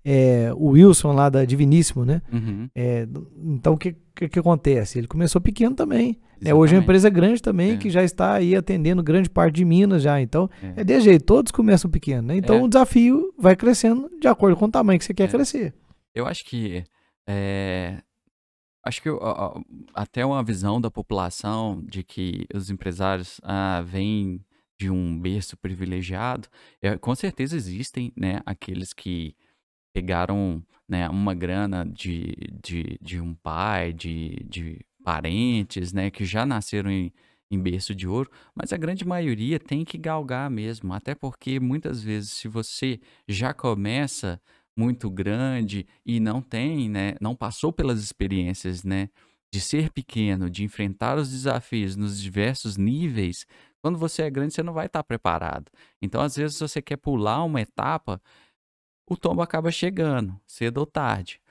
é, 0.03 0.51
o 0.55 0.69
Wilson 0.69 1.13
lá 1.13 1.29
da 1.29 1.45
Diviníssimo, 1.45 2.03
né? 2.03 2.21
Uhum. 2.31 2.69
É, 2.73 3.07
então 3.43 3.73
o 3.73 3.77
que, 3.77 3.95
que, 4.15 4.29
que, 4.29 4.39
acontece? 4.39 4.97
Ele 4.97 5.07
começou 5.07 5.39
pequeno 5.39 5.75
também. 5.75 6.19
Né? 6.41 6.53
Hoje 6.53 6.73
é 6.73 6.77
uma 6.77 6.83
empresa 6.83 7.09
grande 7.09 7.41
também, 7.41 7.73
é. 7.73 7.77
que 7.77 7.89
já 7.89 8.03
está 8.03 8.33
aí 8.33 8.55
atendendo 8.55 9.03
grande 9.03 9.29
parte 9.29 9.55
de 9.55 9.65
Minas 9.65 10.01
já. 10.01 10.19
Então, 10.19 10.49
é, 10.61 10.81
é 10.81 10.83
de 10.83 10.99
jeito, 10.99 11.23
todos 11.23 11.51
começam 11.51 11.89
pequeno, 11.89 12.29
né? 12.29 12.35
Então 12.35 12.57
é. 12.57 12.63
o 12.63 12.67
desafio 12.67 13.33
vai 13.37 13.55
crescendo 13.55 14.09
de 14.19 14.27
acordo 14.27 14.57
com 14.57 14.65
o 14.65 14.71
tamanho 14.71 14.97
que 14.97 15.05
você 15.05 15.13
quer 15.13 15.25
é. 15.25 15.27
crescer. 15.27 15.73
Eu 16.15 16.25
acho 16.25 16.43
que 16.43 16.83
acho 18.83 19.01
que 19.01 19.09
até 19.93 20.25
uma 20.25 20.43
visão 20.43 20.81
da 20.81 20.91
população 20.91 21.81
de 21.87 22.03
que 22.03 22.45
os 22.53 22.69
empresários 22.69 23.39
ah, 23.43 23.81
vêm 23.85 24.43
de 24.77 24.89
um 24.89 25.17
berço 25.17 25.55
privilegiado, 25.55 26.49
com 26.99 27.13
certeza 27.13 27.55
existem, 27.55 28.11
né, 28.17 28.41
aqueles 28.45 28.91
que 28.91 29.35
pegaram, 29.93 30.63
né, 30.87 31.09
uma 31.09 31.33
grana 31.33 31.85
de, 31.85 32.35
de, 32.63 32.97
de 33.01 33.19
um 33.19 33.33
pai, 33.33 33.93
de, 33.93 34.35
de 34.49 34.79
parentes, 35.03 35.91
né, 35.93 36.09
que 36.09 36.25
já 36.25 36.45
nasceram 36.45 36.89
em, 36.91 37.11
em 37.49 37.59
berço 37.59 37.93
de 37.93 38.07
ouro, 38.07 38.29
mas 38.55 38.71
a 38.71 38.77
grande 38.77 39.05
maioria 39.05 39.59
tem 39.59 39.83
que 39.83 39.97
galgar 39.97 40.49
mesmo, 40.49 40.93
até 40.93 41.13
porque 41.13 41.59
muitas 41.59 42.01
vezes 42.01 42.31
se 42.31 42.47
você 42.47 42.99
já 43.27 43.53
começa 43.53 44.41
muito 44.77 45.09
grande 45.09 45.85
e 46.05 46.19
não 46.19 46.41
tem, 46.41 46.89
né, 46.89 47.15
não 47.19 47.35
passou 47.35 47.73
pelas 47.73 48.01
experiências, 48.01 48.83
né, 48.83 49.09
de 49.53 49.59
ser 49.59 49.91
pequeno, 49.91 50.49
de 50.49 50.63
enfrentar 50.63 51.17
os 51.17 51.29
desafios 51.29 51.95
nos 51.97 52.21
diversos 52.21 52.77
níveis, 52.77 53.45
quando 53.81 53.97
você 53.97 54.21
é 54.23 54.29
grande 54.29 54.53
você 54.53 54.63
não 54.63 54.73
vai 54.73 54.85
estar 54.85 55.03
preparado. 55.03 55.69
Então, 56.01 56.21
às 56.21 56.35
vezes, 56.35 56.57
você 56.57 56.81
quer 56.81 56.97
pular 56.97 57.43
uma 57.43 57.59
etapa, 57.59 58.21
o 59.11 59.17
tombo 59.17 59.41
acaba 59.41 59.69
chegando, 59.73 60.39
cedo 60.47 60.77
ou 60.77 60.85
tarde. 60.85 61.41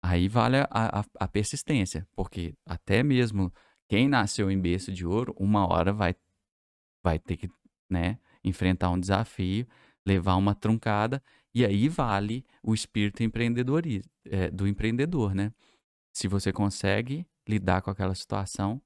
Aí 0.00 0.28
vale 0.28 0.58
a, 0.58 0.68
a, 0.70 1.04
a 1.18 1.26
persistência, 1.26 2.06
porque 2.14 2.54
até 2.64 3.02
mesmo 3.02 3.52
quem 3.88 4.08
nasceu 4.08 4.48
em 4.48 4.60
berço 4.60 4.92
de 4.92 5.04
ouro, 5.04 5.34
uma 5.36 5.66
hora 5.66 5.92
vai, 5.92 6.14
vai 7.02 7.18
ter 7.18 7.36
que 7.36 7.50
né, 7.90 8.20
enfrentar 8.44 8.90
um 8.90 9.00
desafio, 9.00 9.66
levar 10.06 10.36
uma 10.36 10.54
truncada 10.54 11.20
e 11.52 11.64
aí 11.64 11.88
vale 11.88 12.46
o 12.62 12.72
espírito 12.72 13.24
empreendedor, 13.24 13.82
é, 14.26 14.48
do 14.50 14.68
empreendedor, 14.68 15.34
né? 15.34 15.52
Se 16.12 16.28
você 16.28 16.52
consegue 16.52 17.26
lidar 17.48 17.82
com 17.82 17.90
aquela 17.90 18.14
situação 18.14 18.80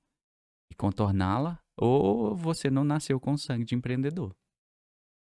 e 0.71 0.75
contorná-la, 0.75 1.59
ou 1.77 2.35
você 2.35 2.71
não 2.71 2.85
nasceu 2.85 3.21
com 3.21 3.37
sangue 3.37 3.67
de 3.67 3.75
empreendedor. 3.75 4.35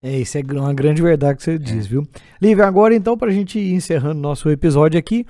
É, 0.01 0.17
isso 0.19 0.37
é 0.37 0.41
uma 0.41 0.73
grande 0.73 1.01
verdade 1.01 1.37
que 1.37 1.43
você 1.43 1.55
é. 1.55 1.57
diz, 1.57 1.85
viu? 1.85 2.07
Lívia, 2.41 2.65
agora 2.65 2.95
então, 2.95 3.17
para 3.17 3.29
a 3.29 3.33
gente 3.33 3.59
ir 3.59 3.73
encerrando 3.73 4.19
nosso 4.19 4.49
episódio 4.49 4.97
aqui, 4.97 5.25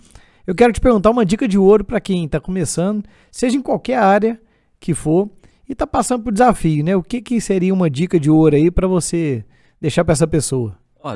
eu 0.46 0.54
quero 0.54 0.72
te 0.72 0.80
perguntar 0.80 1.10
uma 1.10 1.26
dica 1.26 1.48
de 1.48 1.58
ouro 1.58 1.84
para 1.84 2.00
quem 2.00 2.26
está 2.26 2.40
começando, 2.40 3.04
seja 3.32 3.58
em 3.58 3.62
qualquer 3.62 3.98
área 3.98 4.40
que 4.80 4.94
for, 4.94 5.30
e 5.68 5.74
está 5.74 5.86
passando 5.86 6.24
por 6.24 6.34
desafio, 6.34 6.84
né? 6.84 6.96
O 6.96 7.04
que, 7.04 7.22
que 7.22 7.40
seria 7.40 7.74
uma 7.74 7.90
dica 7.90 8.20
de 8.20 8.30
ouro 8.30 8.56
aí 8.56 8.72
para 8.72 8.88
você 8.88 9.46
deixar 9.80 10.04
para 10.04 10.14
essa 10.14 10.28
pessoa? 10.28 10.78
Ó, 11.00 11.16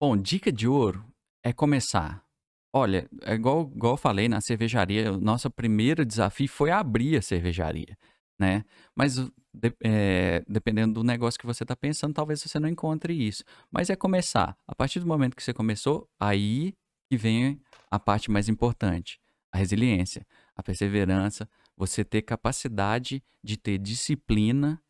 Bom, 0.00 0.16
dica 0.16 0.50
de 0.50 0.66
ouro 0.66 1.04
é 1.44 1.52
começar. 1.52 2.24
Olha, 2.72 3.08
é 3.22 3.34
igual, 3.34 3.70
igual 3.74 3.92
eu 3.92 3.96
falei 3.96 4.28
na 4.28 4.40
cervejaria, 4.40 5.12
o 5.12 5.20
nosso 5.20 5.48
primeiro 5.50 6.04
desafio 6.04 6.48
foi 6.48 6.70
abrir 6.70 7.16
a 7.16 7.22
cervejaria, 7.22 7.96
né? 8.36 8.64
Mas 8.96 9.18
de, 9.52 9.74
é, 9.84 10.44
dependendo 10.48 10.94
do 10.94 11.04
negócio 11.04 11.38
que 11.38 11.46
você 11.46 11.64
está 11.64 11.76
pensando, 11.76 12.14
talvez 12.14 12.42
você 12.42 12.58
não 12.58 12.68
encontre 12.68 13.12
isso. 13.12 13.44
Mas 13.70 13.90
é 13.90 13.96
começar. 13.96 14.56
A 14.66 14.74
partir 14.74 15.00
do 15.00 15.06
momento 15.06 15.36
que 15.36 15.42
você 15.42 15.52
começou, 15.52 16.08
aí 16.18 16.74
que 17.10 17.16
vem 17.16 17.60
a 17.90 17.98
parte 17.98 18.30
mais 18.30 18.48
importante, 18.48 19.20
a 19.52 19.58
resiliência, 19.58 20.26
a 20.56 20.62
perseverança, 20.62 21.48
você 21.76 22.04
ter 22.04 22.22
capacidade 22.22 23.22
de 23.44 23.56
ter 23.56 23.78
disciplina 23.78 24.82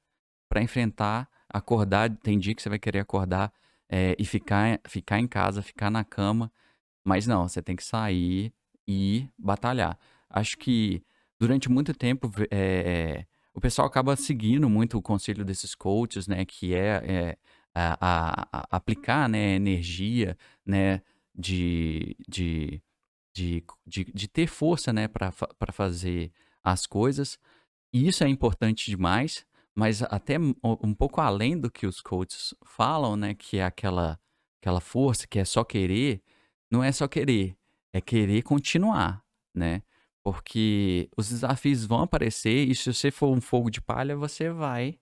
para 0.48 0.62
enfrentar, 0.62 1.28
acordar. 1.48 2.14
Tem 2.18 2.38
dia 2.38 2.54
que 2.54 2.62
você 2.62 2.68
vai 2.68 2.78
querer 2.78 3.00
acordar 3.00 3.52
é, 3.88 4.14
e 4.18 4.24
ficar, 4.24 4.80
ficar 4.86 5.18
em 5.18 5.26
casa, 5.26 5.62
ficar 5.62 5.90
na 5.90 6.04
cama. 6.04 6.52
Mas 7.04 7.26
não, 7.26 7.48
você 7.48 7.60
tem 7.60 7.74
que 7.74 7.82
sair 7.84 8.52
e 8.86 9.28
batalhar. 9.36 9.98
Acho 10.30 10.56
que 10.56 11.02
durante 11.40 11.68
muito 11.68 11.92
tempo 11.92 12.30
é, 12.50 13.26
o 13.54 13.60
pessoal 13.60 13.86
acaba 13.86 14.16
seguindo 14.16 14.68
muito 14.68 14.98
o 14.98 15.02
conselho 15.02 15.44
desses 15.44 15.74
coaches, 15.74 16.26
né? 16.26 16.44
Que 16.44 16.74
é, 16.74 17.02
é 17.04 17.38
a, 17.74 17.96
a, 18.00 18.48
a 18.52 18.76
aplicar 18.76 19.28
né, 19.28 19.54
energia, 19.54 20.36
né? 20.64 21.02
De, 21.34 22.16
de, 22.28 22.82
de, 23.34 23.64
de, 23.86 24.04
de 24.04 24.28
ter 24.28 24.46
força, 24.46 24.92
né? 24.92 25.08
Para 25.08 25.32
fazer 25.72 26.32
as 26.62 26.86
coisas. 26.86 27.38
E 27.92 28.06
isso 28.08 28.24
é 28.24 28.28
importante 28.28 28.90
demais, 28.90 29.44
mas 29.74 30.02
até 30.02 30.38
um 30.38 30.94
pouco 30.94 31.20
além 31.20 31.58
do 31.58 31.70
que 31.70 31.86
os 31.86 32.00
coaches 32.00 32.54
falam, 32.64 33.16
né, 33.16 33.34
que 33.34 33.58
é 33.58 33.64
aquela 33.64 34.18
aquela 34.60 34.80
força 34.80 35.26
que 35.26 35.40
é 35.40 35.44
só 35.44 35.64
querer, 35.64 36.22
não 36.70 36.84
é 36.84 36.92
só 36.92 37.08
querer, 37.08 37.56
é 37.92 38.00
querer 38.00 38.42
continuar, 38.42 39.24
né? 39.52 39.82
Porque 40.24 41.08
os 41.16 41.28
desafios 41.28 41.84
vão 41.84 42.02
aparecer 42.02 42.68
e 42.68 42.74
se 42.74 42.92
você 42.92 43.10
for 43.10 43.36
um 43.36 43.40
fogo 43.40 43.70
de 43.70 43.80
palha, 43.80 44.16
você 44.16 44.50
vai 44.50 44.98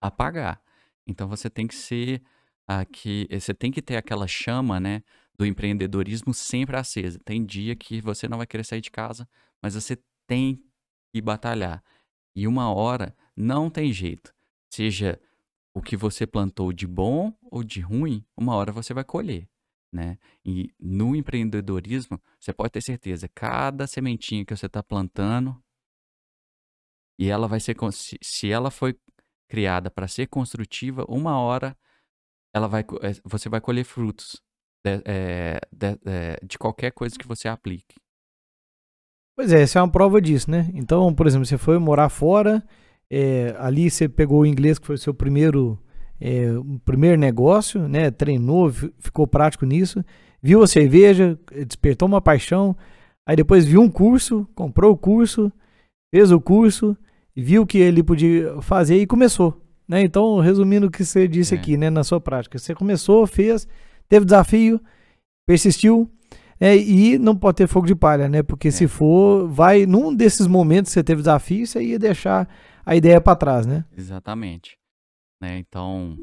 apagar. 0.00 0.60
Então 1.06 1.28
você 1.28 1.48
tem 1.48 1.66
que 1.66 1.74
ser 1.74 2.22
aqui, 2.66 3.28
você 3.30 3.54
tem 3.54 3.70
que 3.70 3.82
ter 3.82 3.96
aquela 3.96 4.26
chama, 4.26 4.80
né, 4.80 5.02
do 5.36 5.46
empreendedorismo 5.46 6.32
sempre 6.34 6.76
acesa. 6.76 7.18
Tem 7.24 7.44
dia 7.44 7.76
que 7.76 8.00
você 8.00 8.28
não 8.28 8.38
vai 8.38 8.46
querer 8.46 8.64
sair 8.64 8.80
de 8.80 8.90
casa, 8.90 9.28
mas 9.62 9.74
você 9.74 9.98
tem 10.26 10.62
que 11.12 11.20
batalhar. 11.20 11.82
E 12.34 12.48
uma 12.48 12.72
hora 12.72 13.14
não 13.36 13.70
tem 13.70 13.92
jeito. 13.92 14.34
Seja 14.72 15.20
o 15.72 15.82
que 15.82 15.96
você 15.96 16.26
plantou 16.26 16.72
de 16.72 16.86
bom 16.86 17.32
ou 17.42 17.62
de 17.62 17.80
ruim, 17.80 18.24
uma 18.36 18.54
hora 18.54 18.72
você 18.72 18.94
vai 18.94 19.04
colher. 19.04 19.48
Né? 19.94 20.18
E 20.44 20.74
no 20.80 21.14
empreendedorismo, 21.14 22.20
você 22.40 22.52
pode 22.52 22.72
ter 22.72 22.82
certeza, 22.82 23.28
cada 23.32 23.86
sementinha 23.86 24.44
que 24.44 24.54
você 24.54 24.66
está 24.66 24.82
plantando, 24.82 25.56
e 27.16 27.30
ela 27.30 27.46
vai 27.46 27.60
ser, 27.60 27.76
se 28.20 28.50
ela 28.50 28.72
foi 28.72 28.98
criada 29.48 29.88
para 29.88 30.08
ser 30.08 30.26
construtiva, 30.26 31.04
uma 31.08 31.38
hora 31.38 31.76
ela 32.52 32.66
vai, 32.66 32.82
eh, 32.82 33.20
você 33.24 33.48
vai 33.48 33.60
colher 33.60 33.84
frutos 33.84 34.42
de, 34.84 35.00
é, 35.04 35.60
de, 35.70 35.98
é, 36.06 36.44
de 36.44 36.58
qualquer 36.58 36.90
coisa 36.90 37.16
que 37.16 37.26
você 37.26 37.46
aplique. 37.46 37.94
Pois 39.36 39.52
é, 39.52 39.62
essa 39.62 39.78
é 39.78 39.82
uma 39.82 39.90
prova 39.90 40.20
disso, 40.20 40.50
né? 40.50 40.70
Então, 40.74 41.14
por 41.14 41.26
exemplo, 41.26 41.46
você 41.46 41.58
foi 41.58 41.78
morar 41.78 42.08
fora, 42.08 42.66
é, 43.08 43.54
ali 43.58 43.88
você 43.90 44.08
pegou 44.08 44.40
o 44.40 44.46
inglês, 44.46 44.76
que 44.76 44.86
foi 44.86 44.96
o 44.96 44.98
seu 44.98 45.14
primeiro, 45.14 45.78
é, 46.26 46.46
primeiro 46.86 47.20
negócio, 47.20 47.86
né? 47.86 48.10
Treinou, 48.10 48.72
ficou 48.98 49.26
prático 49.26 49.66
nisso. 49.66 50.02
Viu 50.42 50.62
a 50.62 50.66
cerveja, 50.66 51.38
despertou 51.66 52.08
uma 52.08 52.20
paixão. 52.20 52.74
Aí 53.28 53.36
depois 53.36 53.66
viu 53.66 53.82
um 53.82 53.90
curso, 53.90 54.48
comprou 54.54 54.92
o 54.92 54.96
curso, 54.96 55.52
fez 56.14 56.32
o 56.32 56.40
curso, 56.40 56.96
viu 57.36 57.62
o 57.62 57.66
que 57.66 57.76
ele 57.76 58.02
podia 58.02 58.58
fazer 58.62 58.96
e 58.96 59.06
começou. 59.06 59.60
Né? 59.86 60.00
Então, 60.00 60.40
resumindo 60.40 60.86
o 60.86 60.90
que 60.90 61.04
você 61.04 61.28
disse 61.28 61.54
é. 61.54 61.58
aqui, 61.58 61.76
né, 61.76 61.90
na 61.90 62.02
sua 62.02 62.18
prática, 62.18 62.58
você 62.58 62.74
começou, 62.74 63.26
fez, 63.26 63.68
teve 64.08 64.24
desafio, 64.24 64.80
persistiu, 65.46 66.10
é, 66.58 66.74
e 66.74 67.18
não 67.18 67.36
pode 67.36 67.56
ter 67.56 67.66
fogo 67.66 67.86
de 67.86 67.94
palha, 67.94 68.30
né? 68.30 68.42
Porque 68.42 68.68
é. 68.68 68.70
se 68.70 68.88
for, 68.88 69.46
vai 69.46 69.84
num 69.84 70.14
desses 70.14 70.46
momentos 70.46 70.90
que 70.90 70.94
você 70.94 71.04
teve 71.04 71.20
desafio, 71.20 71.66
você 71.66 71.82
ia 71.82 71.98
deixar 71.98 72.48
a 72.86 72.96
ideia 72.96 73.20
para 73.20 73.36
trás, 73.36 73.66
né? 73.66 73.84
Exatamente. 73.94 74.78
Né? 75.40 75.58
Então, 75.58 76.18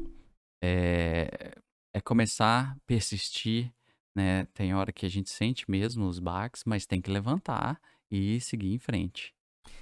é, 0.62 1.54
é 1.94 2.00
começar, 2.00 2.76
persistir, 2.86 3.72
né? 4.14 4.46
Tem 4.54 4.74
hora 4.74 4.92
que 4.92 5.06
a 5.06 5.08
gente 5.08 5.30
sente 5.30 5.70
mesmo 5.70 6.06
os 6.06 6.18
baques, 6.18 6.62
mas 6.66 6.86
tem 6.86 7.00
que 7.00 7.10
levantar 7.10 7.80
e 8.10 8.40
seguir 8.40 8.74
em 8.74 8.78
frente. 8.78 9.32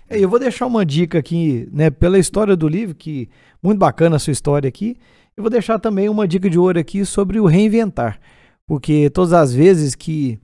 É, 0.09 0.19
eu 0.19 0.29
vou 0.29 0.39
deixar 0.39 0.67
uma 0.67 0.85
dica 0.85 1.19
aqui, 1.19 1.69
né, 1.73 1.91
pela 1.91 2.19
história 2.19 2.57
do 2.57 2.69
livro, 2.69 2.95
que 2.95 3.29
muito 3.63 3.79
bacana 3.79 4.17
a 4.17 4.19
sua 4.19 4.33
história 4.33 4.69
aqui. 4.69 4.97
Eu 5.37 5.43
vou 5.43 5.51
deixar 5.51 5.79
também 5.79 6.09
uma 6.09 6.27
dica 6.27 6.51
de 6.51 6.59
ouro 6.59 6.79
aqui 6.79 7.05
sobre 7.05 7.41
o 7.41 7.47
reinventar, 7.47 8.21
porque 8.67 9.09
todas 9.11 9.33
as 9.33 9.53
vezes 9.53 9.95
que 9.95 10.39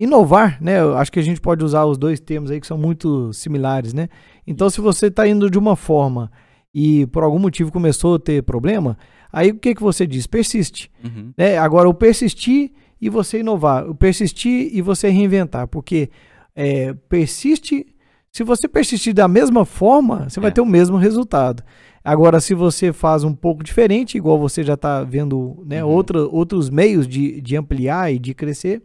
inovar, 0.00 0.62
né? 0.62 0.80
Eu 0.80 0.96
acho 0.96 1.10
que 1.10 1.18
a 1.18 1.22
gente 1.22 1.40
pode 1.40 1.64
usar 1.64 1.84
os 1.84 1.98
dois 1.98 2.20
termos 2.20 2.50
aí 2.50 2.60
que 2.60 2.66
são 2.66 2.78
muito 2.78 3.32
similares, 3.32 3.92
né? 3.92 4.08
Então, 4.46 4.70
se 4.70 4.80
você 4.80 5.08
está 5.08 5.26
indo 5.26 5.50
de 5.50 5.58
uma 5.58 5.74
forma 5.74 6.30
e 6.74 7.06
por 7.06 7.22
algum 7.22 7.38
motivo 7.38 7.72
começou 7.72 8.16
a 8.16 8.18
ter 8.18 8.42
problema, 8.42 8.96
aí 9.32 9.50
o 9.50 9.54
que, 9.58 9.74
que 9.74 9.82
você 9.82 10.06
diz? 10.06 10.26
Persiste. 10.26 10.90
Uhum. 11.04 11.32
Né? 11.36 11.58
Agora, 11.58 11.88
o 11.88 11.94
persistir 11.94 12.72
e 13.00 13.08
você 13.08 13.40
inovar, 13.40 13.88
o 13.88 13.94
persistir 13.94 14.70
e 14.74 14.82
você 14.82 15.08
reinventar, 15.08 15.66
porque 15.68 16.10
é, 16.54 16.92
persiste. 17.08 17.86
Se 18.30 18.44
você 18.44 18.68
persistir 18.68 19.14
da 19.14 19.26
mesma 19.26 19.64
forma, 19.64 20.28
você 20.28 20.38
vai 20.40 20.50
É. 20.50 20.52
ter 20.52 20.60
o 20.60 20.66
mesmo 20.66 20.96
resultado. 20.96 21.62
Agora, 22.04 22.40
se 22.40 22.54
você 22.54 22.92
faz 22.92 23.24
um 23.24 23.34
pouco 23.34 23.62
diferente, 23.64 24.16
igual 24.16 24.38
você 24.38 24.62
já 24.62 24.74
está 24.74 25.02
vendo 25.02 25.62
né, 25.66 25.84
Uhum. 25.84 25.90
outra, 25.90 26.22
outros 26.26 26.70
meios 26.70 27.06
de, 27.08 27.40
de 27.40 27.56
ampliar 27.56 28.12
e 28.12 28.18
de 28.18 28.34
crescer, 28.34 28.82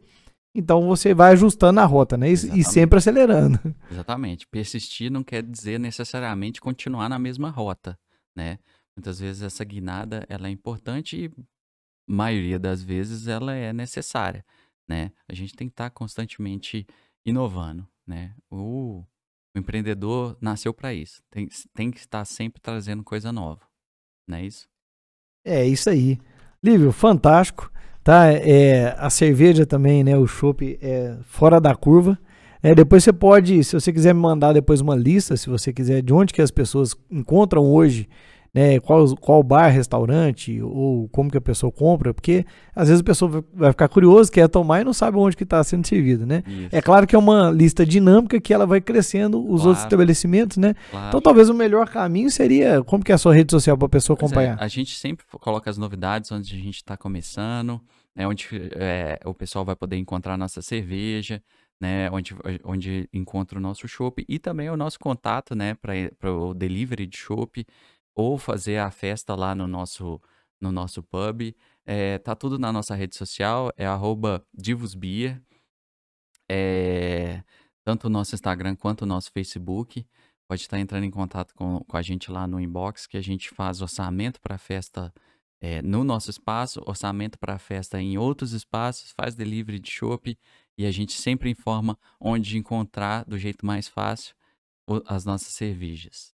então 0.55 0.87
você 0.87 1.13
vai 1.13 1.31
ajustando 1.31 1.79
a 1.79 1.85
rota, 1.85 2.15
né? 2.15 2.29
E, 2.29 2.33
e 2.33 2.63
sempre 2.63 2.97
acelerando. 2.97 3.59
Exatamente. 3.89 4.47
Persistir 4.47 5.11
não 5.11 5.23
quer 5.23 5.41
dizer 5.41 5.79
necessariamente 5.79 6.61
continuar 6.61 7.09
na 7.09 7.17
mesma 7.17 7.49
rota, 7.49 7.97
né? 8.35 8.59
Muitas 8.95 9.19
vezes 9.19 9.41
essa 9.41 9.63
guinada 9.63 10.25
ela 10.29 10.47
é 10.47 10.51
importante 10.51 11.25
e 11.25 11.31
maioria 12.07 12.59
das 12.59 12.83
vezes 12.83 13.27
ela 13.27 13.53
é 13.53 13.73
necessária, 13.73 14.45
né? 14.87 15.11
A 15.27 15.33
gente 15.33 15.55
tem 15.55 15.67
que 15.67 15.73
estar 15.73 15.89
constantemente 15.89 16.85
inovando, 17.25 17.87
né? 18.05 18.35
O, 18.51 19.03
o 19.55 19.59
empreendedor 19.59 20.37
nasceu 20.39 20.73
para 20.73 20.93
isso. 20.93 21.23
Tem, 21.31 21.47
tem 21.73 21.89
que 21.89 21.99
estar 21.99 22.23
sempre 22.25 22.61
trazendo 22.61 23.03
coisa 23.03 23.31
nova, 23.31 23.65
não 24.27 24.37
é 24.37 24.45
isso? 24.45 24.67
É 25.43 25.65
isso 25.65 25.89
aí. 25.89 26.19
Lívio, 26.63 26.91
fantástico. 26.91 27.71
Tá? 28.03 28.27
É, 28.31 28.95
a 28.97 29.09
cerveja 29.09 29.65
também, 29.65 30.03
né? 30.03 30.17
O 30.17 30.27
chopp 30.27 30.77
é 30.81 31.15
fora 31.23 31.61
da 31.61 31.73
curva. 31.73 32.19
É, 32.61 32.75
depois 32.75 33.03
você 33.03 33.13
pode, 33.13 33.63
se 33.63 33.73
você 33.73 33.91
quiser 33.91 34.13
me 34.13 34.21
mandar 34.21 34.53
depois 34.53 34.81
uma 34.81 34.95
lista, 34.95 35.35
se 35.35 35.49
você 35.49 35.71
quiser, 35.71 36.01
de 36.01 36.13
onde 36.13 36.33
que 36.33 36.41
as 36.41 36.51
pessoas 36.51 36.95
encontram 37.11 37.63
hoje, 37.63 38.07
né? 38.53 38.79
Qual, 38.79 39.15
qual 39.17 39.41
bar, 39.41 39.67
restaurante, 39.69 40.61
ou 40.61 41.09
como 41.09 41.31
que 41.31 41.37
a 41.37 41.41
pessoa 41.41 41.71
compra, 41.71 42.13
porque 42.13 42.45
às 42.75 42.87
vezes 42.87 43.01
a 43.01 43.03
pessoa 43.03 43.43
vai- 43.53 43.71
ficar 43.71 43.87
curiosa, 43.87 44.31
quer 44.31 44.47
tomar 44.47 44.81
e 44.81 44.83
não 44.83 44.93
sabe 44.93 45.17
onde 45.17 45.35
que 45.35 45.43
está 45.43 45.63
sendo 45.63 45.87
servido, 45.87 46.25
né? 46.25 46.43
Isso, 46.47 46.69
É 46.71 46.81
claro 46.81 47.07
que 47.07 47.15
é 47.15 47.19
uma 47.19 47.49
lista 47.49 47.85
dinâmica 47.85 48.39
que 48.39 48.53
ela 48.53 48.65
vai 48.67 48.79
crescendo 48.79 49.39
os 49.39 49.61
outros 49.65 49.77
Claro. 49.77 49.79
estabelecimentos, 49.87 50.57
né? 50.57 50.75
claro. 50.91 51.07
Então 51.07 51.21
talvez 51.21 51.49
o 51.49 51.53
melhor 51.53 51.89
caminho 51.89 52.29
seria 52.29 52.83
como 52.83 53.03
que 53.03 53.11
é 53.11 53.15
a 53.15 53.17
sua 53.17 53.33
rede 53.33 53.51
social 53.51 53.77
para 53.77 53.87
a 53.87 53.89
pessoa 53.89 54.15
Pois 54.15 54.31
é, 54.31 54.35
acompanhar. 54.35 54.57
a 54.63 54.67
gente 54.67 54.95
sempre 54.95 55.25
coloca 55.39 55.69
as 55.69 55.77
novidades 55.77 56.31
onde 56.31 56.53
a 56.53 56.59
gente 56.59 56.75
está 56.75 56.95
começando, 56.95 57.81
né, 58.15 58.27
onde 58.27 58.47
é, 58.75 59.19
o 59.25 59.33
pessoal 59.33 59.65
vai 59.65 59.75
poder 59.75 59.97
encontrar 59.97 60.35
a 60.35 60.37
nossa 60.37 60.61
cerveja, 60.61 61.41
né, 61.81 62.09
onde, 62.11 62.35
onde 62.63 63.09
encontra 63.11 63.57
o 63.57 63.61
nosso 63.61 63.87
chopp 63.87 64.23
e 64.29 64.37
também 64.39 64.69
o 64.69 64.77
nosso 64.77 64.99
contato, 64.99 65.55
né, 65.55 65.73
para 65.73 66.31
o 66.31 66.53
delivery 66.53 67.07
de 67.07 67.17
chopp 67.17 67.65
ou 68.15 68.37
fazer 68.37 68.77
a 68.77 68.91
festa 68.91 69.35
lá 69.35 69.55
no 69.55 69.67
nosso, 69.67 70.21
no 70.61 70.71
nosso 70.71 71.01
pub. 71.03 71.55
É, 71.85 72.17
tá 72.19 72.35
tudo 72.35 72.57
na 72.57 72.71
nossa 72.71 72.95
rede 72.95 73.15
social, 73.15 73.71
é 73.75 73.85
arroba 73.85 74.45
divosbeer, 74.53 75.41
é, 76.49 77.43
tanto 77.83 78.07
o 78.07 78.09
nosso 78.09 78.35
Instagram 78.35 78.75
quanto 78.75 79.01
o 79.01 79.05
nosso 79.05 79.31
Facebook. 79.31 80.05
Pode 80.47 80.61
estar 80.61 80.79
entrando 80.79 81.05
em 81.05 81.11
contato 81.11 81.53
com, 81.55 81.79
com 81.79 81.97
a 81.97 82.01
gente 82.01 82.31
lá 82.31 82.47
no 82.47 82.59
inbox, 82.59 83.07
que 83.07 83.17
a 83.17 83.21
gente 83.21 83.49
faz 83.49 83.81
orçamento 83.81 84.39
para 84.41 84.57
festa 84.57 85.13
é, 85.61 85.81
no 85.81 86.03
nosso 86.03 86.29
espaço, 86.29 86.81
orçamento 86.85 87.39
para 87.39 87.57
festa 87.57 87.99
em 88.01 88.17
outros 88.17 88.51
espaços, 88.51 89.11
faz 89.11 89.33
delivery 89.33 89.79
de 89.79 89.89
chopp 89.89 90.37
e 90.77 90.85
a 90.85 90.91
gente 90.91 91.13
sempre 91.13 91.49
informa 91.49 91.97
onde 92.19 92.57
encontrar 92.57 93.23
do 93.25 93.37
jeito 93.37 93.65
mais 93.65 93.87
fácil 93.87 94.35
as 95.07 95.23
nossas 95.23 95.53
cervejas. 95.53 96.33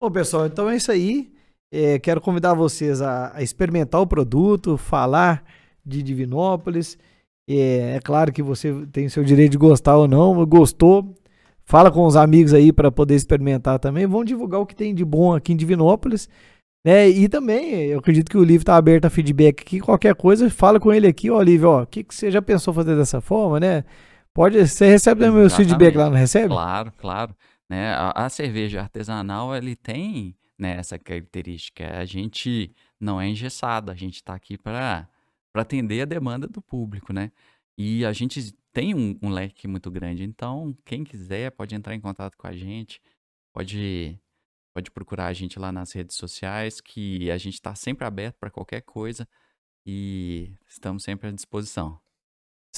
Bom, 0.00 0.12
pessoal, 0.12 0.46
então 0.46 0.70
é 0.70 0.76
isso 0.76 0.92
aí. 0.92 1.32
É, 1.72 1.98
quero 1.98 2.20
convidar 2.20 2.54
vocês 2.54 3.02
a, 3.02 3.36
a 3.36 3.42
experimentar 3.42 4.00
o 4.00 4.06
produto, 4.06 4.76
falar 4.76 5.44
de 5.84 6.04
Divinópolis. 6.04 6.96
É, 7.50 7.96
é 7.96 8.00
claro 8.00 8.32
que 8.32 8.40
você 8.40 8.72
tem 8.92 9.06
o 9.06 9.10
seu 9.10 9.24
direito 9.24 9.52
de 9.52 9.58
gostar 9.58 9.96
ou 9.96 10.06
não. 10.06 10.46
Gostou? 10.46 11.14
Fala 11.64 11.90
com 11.90 12.06
os 12.06 12.14
amigos 12.14 12.54
aí 12.54 12.72
para 12.72 12.92
poder 12.92 13.16
experimentar 13.16 13.80
também. 13.80 14.06
Vão 14.06 14.24
divulgar 14.24 14.60
o 14.60 14.66
que 14.66 14.76
tem 14.76 14.94
de 14.94 15.04
bom 15.04 15.34
aqui 15.34 15.52
em 15.52 15.56
Divinópolis. 15.56 16.28
Né? 16.86 17.08
E 17.08 17.28
também, 17.28 17.86
eu 17.86 17.98
acredito 17.98 18.30
que 18.30 18.38
o 18.38 18.44
livro 18.44 18.62
está 18.62 18.76
aberto 18.76 19.06
a 19.06 19.10
feedback 19.10 19.62
aqui. 19.62 19.80
Qualquer 19.80 20.14
coisa, 20.14 20.48
fala 20.48 20.78
com 20.78 20.92
ele 20.92 21.08
aqui, 21.08 21.28
ó, 21.28 21.42
Livro, 21.42 21.70
ó, 21.70 21.82
o 21.82 21.86
que, 21.86 22.04
que 22.04 22.14
você 22.14 22.30
já 22.30 22.40
pensou 22.40 22.72
fazer 22.72 22.96
dessa 22.96 23.20
forma, 23.20 23.58
né? 23.58 23.84
Pode, 24.32 24.66
você 24.66 24.86
recebe 24.86 25.24
Exatamente. 25.24 25.56
feedback 25.56 25.96
lá, 25.96 26.08
não 26.08 26.16
recebe? 26.16 26.48
Claro, 26.48 26.92
claro. 26.96 27.34
Né? 27.68 27.92
A, 27.92 28.26
a 28.26 28.28
cerveja 28.28 28.80
artesanal, 28.80 29.54
ele 29.54 29.76
tem 29.76 30.36
né, 30.58 30.76
essa 30.76 30.98
característica. 30.98 31.98
A 31.98 32.04
gente 32.04 32.74
não 32.98 33.20
é 33.20 33.28
engessado, 33.28 33.90
a 33.90 33.94
gente 33.94 34.16
está 34.16 34.34
aqui 34.34 34.56
para 34.58 35.08
atender 35.54 36.02
a 36.02 36.06
demanda 36.06 36.46
do 36.46 36.60
público, 36.62 37.12
né? 37.12 37.30
E 37.76 38.04
a 38.04 38.12
gente 38.12 38.52
tem 38.72 38.94
um, 38.94 39.18
um 39.22 39.30
leque 39.30 39.68
muito 39.68 39.90
grande. 39.90 40.24
Então, 40.24 40.76
quem 40.84 41.04
quiser 41.04 41.50
pode 41.52 41.74
entrar 41.74 41.94
em 41.94 42.00
contato 42.00 42.36
com 42.36 42.46
a 42.46 42.52
gente, 42.52 43.00
pode, 43.52 44.18
pode 44.74 44.90
procurar 44.90 45.26
a 45.26 45.32
gente 45.32 45.58
lá 45.58 45.70
nas 45.72 45.92
redes 45.92 46.16
sociais, 46.16 46.80
que 46.80 47.30
a 47.30 47.38
gente 47.38 47.54
está 47.54 47.74
sempre 47.74 48.04
aberto 48.06 48.36
para 48.38 48.50
qualquer 48.50 48.82
coisa 48.82 49.28
e 49.86 50.52
estamos 50.66 51.02
sempre 51.02 51.28
à 51.28 51.32
disposição. 51.32 52.00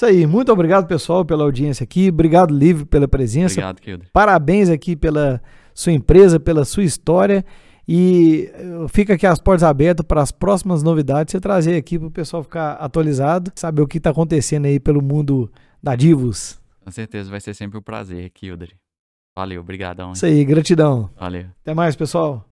Isso 0.00 0.06
aí, 0.06 0.26
muito 0.26 0.50
obrigado, 0.50 0.86
pessoal, 0.86 1.26
pela 1.26 1.44
audiência 1.44 1.84
aqui. 1.84 2.08
Obrigado, 2.08 2.56
Livre, 2.56 2.86
pela 2.86 3.06
presença. 3.06 3.52
Obrigado, 3.52 3.80
Kilder. 3.82 4.08
Parabéns 4.10 4.70
aqui 4.70 4.96
pela 4.96 5.42
sua 5.74 5.92
empresa, 5.92 6.40
pela 6.40 6.64
sua 6.64 6.84
história. 6.84 7.44
E 7.86 8.50
eh, 8.54 8.86
fica 8.88 9.12
aqui 9.12 9.26
as 9.26 9.38
portas 9.38 9.62
abertas 9.62 10.06
para 10.06 10.22
as 10.22 10.32
próximas 10.32 10.82
novidades. 10.82 11.32
Você 11.32 11.38
trazer 11.38 11.76
aqui 11.76 11.98
para 11.98 12.08
o 12.08 12.10
pessoal 12.10 12.42
ficar 12.42 12.76
atualizado, 12.76 13.52
saber 13.54 13.82
o 13.82 13.86
que 13.86 13.98
está 13.98 14.08
acontecendo 14.08 14.64
aí 14.64 14.80
pelo 14.80 15.02
mundo 15.02 15.52
da 15.82 15.94
Divos. 15.94 16.58
Com 16.82 16.90
certeza 16.90 17.30
vai 17.30 17.38
ser 17.42 17.52
sempre 17.52 17.78
um 17.78 17.82
prazer, 17.82 18.30
Kilder. 18.30 18.70
Valeu, 19.36 19.60
obrigadão. 19.60 20.06
hein? 20.06 20.12
Isso 20.14 20.24
aí, 20.24 20.42
gratidão. 20.46 21.10
Valeu. 21.14 21.44
Até 21.60 21.74
mais, 21.74 21.94
pessoal. 21.94 22.48